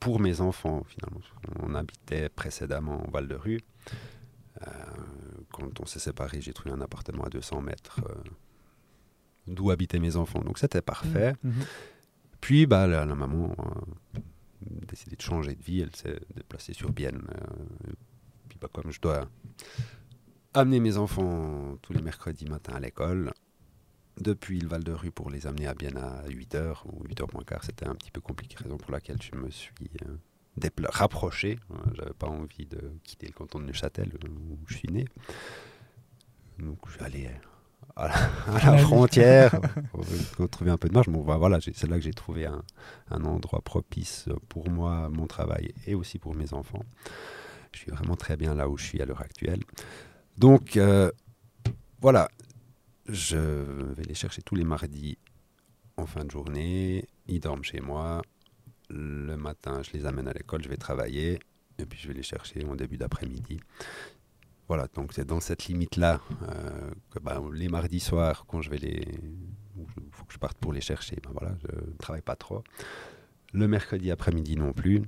pour 0.00 0.20
mes 0.20 0.40
enfants, 0.40 0.84
finalement. 0.84 1.20
On 1.60 1.74
habitait 1.74 2.28
précédemment 2.28 3.04
en 3.06 3.10
Val-de-Rue. 3.10 3.60
Euh, 4.66 4.70
quand 5.52 5.80
on 5.80 5.86
s'est 5.86 5.98
séparés, 5.98 6.40
j'ai 6.40 6.52
trouvé 6.52 6.72
un 6.74 6.80
appartement 6.80 7.24
à 7.24 7.28
200 7.30 7.62
mètres 7.62 8.00
euh, 8.08 8.14
d'où 9.46 9.70
habitaient 9.70 9.98
mes 9.98 10.16
enfants. 10.16 10.40
Donc 10.40 10.58
c'était 10.58 10.82
parfait. 10.82 11.32
Mhm. 11.42 11.52
Puis 12.40 12.66
bah, 12.66 12.86
la, 12.86 13.04
maman 13.06 13.54
euh, 13.58 14.20
a 14.82 14.86
décidé 14.86 15.16
de 15.16 15.22
changer 15.22 15.54
de 15.54 15.62
vie. 15.62 15.80
Elle 15.80 15.94
s'est 15.94 16.20
déplacée 16.34 16.72
sur 16.72 16.92
Bienne. 16.92 17.22
euh, 17.30 17.92
puis 18.48 18.58
bah, 18.60 18.68
comme 18.72 18.90
je 18.90 19.00
dois 19.00 19.28
amener 20.54 20.80
mes 20.80 20.96
enfants 20.96 21.76
tous 21.82 21.92
les 21.92 22.02
mercredis 22.02 22.46
matin 22.46 22.74
à 22.74 22.80
l'école, 22.80 23.32
depuis 24.20 24.60
le 24.60 24.68
Val 24.68 24.82
de 24.82 24.92
Rue 24.92 25.10
pour 25.10 25.30
les 25.30 25.46
amener 25.46 25.66
à 25.66 25.74
Bienne 25.74 25.96
à 25.96 26.26
8h 26.28 26.78
ou 26.86 27.04
8h 27.04 27.32
moins 27.32 27.44
quart, 27.44 27.62
c'était 27.64 27.86
un 27.86 27.94
petit 27.94 28.10
peu 28.10 28.20
compliqué. 28.20 28.56
Raison 28.62 28.76
pour 28.76 28.90
laquelle 28.90 29.20
je 29.22 29.36
me 29.36 29.50
suis 29.50 29.72
euh, 30.02 30.68
rapproché. 30.88 31.58
Euh, 31.70 31.74
J'avais 31.94 32.14
pas 32.14 32.26
envie 32.26 32.66
de 32.66 32.92
quitter 33.04 33.26
le 33.26 33.32
canton 33.32 33.60
de 33.60 33.64
Neuchâtel 33.64 34.10
euh, 34.24 34.28
où 34.28 34.58
je 34.66 34.76
suis 34.76 34.88
né. 34.88 35.06
Donc 36.58 36.80
allé 37.00 37.30
à 37.98 38.08
la, 38.08 38.14
à 38.54 38.64
la 38.66 38.72
Allez. 38.72 38.82
frontière 38.82 39.60
pour 39.90 40.04
retrouver 40.38 40.70
un 40.70 40.76
peu 40.78 40.88
de 40.88 40.94
marge. 40.94 41.08
Bon, 41.08 41.22
bah, 41.24 41.36
voilà, 41.36 41.58
c'est 41.60 41.86
là 41.88 41.96
que 41.96 42.02
j'ai 42.02 42.12
trouvé 42.14 42.46
un, 42.46 42.62
un 43.10 43.24
endroit 43.24 43.60
propice 43.60 44.26
pour 44.48 44.70
moi, 44.70 45.08
mon 45.10 45.26
travail 45.26 45.72
et 45.86 45.94
aussi 45.94 46.18
pour 46.18 46.34
mes 46.34 46.54
enfants. 46.54 46.84
Je 47.72 47.80
suis 47.80 47.90
vraiment 47.90 48.16
très 48.16 48.36
bien 48.36 48.54
là 48.54 48.68
où 48.68 48.78
je 48.78 48.84
suis 48.84 49.02
à 49.02 49.04
l'heure 49.04 49.20
actuelle. 49.20 49.60
Donc 50.36 50.76
euh, 50.76 51.10
voilà, 52.00 52.28
je 53.08 53.36
vais 53.36 54.04
les 54.04 54.14
chercher 54.14 54.42
tous 54.42 54.54
les 54.54 54.64
mardis 54.64 55.18
en 55.96 56.06
fin 56.06 56.24
de 56.24 56.30
journée. 56.30 57.04
Ils 57.26 57.40
dorment 57.40 57.64
chez 57.64 57.80
moi. 57.80 58.22
Le 58.90 59.36
matin, 59.36 59.82
je 59.82 59.96
les 59.98 60.06
amène 60.06 60.28
à 60.28 60.32
l'école, 60.32 60.62
je 60.62 60.68
vais 60.68 60.76
travailler. 60.76 61.40
Et 61.78 61.86
puis 61.86 61.98
je 62.00 62.08
vais 62.08 62.14
les 62.14 62.22
chercher 62.22 62.64
en 62.66 62.74
début 62.74 62.96
d'après-midi. 62.96 63.60
Voilà, 64.68 64.86
donc 64.94 65.12
c'est 65.14 65.24
dans 65.26 65.40
cette 65.40 65.64
limite-là 65.66 66.20
euh, 66.42 66.90
que 67.10 67.18
bah, 67.20 67.42
les 67.52 67.68
mardis 67.68 68.00
soirs, 68.00 68.44
quand 68.46 68.60
je 68.60 68.70
vais 68.70 68.78
les. 68.78 69.02
Il 69.76 69.86
faut 70.12 70.24
que 70.24 70.32
je 70.32 70.38
parte 70.38 70.58
pour 70.58 70.72
les 70.72 70.80
chercher, 70.80 71.16
ben 71.22 71.30
voilà, 71.32 71.56
je 71.62 71.90
ne 71.90 71.96
travaille 71.96 72.22
pas 72.22 72.36
trop. 72.36 72.62
Le 73.52 73.66
mercredi 73.68 74.10
après-midi 74.10 74.56
non 74.56 74.72
plus. 74.72 75.02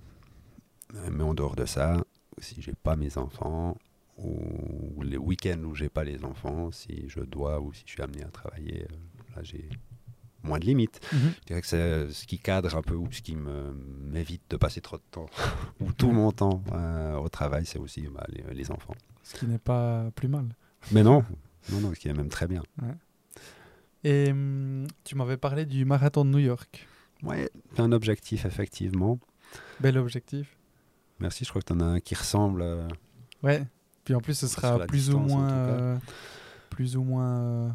Euh, 0.94 1.10
Mais 1.12 1.22
en 1.24 1.34
dehors 1.34 1.56
de 1.56 1.66
ça, 1.66 2.02
si 2.38 2.62
j'ai 2.62 2.72
pas 2.74 2.96
mes 2.96 3.18
enfants, 3.18 3.76
ou 4.18 5.02
les 5.02 5.16
week-ends 5.16 5.62
où 5.64 5.74
j'ai 5.74 5.88
pas 5.88 6.04
les 6.04 6.24
enfants, 6.24 6.70
si 6.70 7.04
je 7.08 7.20
dois 7.20 7.60
ou 7.60 7.72
si 7.72 7.82
je 7.86 7.92
suis 7.92 8.02
amené 8.02 8.22
à 8.22 8.28
travailler, 8.28 8.82
euh, 8.90 9.36
là 9.36 9.42
j'ai 9.42 9.68
moins 10.42 10.58
de 10.58 10.64
limites. 10.66 11.00
Mhm. 11.12 11.32
Je 11.42 11.46
dirais 11.46 11.60
que 11.60 11.66
c'est 11.66 12.10
ce 12.10 12.26
qui 12.26 12.38
cadre 12.38 12.74
un 12.76 12.82
peu 12.82 12.94
ou 12.94 13.10
ce 13.12 13.22
qui 13.22 13.34
me- 13.36 13.72
m'évite 13.72 14.42
de 14.50 14.56
passer 14.56 14.80
trop 14.80 14.96
de 14.96 15.02
temps 15.10 15.26
ou 15.80 15.92
tout 15.92 16.12
mon 16.12 16.32
temps 16.32 16.62
euh, 16.72 17.16
au 17.16 17.28
travail, 17.28 17.66
c'est 17.66 17.78
aussi 17.78 18.02
bah, 18.08 18.26
les, 18.28 18.42
les 18.54 18.70
enfants. 18.70 18.94
Ce 19.32 19.38
qui 19.38 19.46
n'est 19.46 19.58
pas 19.58 20.10
plus 20.16 20.26
mal. 20.26 20.46
Mais 20.90 21.04
non, 21.04 21.24
non, 21.70 21.80
non, 21.80 21.94
ce 21.94 22.00
qui 22.00 22.08
est 22.08 22.12
même 22.12 22.28
très 22.30 22.48
bien. 22.48 22.62
Et 24.02 24.30
hum, 24.30 24.86
tu 25.04 25.14
m'avais 25.14 25.36
parlé 25.36 25.66
du 25.66 25.84
marathon 25.84 26.24
de 26.24 26.30
New 26.30 26.38
York. 26.38 26.86
Ouais, 27.22 27.48
c'est 27.74 27.80
un 27.80 27.92
objectif, 27.92 28.44
effectivement. 28.44 29.20
Bel 29.78 29.98
objectif. 29.98 30.56
Merci, 31.20 31.44
je 31.44 31.50
crois 31.50 31.60
que 31.62 31.66
tu 31.66 31.72
en 31.74 31.80
as 31.80 31.84
un 31.84 32.00
qui 32.00 32.14
ressemble. 32.14 32.62
euh, 32.62 32.88
Ouais. 33.42 33.62
Puis 34.04 34.14
en 34.14 34.20
plus, 34.20 34.34
ce 34.34 34.46
sera 34.48 34.78
la 34.78 34.86
plus 34.86 35.10
ou 35.10 35.18
distance, 35.18 35.28
moins, 35.30 35.50
euh, 35.50 35.98
plus 36.70 36.96
ou 36.96 37.02
moins 37.04 37.40
euh, 37.42 37.68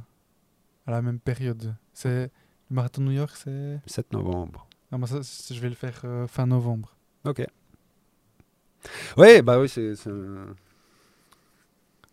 à 0.88 0.92
la 0.92 1.02
même 1.02 1.20
période. 1.20 1.76
C'est 1.94 2.32
le 2.70 2.76
marathon 2.76 3.02
de 3.02 3.08
New 3.08 3.14
York, 3.14 3.36
c'est. 3.36 3.80
7 3.86 4.12
novembre. 4.12 4.68
Ah, 4.92 4.98
moi, 4.98 5.08
ça, 5.08 5.20
je 5.22 5.60
vais 5.62 5.70
le 5.70 5.76
faire 5.76 6.02
euh, 6.04 6.26
fin 6.28 6.48
novembre. 6.48 6.96
Ok. 7.24 7.46
Ouais, 9.18 9.42
bah 9.42 9.60
oui, 9.60 9.70
c'est. 9.70 9.96
c'est- 9.96 10.10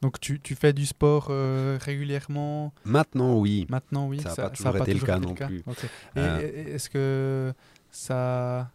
Donc 0.02 0.18
tu, 0.18 0.40
tu 0.40 0.56
fais 0.56 0.72
du 0.72 0.84
sport 0.84 1.28
euh, 1.30 1.78
régulièrement? 1.80 2.74
Maintenant, 2.84 3.38
oui. 3.38 3.66
maintenant, 3.70 4.08
oui. 4.08 4.20
Ça 4.20 4.32
a 4.32 4.36
pas 4.36 4.50
toujours 4.50 4.76
été 4.76 4.94
le 4.94 5.00
cas 5.00 5.18
non 5.20 5.32
plus. 5.32 5.62
Euh. 6.16 6.74
est-ce 6.74 6.90
que 6.90 7.54
ça 7.92 8.68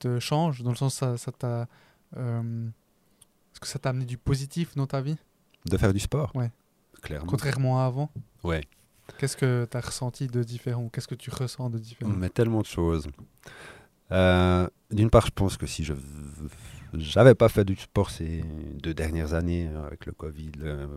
te 0.00 0.18
change 0.18 0.62
dans 0.62 0.70
le 0.70 0.76
sens 0.76 0.96
ça, 0.96 1.16
ça 1.16 1.30
t'a 1.30 1.68
euh, 2.16 2.66
est-ce 3.52 3.60
que 3.60 3.66
ça 3.68 3.78
t'a 3.78 3.90
amené 3.90 4.04
du 4.04 4.18
positif 4.18 4.74
dans 4.74 4.88
ta 4.88 5.00
vie? 5.00 5.16
De 5.66 5.76
faire 5.78 5.92
du 5.92 6.00
sport? 6.00 6.34
Ouais. 6.34 6.50
Clairement. 7.00 7.30
contrairement 7.30 7.80
à 7.80 7.86
avant? 7.86 8.10
Ouais. 8.42 8.62
Qu'est-ce 9.18 9.36
que 9.36 9.68
tu 9.70 9.76
as 9.76 9.80
ressenti 9.80 10.26
de 10.26 10.42
différent? 10.42 10.88
Qu'est-ce 10.88 11.08
que 11.08 11.14
tu 11.14 11.30
ressens 11.30 11.70
de 11.70 11.78
différent? 11.78 12.10
Mais 12.10 12.28
tellement 12.28 12.60
de 12.60 12.66
choses. 12.66 13.06
D'une 14.10 15.10
part, 15.10 15.26
je 15.26 15.32
pense 15.32 15.56
que 15.56 15.66
si 15.66 15.84
je 15.84 15.94
j'avais 16.94 17.34
pas 17.34 17.48
fait 17.48 17.64
du 17.64 17.76
sport 17.76 18.10
ces 18.10 18.44
deux 18.82 18.94
dernières 18.94 19.34
années 19.34 19.68
euh, 19.68 19.86
avec 19.86 20.06
le 20.06 20.12
Covid, 20.12 20.52
le, 20.58 20.88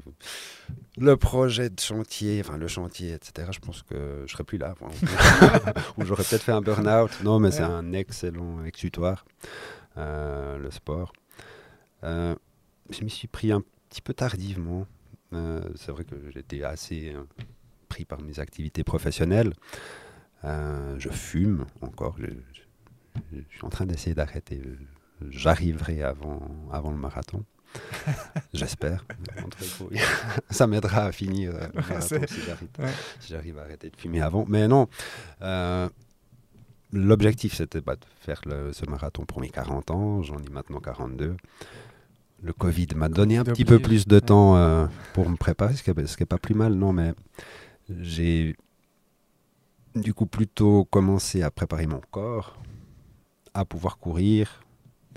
le 0.97 1.17
projet 1.17 1.69
de 1.69 1.79
chantier, 1.79 2.41
enfin 2.43 2.57
le 2.57 2.67
chantier, 2.67 3.13
etc. 3.13 3.49
Je 3.51 3.59
pense 3.59 3.81
que 3.83 4.23
je 4.25 4.31
serais 4.31 4.43
plus 4.43 4.57
là. 4.57 4.75
Ou 5.97 6.05
j'aurais 6.05 6.23
peut-être 6.23 6.43
fait 6.43 6.51
un 6.51 6.61
burn-out. 6.61 7.11
Non, 7.23 7.39
mais 7.39 7.51
c'est 7.51 7.61
un 7.63 7.93
excellent 7.93 8.63
exutoire, 8.65 9.25
euh, 9.97 10.57
le 10.57 10.71
sport. 10.71 11.13
Euh, 12.03 12.35
je 12.89 13.03
m'y 13.03 13.09
suis 13.09 13.27
pris 13.27 13.51
un 13.51 13.63
petit 13.89 14.01
peu 14.01 14.13
tardivement. 14.13 14.85
Euh, 15.33 15.61
c'est 15.75 15.91
vrai 15.91 16.03
que 16.03 16.15
j'étais 16.33 16.63
assez 16.63 17.15
pris 17.89 18.05
par 18.05 18.21
mes 18.21 18.39
activités 18.39 18.83
professionnelles. 18.83 19.53
Je 20.43 21.09
fume 21.09 21.65
encore. 21.81 22.15
Je, 22.19 22.25
je- 22.27 22.61
je 23.31 23.55
suis 23.55 23.63
en 23.65 23.69
train 23.69 23.85
d'essayer 23.85 24.13
d'arrêter. 24.13 24.61
J'arriverai 25.29 26.03
avant, 26.03 26.41
avant 26.71 26.91
le 26.91 26.97
marathon. 26.97 27.43
J'espère. 28.53 29.05
Ça 30.49 30.67
m'aidera 30.67 31.05
à 31.05 31.11
finir 31.11 31.51
euh, 31.55 31.67
le 31.73 31.81
marathon 31.81 32.01
c'est- 32.07 32.27
si 32.29 32.41
j'arrive 32.45 32.69
ouais. 32.79 32.89
si 33.19 33.29
j'arrive 33.33 33.57
à 33.59 33.63
arrêter 33.63 33.89
de 33.89 33.95
fumer 33.97 34.21
avant. 34.21 34.45
Mais 34.47 34.67
non, 34.67 34.87
euh, 35.41 35.89
l'objectif 36.93 37.53
c'était 37.55 37.81
bah, 37.81 37.95
de 37.95 38.05
faire 38.21 38.41
le- 38.45 38.71
ce 38.73 38.85
marathon 38.89 39.25
pour 39.25 39.41
mes 39.41 39.49
40 39.49 39.91
ans. 39.91 40.21
J'en 40.23 40.37
ai 40.39 40.49
maintenant 40.49 40.79
42. 40.79 41.35
Le 42.43 42.53
Covid 42.53 42.87
m'a 42.95 43.09
donné 43.09 43.37
un 43.37 43.43
petit 43.43 43.65
peu 43.65 43.79
plus 43.79 44.07
de 44.07 44.19
temps 44.19 44.55
euh, 44.57 44.85
pour 45.13 45.29
me 45.29 45.35
préparer, 45.35 45.73
ce 45.75 45.83
qui 45.83 45.91
n'est 45.91 46.25
pas 46.25 46.37
plus 46.37 46.53
mal, 46.53 46.73
non, 46.75 46.93
mais 46.93 47.13
j'ai 47.89 48.55
du 49.95 50.13
coup 50.13 50.25
plutôt 50.27 50.85
commencé 50.85 51.41
à 51.41 51.49
préparer 51.49 51.87
mon 51.87 52.01
corps, 52.11 52.57
à 53.53 53.65
pouvoir 53.65 53.97
courir, 53.97 54.61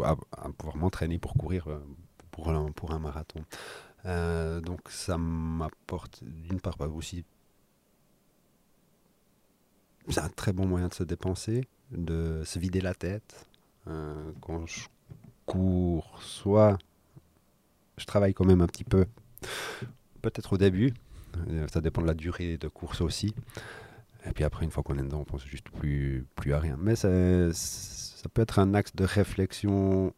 à, 0.04 0.16
pouvoir 0.56 0.76
m'entraîner 0.76 1.18
pour 1.18 1.34
courir 1.34 1.68
euh, 1.68 1.78
pour 2.30 2.50
un, 2.92 2.98
marathon. 2.98 3.40
Euh, 4.06 4.60
donc 4.60 4.80
ça 4.88 5.18
m'apporte 5.18 6.22
d'une 6.22 6.60
part 6.60 6.76
bah, 6.76 6.86
aussi 6.86 7.24
c'est 10.08 10.20
un 10.20 10.28
très 10.28 10.52
bon 10.52 10.66
moyen 10.66 10.88
de 10.88 10.94
se 10.94 11.02
dépenser, 11.02 11.64
de 11.90 12.42
se 12.44 12.58
vider 12.58 12.80
la 12.80 12.94
tête. 12.94 13.46
Euh, 13.88 14.32
quand 14.40 14.66
je 14.66 14.86
cours, 15.44 16.18
soit 16.22 16.78
je 17.98 18.06
travaille 18.06 18.32
quand 18.32 18.46
même 18.46 18.60
un 18.62 18.66
petit 18.66 18.84
peu, 18.84 19.04
peut-être 20.22 20.54
au 20.54 20.58
début, 20.58 20.94
ça 21.70 21.80
dépend 21.80 22.00
de 22.02 22.06
la 22.06 22.14
durée 22.14 22.56
de 22.56 22.68
course 22.68 23.00
aussi. 23.00 23.34
Et 24.26 24.32
puis 24.32 24.44
après, 24.44 24.64
une 24.64 24.70
fois 24.70 24.82
qu'on 24.82 24.98
est 24.98 25.02
dedans, 25.02 25.20
on 25.20 25.24
pense 25.24 25.44
juste 25.44 25.68
plus, 25.70 26.26
plus 26.36 26.52
à 26.52 26.58
rien. 26.58 26.76
Mais 26.78 26.96
ça, 26.96 27.08
ça 28.18 28.28
peut 28.28 28.42
être 28.42 28.58
un 28.58 28.74
axe 28.74 28.96
de 28.96 29.04
réflexion 29.04 30.12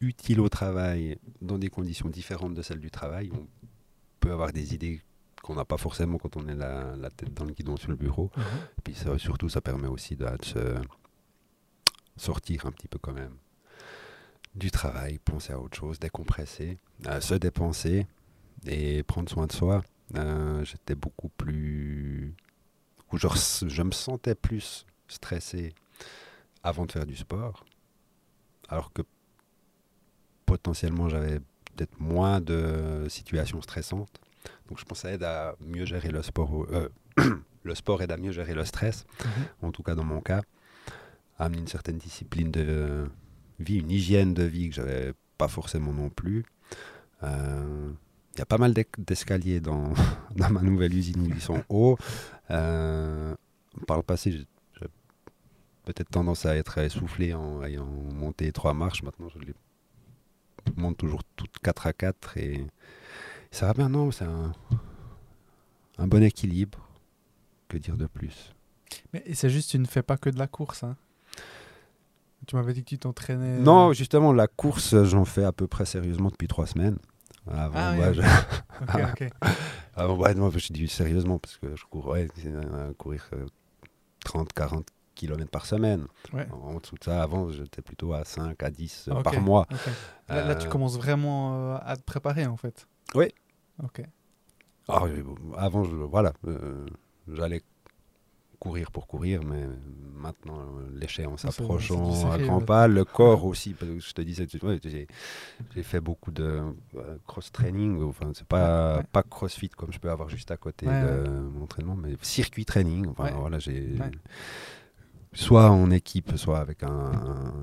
utile 0.00 0.40
au 0.40 0.48
travail 0.48 1.18
dans 1.42 1.58
des 1.58 1.68
conditions 1.68 2.08
différentes 2.08 2.54
de 2.54 2.62
celles 2.62 2.80
du 2.80 2.90
travail. 2.90 3.30
On 3.34 3.46
peut 4.20 4.32
avoir 4.32 4.54
des 4.54 4.72
idées 4.72 5.02
qu'on 5.42 5.54
n'a 5.54 5.66
pas 5.66 5.76
forcément 5.76 6.16
quand 6.16 6.38
on 6.38 6.48
est 6.48 6.54
la, 6.54 6.96
la 6.96 7.10
tête 7.10 7.34
dans 7.34 7.44
le 7.44 7.52
guidon 7.52 7.76
sur 7.76 7.90
le 7.90 7.96
bureau. 7.96 8.30
Mhm. 8.38 8.44
Et 8.78 8.80
puis 8.84 8.94
ça, 8.94 9.18
surtout, 9.18 9.50
ça 9.50 9.60
permet 9.60 9.86
aussi 9.86 10.16
de, 10.16 10.24
de 10.24 10.44
se 10.46 10.76
sortir 12.16 12.64
un 12.64 12.72
petit 12.72 12.88
peu 12.88 12.98
quand 12.98 13.12
même 13.12 13.36
du 14.54 14.70
travail, 14.70 15.18
penser 15.18 15.52
à 15.52 15.60
autre 15.60 15.76
chose, 15.76 15.98
décompresser, 15.98 16.78
euh, 17.06 17.20
se 17.20 17.34
dépenser 17.34 18.06
et 18.66 19.02
prendre 19.02 19.28
soin 19.28 19.46
de 19.46 19.52
soi. 19.52 19.82
Euh, 20.16 20.64
J'étais 20.64 20.94
beaucoup 20.94 21.28
plus... 21.28 22.34
ou 23.12 23.18
Je, 23.18 23.28
je 23.66 23.82
me 23.82 23.92
sentais 23.92 24.34
plus 24.34 24.86
stressé 25.06 25.74
avant 26.62 26.86
de 26.86 26.92
faire 26.92 27.06
du 27.06 27.16
sport, 27.16 27.64
alors 28.68 28.92
que 28.92 29.02
potentiellement 30.46 31.08
j'avais 31.08 31.38
peut-être 31.74 31.98
moins 32.00 32.40
de 32.40 33.06
situations 33.08 33.60
stressantes. 33.62 34.20
Donc 34.68 34.78
je 34.78 34.84
pense 34.84 34.98
que 35.02 35.08
ça 35.08 35.12
aide 35.12 35.22
à 35.24 35.54
mieux 35.60 35.84
gérer 35.84 36.10
le 36.10 36.22
sport. 36.22 36.66
euh, 36.70 36.88
le 37.64 37.74
sport 37.74 38.02
aide 38.02 38.12
à 38.12 38.16
mieux 38.16 38.32
gérer 38.32 38.54
le 38.54 38.64
stress, 38.64 39.04
Mhm. 39.24 39.68
en 39.68 39.72
tout 39.72 39.82
cas 39.82 39.94
dans 39.94 40.04
mon 40.04 40.20
cas, 40.20 40.42
à 41.38 41.44
amener 41.46 41.58
une 41.60 41.68
certaine 41.68 41.98
discipline 41.98 42.50
de 42.50 43.08
vie, 43.60 43.78
une 43.78 43.90
hygiène 43.90 44.34
de 44.34 44.42
vie 44.42 44.68
que 44.68 44.74
j'avais 44.74 45.12
pas 45.38 45.48
forcément 45.48 45.92
non 45.92 46.10
plus. 46.10 46.44
Euh, 47.22 47.90
Il 48.34 48.38
y 48.38 48.42
a 48.42 48.46
pas 48.46 48.56
mal 48.58 48.72
d'escaliers 48.96 49.60
dans, 49.60 49.92
dans 50.36 50.48
ma 50.50 50.62
nouvelle 50.62 50.94
usine 50.94 51.20
où 51.20 51.26
ils 51.34 51.40
sont 51.42 51.62
hauts. 51.68 51.98
Euh, 52.50 53.34
par 53.86 53.98
le 53.98 54.02
passé, 54.02 54.32
j'ai 54.32 54.46
peut-être 55.84 56.10
tendance 56.10 56.46
à 56.46 56.56
être 56.56 56.78
essoufflé 56.78 57.34
en 57.34 57.62
ayant 57.64 57.86
monté 57.86 58.50
trois 58.52 58.74
marches. 58.74 59.02
Maintenant, 59.02 59.28
je 59.28 59.38
les 59.40 59.54
monte 60.76 60.96
toujours 60.96 61.22
toutes 61.36 61.58
4 61.62 61.86
à 61.88 61.92
4 61.92 62.36
et 62.38 62.66
ça 63.50 63.66
va 63.66 63.74
bien. 63.74 63.88
Non, 63.88 64.10
c'est 64.10 64.24
un, 64.24 64.52
un 65.98 66.06
bon 66.06 66.22
équilibre. 66.22 66.78
Que 67.68 67.78
dire 67.78 67.96
de 67.96 68.06
plus? 68.06 68.54
Mais 69.12 69.24
c'est 69.34 69.48
juste, 69.50 69.70
tu 69.70 69.78
ne 69.78 69.86
fais 69.86 70.02
pas 70.02 70.16
que 70.16 70.30
de 70.30 70.38
la 70.38 70.46
course. 70.46 70.84
Hein. 70.84 70.96
Tu 72.46 72.56
m'avais 72.56 72.72
dit 72.74 72.82
que 72.84 72.88
tu 72.90 72.98
t'entraînais. 72.98 73.58
euh, 73.58 73.62
Non, 73.62 73.92
justement, 73.92 74.32
la 74.32 74.46
course, 74.48 75.02
j'en 75.04 75.24
fais 75.24 75.44
à 75.44 75.52
peu 75.52 75.66
près 75.66 75.86
sérieusement 75.86 76.28
depuis 76.28 76.48
trois 76.48 76.66
semaines. 76.66 76.98
Avant, 77.50 77.72
Ah 77.76 77.94
oui, 77.98 78.14
je- 78.14 78.20
avant, 79.94 80.16
non, 80.34 80.48
dis 80.70 80.88
sérieusement 80.88 81.38
parce 81.38 81.56
que 81.56 81.74
je 81.74 81.84
cours, 81.86 82.08
ouais, 82.08 82.28
c'est, 82.36 82.46
euh, 82.48 82.92
courir 82.94 83.28
30-40 84.24 84.84
km 85.14 85.50
par 85.50 85.66
semaine. 85.66 86.06
Ouais. 86.32 86.46
En 86.52 86.78
dessous 86.78 86.96
de 86.96 87.04
ça, 87.04 87.22
avant, 87.22 87.50
j'étais 87.50 87.82
plutôt 87.82 88.12
à 88.12 88.24
5 88.24 88.62
à 88.62 88.70
10 88.70 89.08
Ok, 89.12 89.22
par 89.22 89.40
mois. 89.40 89.66
Là, 90.28 90.44
là, 90.46 90.54
tu 90.54 90.66
Euh, 90.66 90.70
commences 90.70 90.96
vraiment 90.96 91.74
euh, 91.74 91.78
à 91.82 91.96
te 91.96 92.02
préparer 92.02 92.46
en 92.46 92.56
fait. 92.56 92.86
Oui. 93.14 93.26
Ok. 93.82 94.02
Alors, 94.88 95.06
euh, 95.06 95.22
avant, 95.56 95.84
je, 95.84 95.94
voilà, 95.94 96.32
euh, 96.46 96.86
j'allais 97.28 97.62
courir 98.58 98.92
pour 98.92 99.08
courir, 99.08 99.42
mais 99.42 99.64
maintenant, 100.14 100.60
euh, 100.60 100.88
l'échéance 100.94 101.44
Ah, 101.44 101.50
du 101.50 101.64
à 102.30 102.38
grands 102.38 102.60
pas, 102.60 102.86
le 102.86 103.04
corps 103.04 103.44
aussi, 103.44 103.74
parce 103.74 103.90
que 103.90 103.98
je 103.98 104.12
te 104.12 104.22
disais, 104.22 104.46
j'ai 104.84 105.08
j'ai 105.74 105.82
fait 105.82 106.00
beaucoup 106.00 106.30
de 106.30 106.62
euh, 106.94 107.16
cross-training, 107.26 108.00
enfin, 108.04 108.30
c'est 108.34 108.46
pas, 108.46 108.98
Ouais. 108.98 109.04
pas 109.10 109.24
crossfit 109.24 109.68
comme 109.68 109.92
je 109.92 109.98
peux 109.98 110.10
avoir 110.10 110.28
juste 110.28 110.52
à 110.52 110.56
côté 110.56 110.86
Ouais, 110.86 111.02
de 111.02 111.28
mon 111.28 111.64
entraînement, 111.64 111.96
mais 111.96 112.14
circuit 112.22 112.64
training, 112.64 113.08
enfin, 113.08 113.32
voilà, 113.32 113.58
j'ai... 113.58 113.96
Soit 115.34 115.70
en 115.70 115.90
équipe, 115.90 116.36
soit 116.36 116.58
avec 116.60 116.82
un, 116.82 117.54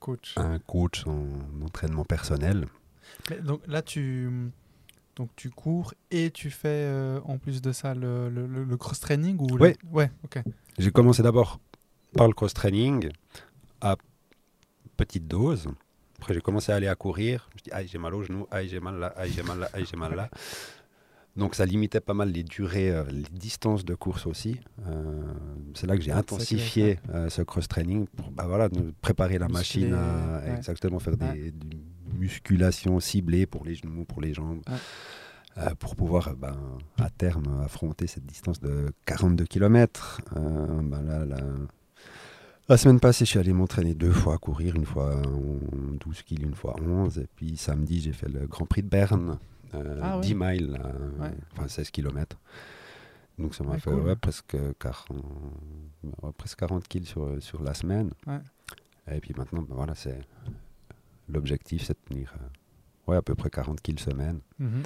Coach. 0.00 0.34
un 0.36 0.58
coach 0.58 1.06
en 1.06 1.26
entraînement 1.64 2.04
personnel. 2.04 2.66
Mais 3.30 3.40
donc 3.40 3.60
là, 3.68 3.82
tu, 3.82 4.28
donc, 5.16 5.30
tu 5.36 5.50
cours 5.50 5.94
et 6.10 6.30
tu 6.30 6.50
fais 6.50 6.68
euh, 6.68 7.20
en 7.24 7.38
plus 7.38 7.62
de 7.62 7.70
ça 7.72 7.94
le, 7.94 8.28
le- 8.28 8.46
le- 8.46 8.64
le 8.64 8.76
cross-training 8.76 9.38
ou 9.40 9.56
le- 9.56 9.62
Ouais. 9.62 9.76
Ouais, 9.92 10.10
ok. 10.24 10.42
J'ai 10.78 10.90
commencé 10.90 11.22
d'abord 11.22 11.60
par 12.16 12.26
le 12.26 12.34
cross-training 12.34 13.10
à 13.80 13.96
petite 14.96 15.28
dose. 15.28 15.68
Après, 16.18 16.34
j'ai 16.34 16.40
commencé 16.40 16.72
à 16.72 16.76
aller 16.76 16.88
à 16.88 16.94
courir. 16.94 17.48
Je 17.56 17.62
dis, 17.64 17.70
aïe, 17.72 17.86
j'ai 17.88 17.98
mal 17.98 18.14
au 18.14 18.22
genou, 18.22 18.46
aïe, 18.50 18.68
j'ai 18.68 18.80
mal 18.80 18.98
là, 18.98 19.12
aïe, 19.16 19.32
j'ai 19.34 19.42
mal 19.42 19.58
là, 19.60 19.68
aïe, 19.72 19.84
j'ai 19.88 19.96
mal 19.96 20.14
là. 20.14 20.30
Donc 21.36 21.54
ça 21.54 21.64
limitait 21.64 22.00
pas 22.00 22.12
mal 22.12 22.30
les 22.30 22.42
durées, 22.42 22.90
euh, 22.90 23.04
les 23.10 23.24
distances 23.32 23.84
de 23.84 23.94
course 23.94 24.26
aussi. 24.26 24.60
Euh, 24.86 25.22
c'est 25.74 25.86
là 25.86 25.96
que 25.96 26.02
j'ai 26.02 26.12
intensifié 26.12 26.98
euh, 27.10 27.30
ce 27.30 27.40
cross-training 27.40 28.06
pour 28.06 28.30
bah, 28.30 28.44
voilà, 28.46 28.68
préparer 29.00 29.38
la 29.38 29.48
machine 29.48 29.94
à 29.94 30.56
exactement 30.56 30.98
faire 30.98 31.16
des, 31.16 31.52
musculations 32.14 33.00
ciblées 33.00 33.46
pour 33.46 33.64
les 33.64 33.74
genoux, 33.74 34.04
pour 34.04 34.20
les 34.20 34.34
jambes, 34.34 34.60
pour 35.78 35.96
pouvoir 35.96 36.36
ben, 36.36 36.56
à 36.98 37.08
terme 37.08 37.62
affronter 37.64 38.06
cette 38.06 38.26
distance 38.26 38.60
de 38.60 38.92
42 39.06 39.46
km. 39.46 40.20
Ben 40.34 41.02
là, 41.02 41.24
la 42.68 42.76
semaine 42.76 43.00
passée, 43.00 43.24
je 43.24 43.30
suis 43.30 43.38
allé 43.38 43.52
m'entraîner 43.54 43.94
deux 43.94 44.12
fois 44.12 44.34
à 44.34 44.38
courir, 44.38 44.76
une 44.76 44.84
fois 44.84 45.20
12 46.00 46.22
kg, 46.22 46.42
une 46.42 46.54
fois 46.54 46.76
11. 46.80 47.18
Et 47.18 47.26
puis 47.34 47.56
samedi, 47.56 48.00
j'ai 48.02 48.12
fait 48.12 48.28
le 48.28 48.46
Grand 48.46 48.66
Prix 48.66 48.82
de 48.82 48.88
Berne, 48.88 49.38
10 49.72 49.78
ah 50.02 50.20
miles, 50.22 50.78
enfin 51.52 51.68
16 51.68 51.90
km. 51.90 52.38
Donc 53.38 53.54
ça 53.54 53.64
m'a 53.64 53.78
fait 53.78 53.90
presque, 54.20 54.56
40, 54.78 55.08
presque 56.36 56.58
40 56.58 56.86
kg 56.88 57.04
sur, 57.04 57.42
sur 57.42 57.62
la 57.62 57.74
semaine. 57.74 58.10
Et 59.10 59.20
puis 59.20 59.34
maintenant, 59.36 59.62
ben 59.62 59.74
voilà, 59.74 59.94
c'est 59.94 60.20
l'objectif, 61.28 61.84
c'est 61.84 61.94
de 61.94 62.08
tenir 62.08 62.32
euh, 62.36 63.10
ouais, 63.10 63.16
à 63.16 63.22
peu 63.22 63.34
près 63.34 63.50
40 63.50 63.80
kg 63.80 63.98
semaine. 63.98 64.40
Mhm. 64.58 64.82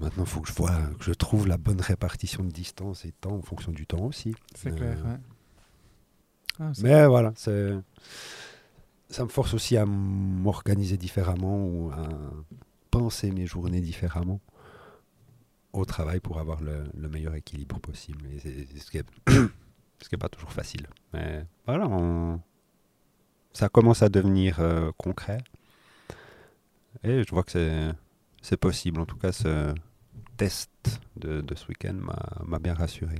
Maintenant, 0.00 0.24
il 0.24 0.28
faut 0.28 0.40
que 0.40 0.48
je 0.48 0.54
vois, 0.54 0.78
que 0.98 1.04
je 1.04 1.12
trouve 1.12 1.46
la 1.46 1.58
bonne 1.58 1.80
répartition 1.80 2.44
de 2.44 2.50
distance 2.50 3.04
et 3.04 3.12
temps 3.12 3.34
en 3.34 3.42
fonction 3.42 3.72
du 3.72 3.86
temps 3.86 4.04
aussi. 4.06 4.34
C'est 4.54 4.74
clair, 4.74 4.96
euh, 5.04 5.16
ah, 6.60 6.72
mais 6.82 7.06
voilà, 7.06 7.32
c'est 7.36 7.74
ça 9.08 9.24
me 9.24 9.28
force 9.28 9.54
aussi 9.54 9.76
à 9.76 9.84
m'organiser 9.86 10.96
différemment 10.96 11.66
ou 11.66 11.90
à 11.90 12.08
penser 12.90 13.30
mes 13.30 13.46
journées 13.46 13.80
différemment 13.80 14.40
au 15.72 15.84
travail 15.84 16.20
pour 16.20 16.38
avoir 16.38 16.60
le, 16.60 17.08
meilleur 17.08 17.34
équilibre 17.34 17.78
possible. 17.78 18.26
Et 18.26 18.38
c'est, 18.40 18.78
ce 18.78 18.90
qui 18.90 18.98
n'est 18.98 20.18
pas 20.18 20.28
toujours 20.28 20.52
facile. 20.52 20.86
Mais 21.12 21.46
voilà, 21.66 21.88
ça 23.52 23.68
commence 23.68 24.02
à 24.02 24.08
devenir 24.08 24.60
euh, 24.60 24.90
concret. 24.96 25.38
Et 27.02 27.22
je 27.22 27.30
vois 27.30 27.44
que 27.44 27.92
c'est, 28.42 28.56
possible. 28.56 29.00
En 29.00 29.06
tout 29.06 29.16
cas, 29.16 29.32
ce 29.32 29.74
test 30.36 30.70
de, 31.16 31.44
ce 31.54 31.68
week-end 31.68 31.94
m'a, 32.44 32.58
bien 32.58 32.74
rassuré. 32.74 33.16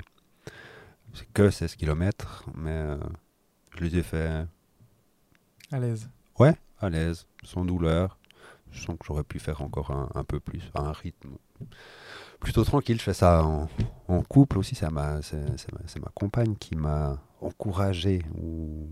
C'est 1.13 1.31
que 1.33 1.51
16 1.51 1.77
km, 1.77 2.45
mais 2.55 2.71
euh, 2.71 2.99
je 3.77 3.85
les 3.85 3.99
ai 3.99 4.03
fait. 4.03 4.47
À 5.73 5.79
l'aise. 5.79 6.09
Ouais, 6.39 6.55
à 6.79 6.89
l'aise, 6.89 7.27
sans 7.45 7.65
douleur. 7.65 8.20
Je 8.73 8.83
sens 8.83 8.97
que 8.99 9.07
j'aurais 9.07 9.25
pu 9.25 9.39
faire 9.39 9.63
encore 9.63 9.91
un, 9.91 10.25
peu 10.25 10.41
plus, 10.41 10.71
à 10.75 10.81
un 10.83 10.93
rythme 10.93 11.31
plutôt 12.39 12.65
tranquille. 12.65 12.99
Je 12.99 13.03
fais 13.03 13.15
ça 13.15 13.45
en, 13.45 14.23
couple 14.23 14.59
aussi. 14.59 14.75
C'est 14.75 14.91
ma, 14.91 15.17
ma, 15.17 16.11
compagne 16.15 16.57
qui 16.57 16.77
m'a 16.77 17.19
encouragé 17.41 18.23
ou 18.37 18.89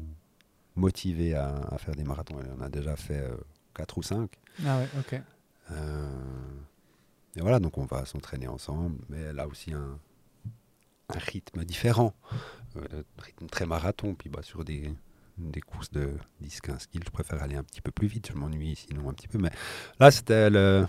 motivé 0.76 1.34
à, 1.34 1.76
faire 1.78 1.94
des 1.94 2.04
marathons. 2.04 2.36
Elle 2.40 2.52
en 2.52 2.64
a 2.64 2.68
déjà 2.68 2.96
fait 2.96 3.20
euh, 3.20 3.36
4 3.74 3.98
ou 3.98 4.02
5. 4.02 4.30
Ah 4.66 4.78
ouais, 4.78 4.88
ok. 4.98 5.20
Euh, 5.70 6.08
et 7.36 7.40
voilà, 7.40 7.60
donc 7.60 7.78
on 7.78 7.84
va 7.84 8.04
s'entraîner 8.04 8.48
ensemble. 8.48 8.98
Mais 9.08 9.20
elle 9.20 9.40
a 9.40 9.46
aussi 9.46 9.72
un, 9.72 9.98
un 11.08 11.18
rythme 11.18 11.64
différent. 11.64 12.14
Euh, 12.76 13.02
rythme 13.18 13.46
très 13.46 13.66
marathon. 13.66 14.14
Puis 14.14 14.28
bah, 14.28 14.42
sur 14.42 14.64
des, 14.64 14.92
des 15.38 15.60
courses 15.60 15.90
de 15.90 16.14
10-15 16.42 16.88
kills, 16.88 17.02
je 17.04 17.10
préfère 17.10 17.42
aller 17.42 17.56
un 17.56 17.62
petit 17.62 17.80
peu 17.80 17.90
plus 17.90 18.08
vite. 18.08 18.30
Je 18.32 18.38
m'ennuie 18.38 18.76
sinon 18.76 19.08
un 19.08 19.12
petit 19.12 19.28
peu. 19.28 19.38
Mais 19.38 19.50
là, 20.00 20.10
c'était 20.10 20.50
le. 20.50 20.86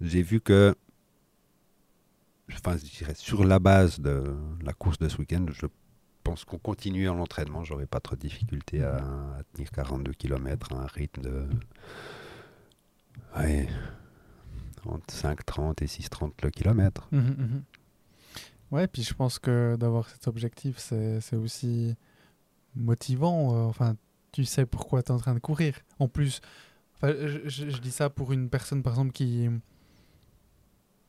J'ai 0.00 0.22
vu 0.22 0.40
que. 0.40 0.74
Enfin, 2.52 2.76
je 2.76 2.98
dirais, 2.98 3.14
sur 3.14 3.44
la 3.44 3.58
base 3.58 4.00
de 4.00 4.36
la 4.62 4.72
course 4.72 4.98
de 4.98 5.08
ce 5.08 5.16
week-end, 5.18 5.46
je 5.50 5.66
pense 6.22 6.44
qu'on 6.44 6.58
continue 6.58 7.08
en 7.08 7.18
entraînement. 7.18 7.64
J'aurais 7.64 7.86
pas 7.86 8.00
trop 8.00 8.16
de 8.16 8.20
difficulté 8.20 8.82
à, 8.82 9.42
tenir 9.54 9.70
42 9.70 10.12
km 10.12 10.72
à 10.72 10.82
un 10.82 10.86
rythme 10.86 11.22
de. 11.22 11.46
Ouais, 13.36 13.68
entre 14.84 15.14
5,30 15.14 15.82
et 15.82 15.86
6,30 15.86 16.32
le 16.42 16.50
kilomètre. 16.50 17.08
Mmh, 17.12 17.18
mmh. 17.18 17.62
Ouais, 18.72 18.86
puis 18.88 19.02
je 19.02 19.14
pense 19.14 19.38
que 19.38 19.76
d'avoir 19.76 20.08
cet 20.08 20.28
objectif, 20.28 20.78
c'est 20.78 21.36
aussi 21.36 21.94
motivant. 22.74 23.54
Euh, 23.54 23.68
enfin, 23.68 23.96
tu 24.32 24.44
sais 24.44 24.66
pourquoi 24.66 25.02
tu 25.02 25.08
es 25.08 25.14
en 25.14 25.18
train 25.18 25.34
de 25.34 25.40
courir. 25.40 25.74
En 25.98 26.08
plus, 26.08 26.40
je, 27.02 27.40
je, 27.46 27.78
dis 27.78 27.90
ça 27.90 28.10
pour 28.10 28.32
une 28.32 28.48
personne, 28.48 28.82
par 28.82 28.94
exemple, 28.94 29.12
qui, 29.12 29.48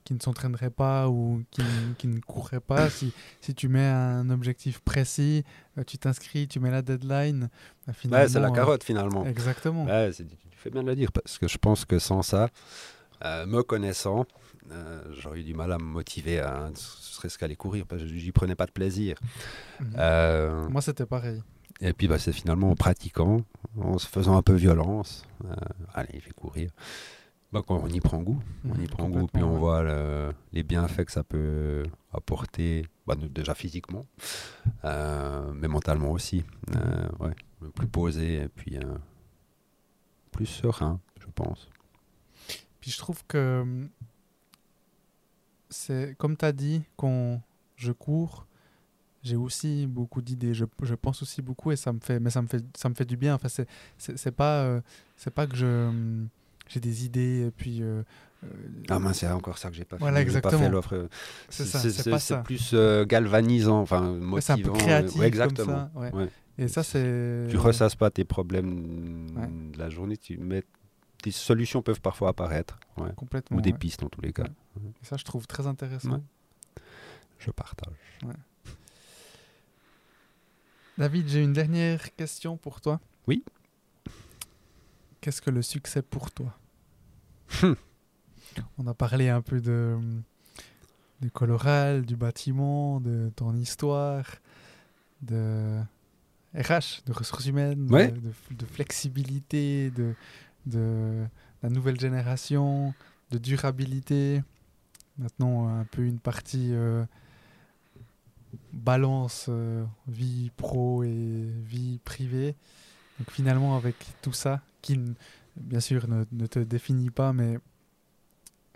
qui 0.03 0.13
ne 0.13 0.19
s'entraînerait 0.19 0.69
pas 0.69 1.09
ou 1.09 1.43
qui, 1.51 1.63
qui, 1.97 2.07
ne 2.07 2.19
courrait 2.19 2.59
pas. 2.59 2.89
Si, 2.89 3.13
si 3.41 3.53
tu 3.53 3.67
mets 3.67 3.85
un 3.85 4.29
objectif 4.29 4.79
précis, 4.81 5.43
euh, 5.77 5.83
tu 5.83 5.97
t'inscris, 5.97 6.47
tu 6.47 6.59
mets 6.59 6.71
la 6.71 6.81
deadline. 6.81 7.49
Bah, 7.87 7.93
ouais, 8.21 8.27
c'est 8.27 8.39
la 8.39 8.49
euh, 8.49 8.51
carotte 8.51 8.83
finalement. 8.83 9.25
Exactement. 9.25 9.85
Ouais, 9.85 10.11
tu 10.11 10.25
fais 10.57 10.69
bien 10.69 10.83
de 10.83 10.87
le 10.87 10.95
dire 10.95 11.11
parce 11.11 11.37
que 11.37 11.47
je 11.47 11.57
pense 11.57 11.85
que 11.85 11.99
sans 11.99 12.21
ça, 12.21 12.49
me 13.23 13.61
connaissant, 13.61 14.25
j'aurais 15.11 15.41
eu 15.41 15.43
du 15.43 15.53
mal 15.53 15.71
à 15.71 15.77
me 15.77 15.83
motiver 15.83 16.39
à 16.39 16.69
serait-ce 16.75 17.37
qu'aller 17.37 17.55
courir 17.55 17.85
parce 17.85 18.01
que 18.01 18.07
j'y 18.07 18.31
prenais 18.31 18.55
pas 18.55 18.65
de 18.65 18.71
plaisir. 18.71 19.15
Mhm. 19.79 20.69
Moi, 20.69 20.81
c'était 20.81 21.05
pareil. 21.05 21.41
Et 21.81 21.93
puis 21.93 22.07
bah, 22.07 22.19
c'est 22.19 22.31
finalement 22.31 22.71
en 22.71 22.75
pratiquant, 22.75 23.41
en 23.77 23.97
se 23.97 24.07
faisant 24.07 24.37
un 24.37 24.41
peu 24.41 24.53
violence, 24.53 25.25
euh, 25.45 25.55
allez, 25.93 26.11
il 26.13 26.21
fait 26.21 26.33
courir. 26.33 26.71
Bah, 27.51 27.61
quand 27.65 27.77
on 27.77 27.87
y 27.87 27.99
prend 27.99 28.19
goût, 28.19 28.41
on 28.67 28.81
y 28.81 28.87
prend 28.87 29.09
goût, 29.09 29.27
puis 29.27 29.43
on 29.43 29.57
voit 29.57 29.83
les 30.53 30.63
bienfaits 30.63 31.05
que 31.05 31.11
ça 31.11 31.23
peut 31.23 31.83
apporter, 32.11 32.87
bah, 33.05 33.15
déjà 33.15 33.53
physiquement, 33.53 34.05
euh, 34.85 35.51
mais 35.53 35.67
mentalement 35.67 36.11
aussi. 36.11 36.43
Euh, 36.75 37.07
ouais, 37.19 37.35
plus 37.75 37.87
posé 37.87 38.35
et 38.43 38.47
puis 38.47 38.79
plus 40.31 40.47
serein, 40.47 40.99
je 41.19 41.27
pense. 41.35 41.69
Puis 42.79 42.91
je 42.91 42.97
trouve 42.97 43.23
que 43.27 43.87
c'est 45.69 46.15
comme 46.17 46.35
tu 46.37 46.45
as 46.45 46.51
dit, 46.53 46.83
quand 46.97 47.41
je 47.75 47.91
cours, 47.91 48.47
j'ai 49.23 49.35
aussi 49.37 49.87
beaucoup 49.87 50.21
d'idées. 50.21 50.53
Je, 50.53 50.65
je, 50.81 50.95
pense 50.95 51.21
aussi 51.21 51.41
beaucoup 51.41 51.71
et 51.71 51.75
ça 51.75 51.93
me 51.93 51.99
fait, 51.99 52.19
mais 52.19 52.29
ça 52.29 52.41
me 52.41 52.47
fait, 52.47 52.63
ça 52.75 52.89
me 52.89 52.93
fait 52.93 53.05
du 53.05 53.17
bien. 53.17 53.35
Enfin, 53.35 53.47
c'est, 53.47 53.67
c'est, 53.97 54.31
pas, 54.31 54.63
euh, 54.63 54.81
c'est 55.15 55.33
pas 55.33 55.47
que 55.47 55.55
je, 55.55 55.89
j'ai 56.67 56.79
des 56.79 57.05
idées 57.05 57.45
et 57.47 57.51
puis. 57.51 57.81
Euh, 57.81 58.03
euh, 58.43 58.47
ah 58.89 58.99
mince, 58.99 59.19
c'est 59.19 59.27
encore 59.29 59.57
ça 59.57 59.69
que 59.69 59.75
j'ai 59.75 59.85
pas 59.85 59.95
voilà, 59.95 60.17
fait. 60.17 60.23
Exactement. 60.23 60.51
Pas 60.51 60.65
fait 60.65 60.69
l'offre. 60.69 61.07
C'est, 61.47 61.63
ça, 61.63 61.79
c'est, 62.19 62.43
plus 62.43 62.75
galvanisant, 63.07 63.79
enfin 63.79 64.01
motivant. 64.01 64.41
c'est 64.41 64.53
un 64.53 64.57
peu 64.57 64.71
créatif 64.71 65.21
exactement. 65.21 65.89
Comme 65.93 66.11
ça, 66.11 66.27
Et 66.57 66.67
ça, 66.67 66.83
c'est. 66.83 67.47
Tu 67.49 67.57
ressasses 67.57 67.95
pas 67.95 68.09
tes 68.09 68.25
problèmes 68.25 69.71
de 69.71 69.79
la 69.79 69.89
journée, 69.89 70.17
tu 70.17 70.37
mets 70.37 70.63
des 71.23 71.31
solutions 71.31 71.81
peuvent 71.81 72.01
parfois 72.01 72.29
apparaître. 72.29 72.77
Complètement. 73.15 73.57
Ou 73.57 73.61
des 73.61 73.71
pistes, 73.71 74.03
en 74.03 74.09
tous 74.09 74.19
les 74.19 74.33
cas. 74.33 74.47
Et 75.01 75.05
ça, 75.05 75.15
je 75.15 75.23
trouve 75.23 75.47
très 75.47 75.65
intéressant. 75.65 76.21
Je 77.39 77.51
partage. 77.51 77.93
David, 80.97 81.27
j'ai 81.27 81.43
une 81.43 81.53
dernière 81.53 82.15
question 82.15 82.55
pour 82.55 82.79
toi. 82.79 82.99
Oui. 83.27 83.43
Qu'est-ce 85.21 85.41
que 85.41 85.49
le 85.49 85.61
succès 85.61 86.01
pour 86.01 86.31
toi? 86.31 86.57
Hum. 87.63 87.75
On 88.77 88.85
a 88.85 88.93
parlé 88.93 89.29
un 89.29 89.41
peu 89.41 89.59
de 89.59 89.97
du 91.21 91.31
coloral, 91.31 92.05
du 92.05 92.17
bâtiment, 92.17 92.99
de 92.99 93.31
ton 93.35 93.55
histoire, 93.55 94.25
de 95.21 95.79
RH, 96.53 97.03
de 97.05 97.13
ressources 97.13 97.45
humaines, 97.45 97.87
de, 97.87 98.65
flexibilité, 98.65 99.89
de, 99.91 100.13
de 100.65 101.25
la 101.63 101.69
nouvelle 101.69 101.99
génération, 101.99 102.93
de 103.31 103.37
durabilité. 103.37 104.43
Maintenant, 105.17 105.69
un 105.69 105.85
peu 105.85 106.03
une 106.03 106.19
partie 106.19 106.73
euh, 106.73 107.05
balance 108.71 109.47
euh, 109.49 109.85
vie 110.07 110.51
pro 110.57 111.03
et 111.03 111.51
vie 111.63 111.99
privée. 112.03 112.55
Donc 113.19 113.31
finalement, 113.31 113.75
avec 113.75 113.95
tout 114.21 114.33
ça, 114.33 114.61
qui 114.81 114.99
bien 115.55 115.79
sûr 115.79 116.07
ne, 116.07 116.25
ne 116.31 116.47
te 116.47 116.59
définit 116.59 117.11
pas, 117.11 117.33
mais 117.33 117.57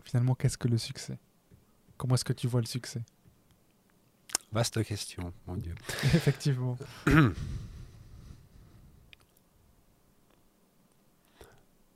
finalement, 0.03 0.35
qu'est-ce 0.35 0.57
que 0.57 0.67
le 0.67 0.77
succès? 0.77 1.17
Comment 1.97 2.15
est-ce 2.15 2.25
que 2.25 2.33
tu 2.33 2.47
vois 2.47 2.61
le 2.61 2.67
succès? 2.67 3.01
Vaste 4.51 4.83
question, 4.83 5.33
mon 5.45 5.57
Dieu. 5.57 5.75
Effectivement. 6.13 6.77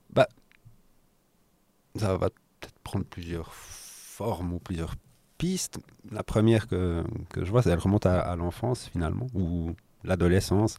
bah, 0.10 0.28
ça 1.96 2.18
va 2.18 2.30
peut-être 2.30 2.80
prendre 2.80 3.06
plusieurs 3.06 3.54
formes 3.54 4.54
ou 4.54 4.60
plusieurs 4.60 4.96
la 6.12 6.24
première 6.24 6.68
que, 6.68 7.04
je 7.36 7.50
vois, 7.50 7.62
elle 7.66 7.80
remonte 7.80 8.06
à, 8.06 8.36
l'enfance 8.36 8.90
finalement, 8.92 9.28
ou 9.34 9.72
l'adolescence, 10.04 10.78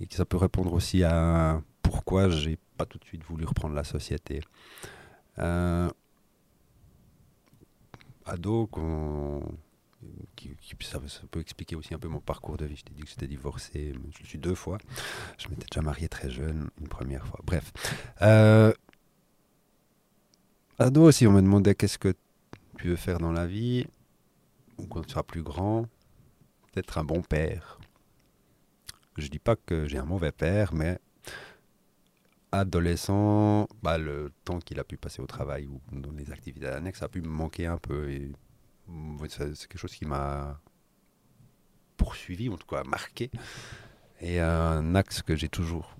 et 0.00 0.06
que 0.06 0.14
ça 0.14 0.24
peut 0.24 0.36
répondre 0.36 0.72
aussi 0.72 1.04
à 1.04 1.60
pourquoi 1.82 2.28
j'ai 2.28 2.58
pas 2.76 2.86
tout 2.86 2.98
de 2.98 3.04
suite 3.04 3.24
voulu 3.24 3.44
reprendre 3.44 3.74
la 3.74 3.84
société. 3.84 4.40
Euh, 5.38 5.88
ado, 8.26 8.68
qui, 10.36 10.56
ça, 10.80 11.00
peut 11.30 11.40
expliquer 11.40 11.76
aussi 11.76 11.94
un 11.94 11.98
peu 11.98 12.08
mon 12.08 12.20
parcours 12.20 12.56
de 12.56 12.64
vie. 12.64 12.76
Je 12.76 12.84
t'ai 12.84 12.94
dit 12.94 13.02
que 13.02 13.08
j'étais 13.08 13.26
divorcé, 13.26 13.94
je 14.18 14.26
suis 14.26 14.38
deux 14.38 14.54
fois. 14.54 14.78
Je 15.38 15.48
m'étais 15.48 15.66
déjà 15.70 15.82
marié 15.82 16.08
très 16.08 16.30
jeune, 16.30 16.70
une 16.80 16.88
première 16.88 17.26
fois. 17.26 17.40
Bref. 17.44 17.72
Euh, 18.22 18.72
ado, 20.78 21.10
si 21.10 21.26
on 21.26 21.32
me 21.32 21.42
demandait 21.42 21.74
qu'est-ce 21.74 21.98
que 21.98 22.14
tu 22.80 22.88
veux 22.88 22.96
faire 22.96 23.18
dans 23.18 23.32
la 23.32 23.46
vie, 23.46 23.86
ou 24.78 24.86
quand 24.86 25.02
tu 25.02 25.10
seras 25.10 25.22
plus 25.22 25.42
grand, 25.42 25.82
peut-être 26.72 26.96
un 26.96 27.04
bon 27.04 27.20
père. 27.20 27.78
Je 29.18 29.28
dis 29.28 29.38
pas 29.38 29.54
que 29.54 29.86
j'ai 29.86 29.98
un 29.98 30.06
mauvais 30.06 30.32
père, 30.32 30.72
mais 30.72 30.98
adolescent, 32.52 33.68
bah, 33.82 33.98
le 33.98 34.32
temps 34.44 34.60
qu'il 34.60 34.80
a 34.80 34.84
pu 34.84 34.96
passer 34.96 35.20
au 35.20 35.26
travail 35.26 35.66
ou 35.66 35.80
dans 35.92 36.12
les 36.12 36.32
activités 36.32 36.68
annexes 36.68 37.02
a 37.02 37.08
pu 37.08 37.20
me 37.20 37.28
manquer 37.28 37.66
un 37.66 37.76
peu. 37.76 38.10
Et 38.10 38.32
c'est 39.28 39.68
quelque 39.68 39.78
chose 39.78 39.94
qui 39.94 40.06
m'a 40.06 40.58
poursuivi, 41.98 42.48
en 42.48 42.56
tout 42.56 42.66
cas 42.66 42.82
marqué. 42.84 43.30
Et 44.20 44.40
un 44.40 44.94
axe 44.94 45.20
que 45.20 45.36
j'ai 45.36 45.50
toujours, 45.50 45.96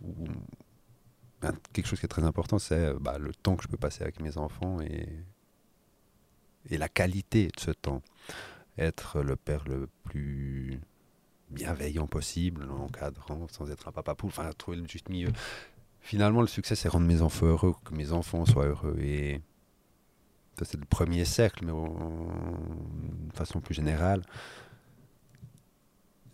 quelque 1.74 1.86
chose 1.86 2.01
qui 2.01 2.07
est 2.07 2.09
très 2.09 2.24
important, 2.24 2.59
c'est 2.59 2.94
bah, 2.94 3.19
le 3.19 3.35
temps 3.35 3.57
que 3.57 3.65
je 3.65 3.69
peux 3.69 3.77
passer 3.77 4.02
avec 4.02 4.20
mes 4.20 4.39
enfants 4.39 4.81
et, 4.81 5.09
et 6.69 6.78
la 6.78 6.89
qualité 6.89 7.47
de 7.47 7.61
ce 7.61 7.70
temps. 7.70 8.03
Être 8.78 9.23
le 9.23 9.37
père 9.37 9.65
le 9.66 9.89
plus 10.05 10.81
bienveillant 11.51 12.07
possible, 12.07 12.69
encadrant, 12.70 13.47
sans 13.51 13.70
être 13.70 13.89
un 13.89 13.93
papa 13.93 14.15
poule, 14.15 14.28
enfin 14.28 14.51
trouver 14.57 14.77
le 14.77 14.87
juste 14.87 15.09
milieu. 15.09 15.31
Finalement, 16.01 16.41
le 16.41 16.47
succès, 16.47 16.74
c'est 16.77 16.89
rendre 16.89 17.07
mes 17.07 17.20
enfants 17.20 17.47
heureux, 17.47 17.74
que 17.85 17.95
mes 17.95 18.12
enfants 18.12 18.47
soient 18.47 18.66
heureux. 18.66 18.97
Et 19.01 19.41
c'est 20.62 20.78
le 20.78 20.85
premier 20.87 21.24
cercle, 21.24 21.65
mais 21.65 21.73
de 21.73 23.32
façon 23.35 23.61
plus 23.61 23.74
générale. 23.74 24.23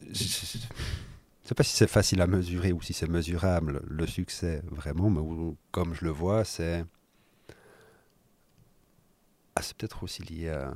Je 0.00 0.08
ne 0.08 1.48
sais 1.48 1.54
pas 1.54 1.62
si 1.62 1.76
c'est 1.76 1.86
facile 1.86 2.20
à 2.20 2.26
mesurer 2.26 2.72
ou 2.72 2.82
si 2.82 2.92
c'est 2.92 3.08
mesurable, 3.08 3.82
le 3.86 4.06
succès, 4.06 4.62
vraiment, 4.70 5.10
mais 5.10 5.20
comme 5.70 5.94
je 5.94 6.04
le 6.04 6.10
vois, 6.10 6.44
c'est. 6.44 6.84
Ah, 9.56 9.62
c'est 9.62 9.76
peut-être 9.76 10.02
aussi 10.02 10.22
lié 10.22 10.50
à 10.50 10.72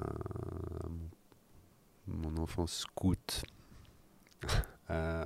mon 2.07 2.37
enfance 2.39 2.73
scout. 2.73 3.45
euh, 4.91 5.25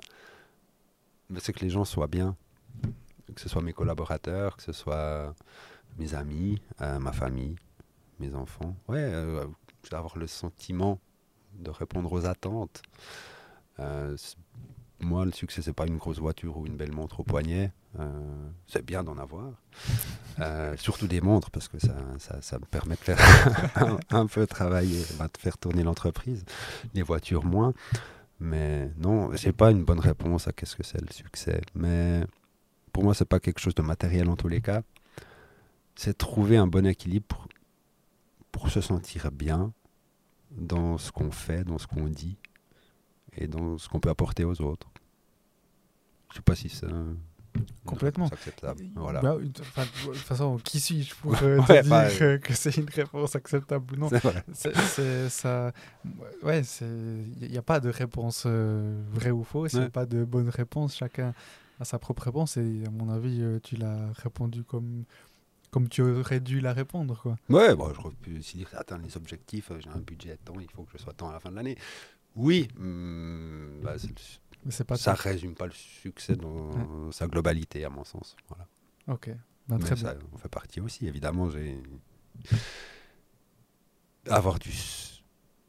c'est 1.39 1.53
que 1.53 1.61
les 1.61 1.71
gens 1.71 1.85
soient 1.85 2.09
bien, 2.09 2.37
que 3.35 3.41
ce 3.41 3.49
soit 3.49 3.63
mes 3.63 3.73
collaborateurs, 3.73 4.57
que 4.57 4.63
ce 4.63 4.73
soit 4.73 5.35
mes 5.99 6.15
amis, 6.15 6.61
euh, 6.81 6.99
ma 6.99 7.13
famille 7.13 7.57
mes 8.21 8.35
enfants. 8.35 8.77
Ouais, 8.89 8.99
euh, 8.99 9.47
avoir 9.93 10.19
le 10.19 10.27
sentiment 10.27 10.99
de 11.55 11.71
répondre 11.71 12.11
aux 12.13 12.27
attentes. 12.27 12.83
Euh, 13.79 14.17
moi, 15.01 15.25
le 15.25 15.33
succès, 15.33 15.63
c'est 15.63 15.73
pas 15.73 15.87
une 15.87 15.99
grosse 15.99 16.19
voiture 16.19 16.57
ou 16.57 16.67
une 16.67 16.77
belle 16.77 16.93
montre 16.93 17.21
au 17.21 17.23
poignet. 17.23 17.73
Euh, 18.01 18.49
c'est 18.67 18.85
bien 18.85 19.05
d'en 19.05 19.19
avoir. 19.19 19.53
surtout 20.77 21.07
des 21.07 21.21
montres, 21.21 21.51
parce 21.51 21.69
que 21.69 21.79
ça, 21.79 21.95
ça, 22.41 22.59
me 22.59 22.65
permet 22.65 22.97
de 22.97 23.01
faire 23.01 23.19
un, 24.11 24.27
peu 24.27 24.47
travailler, 24.47 25.03
bah, 25.19 25.29
de 25.33 25.39
faire 25.39 25.59
tourner 25.59 25.83
l'entreprise. 25.83 26.45
Les 26.95 27.03
voitures, 27.03 27.45
moins. 27.45 27.73
Mais 28.41 28.91
non, 28.99 29.33
j'ai 29.35 29.53
pas 29.53 29.71
une 29.71 29.85
bonne 29.85 30.01
réponse 30.01 30.49
à 30.49 30.53
qu'est-ce 30.53 30.77
que 30.77 30.83
c'est 30.83 31.01
le 31.01 31.13
succès. 31.13 31.61
Mais 31.75 32.25
pour 32.93 33.05
moi, 33.05 33.15
c'est 33.15 33.25
pas 33.25 33.41
quelque 33.41 33.61
chose 33.61 33.75
de 33.75 33.83
matériel 33.83 34.29
en 34.29 34.37
tous 34.37 34.49
les 34.49 34.61
cas. 34.61 34.83
C'est 35.95 36.19
trouver 36.19 36.57
un 36.57 36.67
bon 36.67 36.87
équilibre 36.87 37.47
pour 38.51 38.71
se 38.71 38.81
sentir 38.81 39.31
bien 39.31 39.73
dans 40.51 40.99
ce 40.99 41.13
qu'on 41.13 41.31
fait, 41.31 41.65
dans 41.65 41.79
ce 41.79 41.87
qu'on 41.87 42.09
dit 42.09 42.37
et 43.37 43.47
dans 43.47 43.79
ce 43.79 43.89
qu'on 43.89 44.01
peut 44.01 44.11
apporter 44.11 44.45
aux 44.45 44.61
autres. 44.61 44.89
Je 46.31 46.37
sais 46.37 46.43
pas 46.43 46.55
si 46.55 46.69
c'est 46.69 46.87
complètement 47.85 48.27
acceptable. 48.27 48.85
Voilà. 48.97 49.21
Bah, 49.21 49.37
de 49.37 49.49
toute 49.49 50.17
façon, 50.17 50.59
qui 50.59 50.81
suis-je 50.81 51.15
pour 51.17 51.35
euh, 51.43 51.61
te 51.61 51.83
dire 51.83 52.41
que 52.41 52.55
c'est 52.55 52.77
une 52.77 52.89
réponse 52.89 53.37
acceptable 53.37 53.95
ou 53.95 53.97
non? 53.97 54.11
C'est 54.53 55.29
ça. 55.29 55.73
Ouais, 56.43 56.63
il 56.81 57.49
n'y 57.51 57.59
a 57.59 57.63
pas 57.63 57.81
de 57.81 57.89
réponse 57.89 58.45
euh, 58.47 59.03
vraie 59.13 59.31
ou 59.31 59.45
fausse. 59.45 59.75
Il 59.75 59.81
n'y 59.81 59.87
a 59.87 59.91
pas 59.91 60.07
de 60.07 60.25
bonne 60.25 60.49
réponse. 60.49 60.97
Chacun 60.97 61.35
a 61.81 61.85
sa 61.85 61.99
propre 61.99 62.25
réponse 62.25 62.57
et 62.57 62.83
à 62.87 62.91
mon 62.91 63.11
avis, 63.11 63.41
euh, 63.41 63.59
tu 63.63 63.77
l'as 63.77 64.13
répondu 64.23 64.65
comme 64.65 65.05
comme 65.71 65.89
tu 65.89 66.03
aurais 66.03 66.39
dû 66.39 66.61
la 66.61 66.73
répondre. 66.73 67.21
Quoi. 67.21 67.37
Ouais, 67.49 67.75
bon, 67.75 67.93
je 67.93 68.01
peux 68.01 68.39
aussi 68.39 68.59
dire 68.59 68.69
atteindre 68.77 69.05
les 69.05 69.17
objectifs, 69.17 69.73
j'ai 69.81 69.91
un 69.91 69.99
budget 69.99 70.37
temps, 70.37 70.55
il 70.61 70.71
faut 70.71 70.85
que 70.85 70.93
je 70.97 71.03
sois 71.03 71.13
temps 71.13 71.31
à 71.31 71.33
la 71.33 71.41
fin 71.41 71.51
de 71.51 71.57
l'année. 71.57 71.77
Oui, 72.37 72.69
hmm, 72.79 73.81
bah, 73.83 73.95
pas 74.87 74.97
ça 74.97 75.13
ne 75.13 75.17
résume 75.19 75.55
pas 75.55 75.67
le 75.67 75.73
succès 75.73 76.37
dans 76.37 77.11
sa 77.13 77.27
globalité, 77.27 77.85
à 77.85 77.91
mon 77.91 78.05
sens. 78.05 78.37
Voilà. 78.49 78.67
Ok, 79.09 79.31
bah, 79.69 79.79
très 79.79 79.97
ça 79.97 80.15
on 80.33 80.39
fait 80.39 80.49
partie 80.49 80.81
aussi, 80.81 81.07
évidemment. 81.07 81.51
J'ai 81.51 81.83
avoir 84.29 84.59
du 84.59 84.71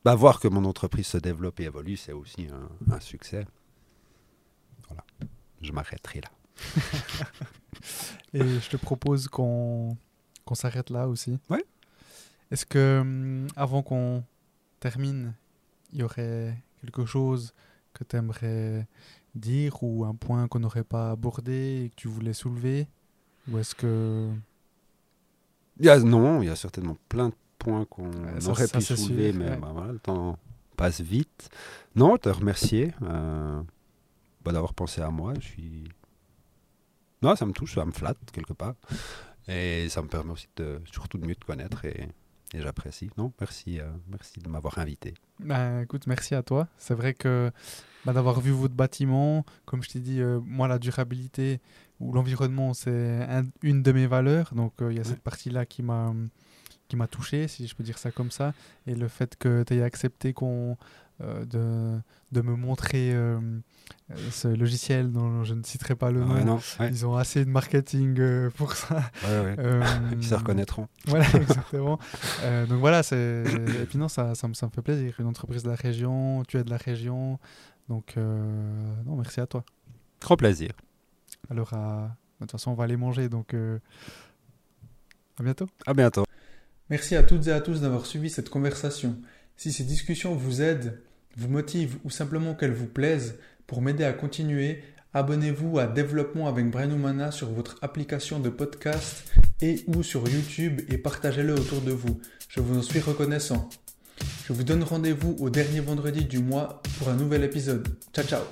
bah, 0.04 0.16
voir 0.16 0.40
que 0.40 0.48
mon 0.48 0.66
entreprise 0.66 1.08
se 1.08 1.18
développe 1.18 1.60
et 1.60 1.64
évolue, 1.64 1.98
c'est 1.98 2.14
aussi 2.14 2.48
un, 2.48 2.94
un 2.94 3.00
succès. 3.00 3.46
Voilà, 4.88 5.04
je 5.62 5.72
m'arrêterai 5.72 6.22
là. 6.22 6.30
Et 8.34 8.60
je 8.60 8.70
te 8.70 8.78
propose 8.78 9.28
qu'on 9.28 9.98
qu'on 10.46 10.56
s'arrête 10.56 10.90
là 10.90 11.08
aussi. 11.08 11.40
Ouais. 11.50 11.64
Est-ce 12.52 12.66
que, 12.66 13.00
hum, 13.02 13.48
avant 13.56 13.82
qu'on 13.82 14.24
termine, 14.80 15.34
il 15.92 16.00
y 16.00 16.04
aurait 16.04 16.56
quelque 16.82 17.06
chose 17.06 17.54
que 17.98 18.04
tu 18.04 18.16
aimerais 18.16 18.88
dire 19.34 19.82
ou 19.84 20.06
un 20.06 20.14
point 20.16 20.48
qu'on 20.48 20.60
n'aurait 20.60 20.84
pas 20.84 21.12
abordé 21.12 21.86
et 21.86 21.90
que 21.90 21.96
tu 21.96 22.08
voulais 22.08 22.34
soulever? 22.34 22.88
Ou 23.50 23.58
est-ce 23.58 23.76
que. 23.76 24.30
Il 25.80 25.86
y 25.86 25.90
a, 25.90 26.00
non, 26.00 26.42
il 26.42 26.46
y 26.46 26.50
a 26.50 26.56
certainement 26.56 26.98
plein 27.10 27.30
de 27.30 27.36
points 27.58 27.86
qu'on 27.86 28.12
aurait 28.48 28.68
pu 28.68 28.82
soulever, 28.82 29.34
mais 29.34 29.58
bah, 29.58 29.72
voilà, 29.74 29.92
le 29.92 30.00
temps 30.00 30.38
passe 30.78 31.02
vite. 31.02 31.50
Non, 31.96 32.18
te 32.18 32.30
remercier 32.30 32.94
euh, 33.02 33.62
bah, 34.44 34.52
d'avoir 34.52 34.74
pensé 34.74 35.02
à 35.02 35.10
moi. 35.10 35.34
Je 35.40 35.46
suis 35.48 35.84
non, 37.22 37.36
ça 37.36 37.46
me 37.46 37.54
touche, 37.54 37.74
ça 37.74 37.86
me 37.86 37.92
flatte 37.92 38.20
quelque 38.32 38.54
part. 38.54 38.76
Et 39.48 39.90
ça 39.90 40.02
me 40.02 40.08
permet 40.08 40.32
aussi 40.32 40.48
de, 40.56 40.82
surtout 40.92 41.18
de 41.18 41.26
mieux 41.26 41.36
te 41.36 41.46
connaître 41.46 41.86
et, 41.86 42.08
j'apprécie. 42.61 43.10
Non, 43.18 43.32
merci, 43.40 43.80
euh, 43.80 43.90
merci 44.10 44.40
de 44.40 44.49
m'avoir 44.49 44.77
invité. 44.77 45.14
Ben, 45.40 45.82
écoute, 45.82 46.07
merci 46.07 46.36
à 46.36 46.44
toi. 46.44 46.68
C'est 46.77 46.94
vrai 46.94 47.14
que 47.14 47.52
bah, 48.06 48.14
d'avoir 48.14 48.40
vu 48.40 48.52
votre 48.52 48.73
bâtiment, 48.73 49.45
comme 49.65 49.84
je 49.84 49.90
t'ai 49.90 49.99
dit, 49.99 50.22
euh, 50.22 50.40
moi, 50.44 50.68
la 50.68 50.80
durabilité 50.80 51.60
ou 51.99 52.14
l'environnement, 52.14 52.73
c'est 52.73 53.27
une 53.61 53.84
de 53.84 53.91
mes 53.91 54.07
valeurs. 54.07 54.53
Donc, 54.53 54.73
euh, 54.82 54.91
il 54.91 54.98
y 54.98 55.02
a 55.02 55.03
cette 55.03 55.22
partie-là 55.22 55.65
qui 55.65 55.84
m'a 55.84 56.14
qui 56.88 56.95
m'a 56.95 57.07
touché, 57.07 57.48
si 57.48 57.65
je 57.65 57.76
peux 57.76 57.84
dire 57.84 57.98
ça 57.98 58.11
comme 58.11 58.30
ça. 58.30 58.53
Et 58.86 58.94
le 58.94 59.07
fait 59.07 59.36
que 59.38 59.64
tu 59.64 59.73
aies 59.73 59.82
accepté 59.82 60.34
qu'on 60.34 60.77
de, 61.20 62.00
de, 62.32 62.42
me 62.42 62.56
montrer 62.56 63.14
euh, 64.12 64.20
ce 64.30 64.48
logiciel 64.48 65.12
dont 65.12 65.44
je 65.44 65.56
ne 65.56 65.64
citerai 65.64 65.96
pas 65.96 66.12
le 66.12 66.22
ah 66.22 66.44
nom. 66.44 66.60
Ils 66.82 67.08
ont 67.08 67.16
assez 67.16 67.44
de 67.44 67.50
marketing 67.50 68.20
euh, 68.20 68.50
pour 68.52 68.74
ça. 68.74 69.02
Euh, 69.26 69.82
Ils 70.14 70.24
se 70.24 70.36
reconnaîtront. 70.36 70.88
Voilà, 71.06 71.26
exactement. 71.34 72.00
donc 72.70 72.80
voilà, 72.80 73.02
et 73.12 73.86
puis 73.88 73.98
non, 73.98 74.08
ça, 74.08 74.36
ça, 74.36 74.48
me, 74.48 74.54
ça, 74.54 74.68
me, 74.68 74.72
fait 74.72 74.82
plaisir. 74.82 75.16
Une 75.20 75.26
entreprise 75.26 75.64
de 75.64 75.70
la 75.70 75.76
région, 75.76 76.44
tu 76.48 76.58
es 76.58 76.64
de 76.64 76.70
la 76.70 76.78
région. 76.78 77.40
Donc, 77.90 78.16
non, 78.18 79.16
merci 79.16 79.40
à 79.40 79.48
toi. 79.48 79.64
Grand 80.22 80.38
plaisir. 80.38 80.72
Alors, 81.50 81.72
de 81.72 82.10
toute 82.40 82.52
façon, 82.52 82.72
on 82.72 82.76
va 82.76 82.84
aller 82.84 82.98
manger. 82.98 83.30
Donc, 83.30 83.56
à 85.40 85.44
bientôt. 85.44 85.68
À 85.88 85.94
bientôt. 85.94 86.26
Merci 86.90 87.16
à 87.16 87.24
toutes 87.24 87.48
et 87.48 87.52
à 87.52 87.62
tous 87.62 87.82
d'avoir 87.82 88.06
suivi 88.06 88.30
cette 88.30 88.50
conversation. 88.50 89.18
Si 89.57 89.72
ces 89.72 89.84
discussions 89.84 90.36
vous 90.36 90.61
aident, 90.61 90.99
vous 91.38 91.48
motivent 91.48 91.98
ou 92.03 92.10
simplement 92.10 92.53
qu'elles 92.53 92.73
vous 92.73 92.88
plaisent, 92.88 93.36
pour 93.68 93.82
m'aider 93.82 94.03
à 94.03 94.14
continuer, 94.14 94.84
abonnez-vous 95.14 95.80
à 95.80 95.88
Développement 95.88 96.48
avec 96.48 96.69
Brian 96.69 96.91
Humana 96.91 97.32
sur 97.32 97.49
votre 97.49 97.77
application 97.82 98.40
de 98.40 98.49
podcast 98.49 99.32
et 99.61 99.84
ou 99.88 100.03
sur 100.03 100.27
YouTube 100.27 100.82
et 100.90 100.98
partagez-le 100.98 101.53
autour 101.53 101.82
de 101.82 101.91
vous. 101.91 102.19
Je 102.49 102.60
vous 102.60 102.77
en 102.77 102.82
suis 102.82 102.99
reconnaissant. 102.99 103.69
Je 104.48 104.53
vous 104.53 104.64
donne 104.64 104.84
rendez-vous 104.84 105.36
au 105.40 105.49
dernier 105.49 105.80
vendredi 105.80 106.26
du 106.26 106.40
mois 106.40 106.84
pour 106.99 107.10
un 107.10 107.15
nouvel 107.15 107.44
épisode. 107.44 107.88
Ciao 108.14 108.26
ciao 108.26 108.44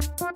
Oh, 0.00 0.28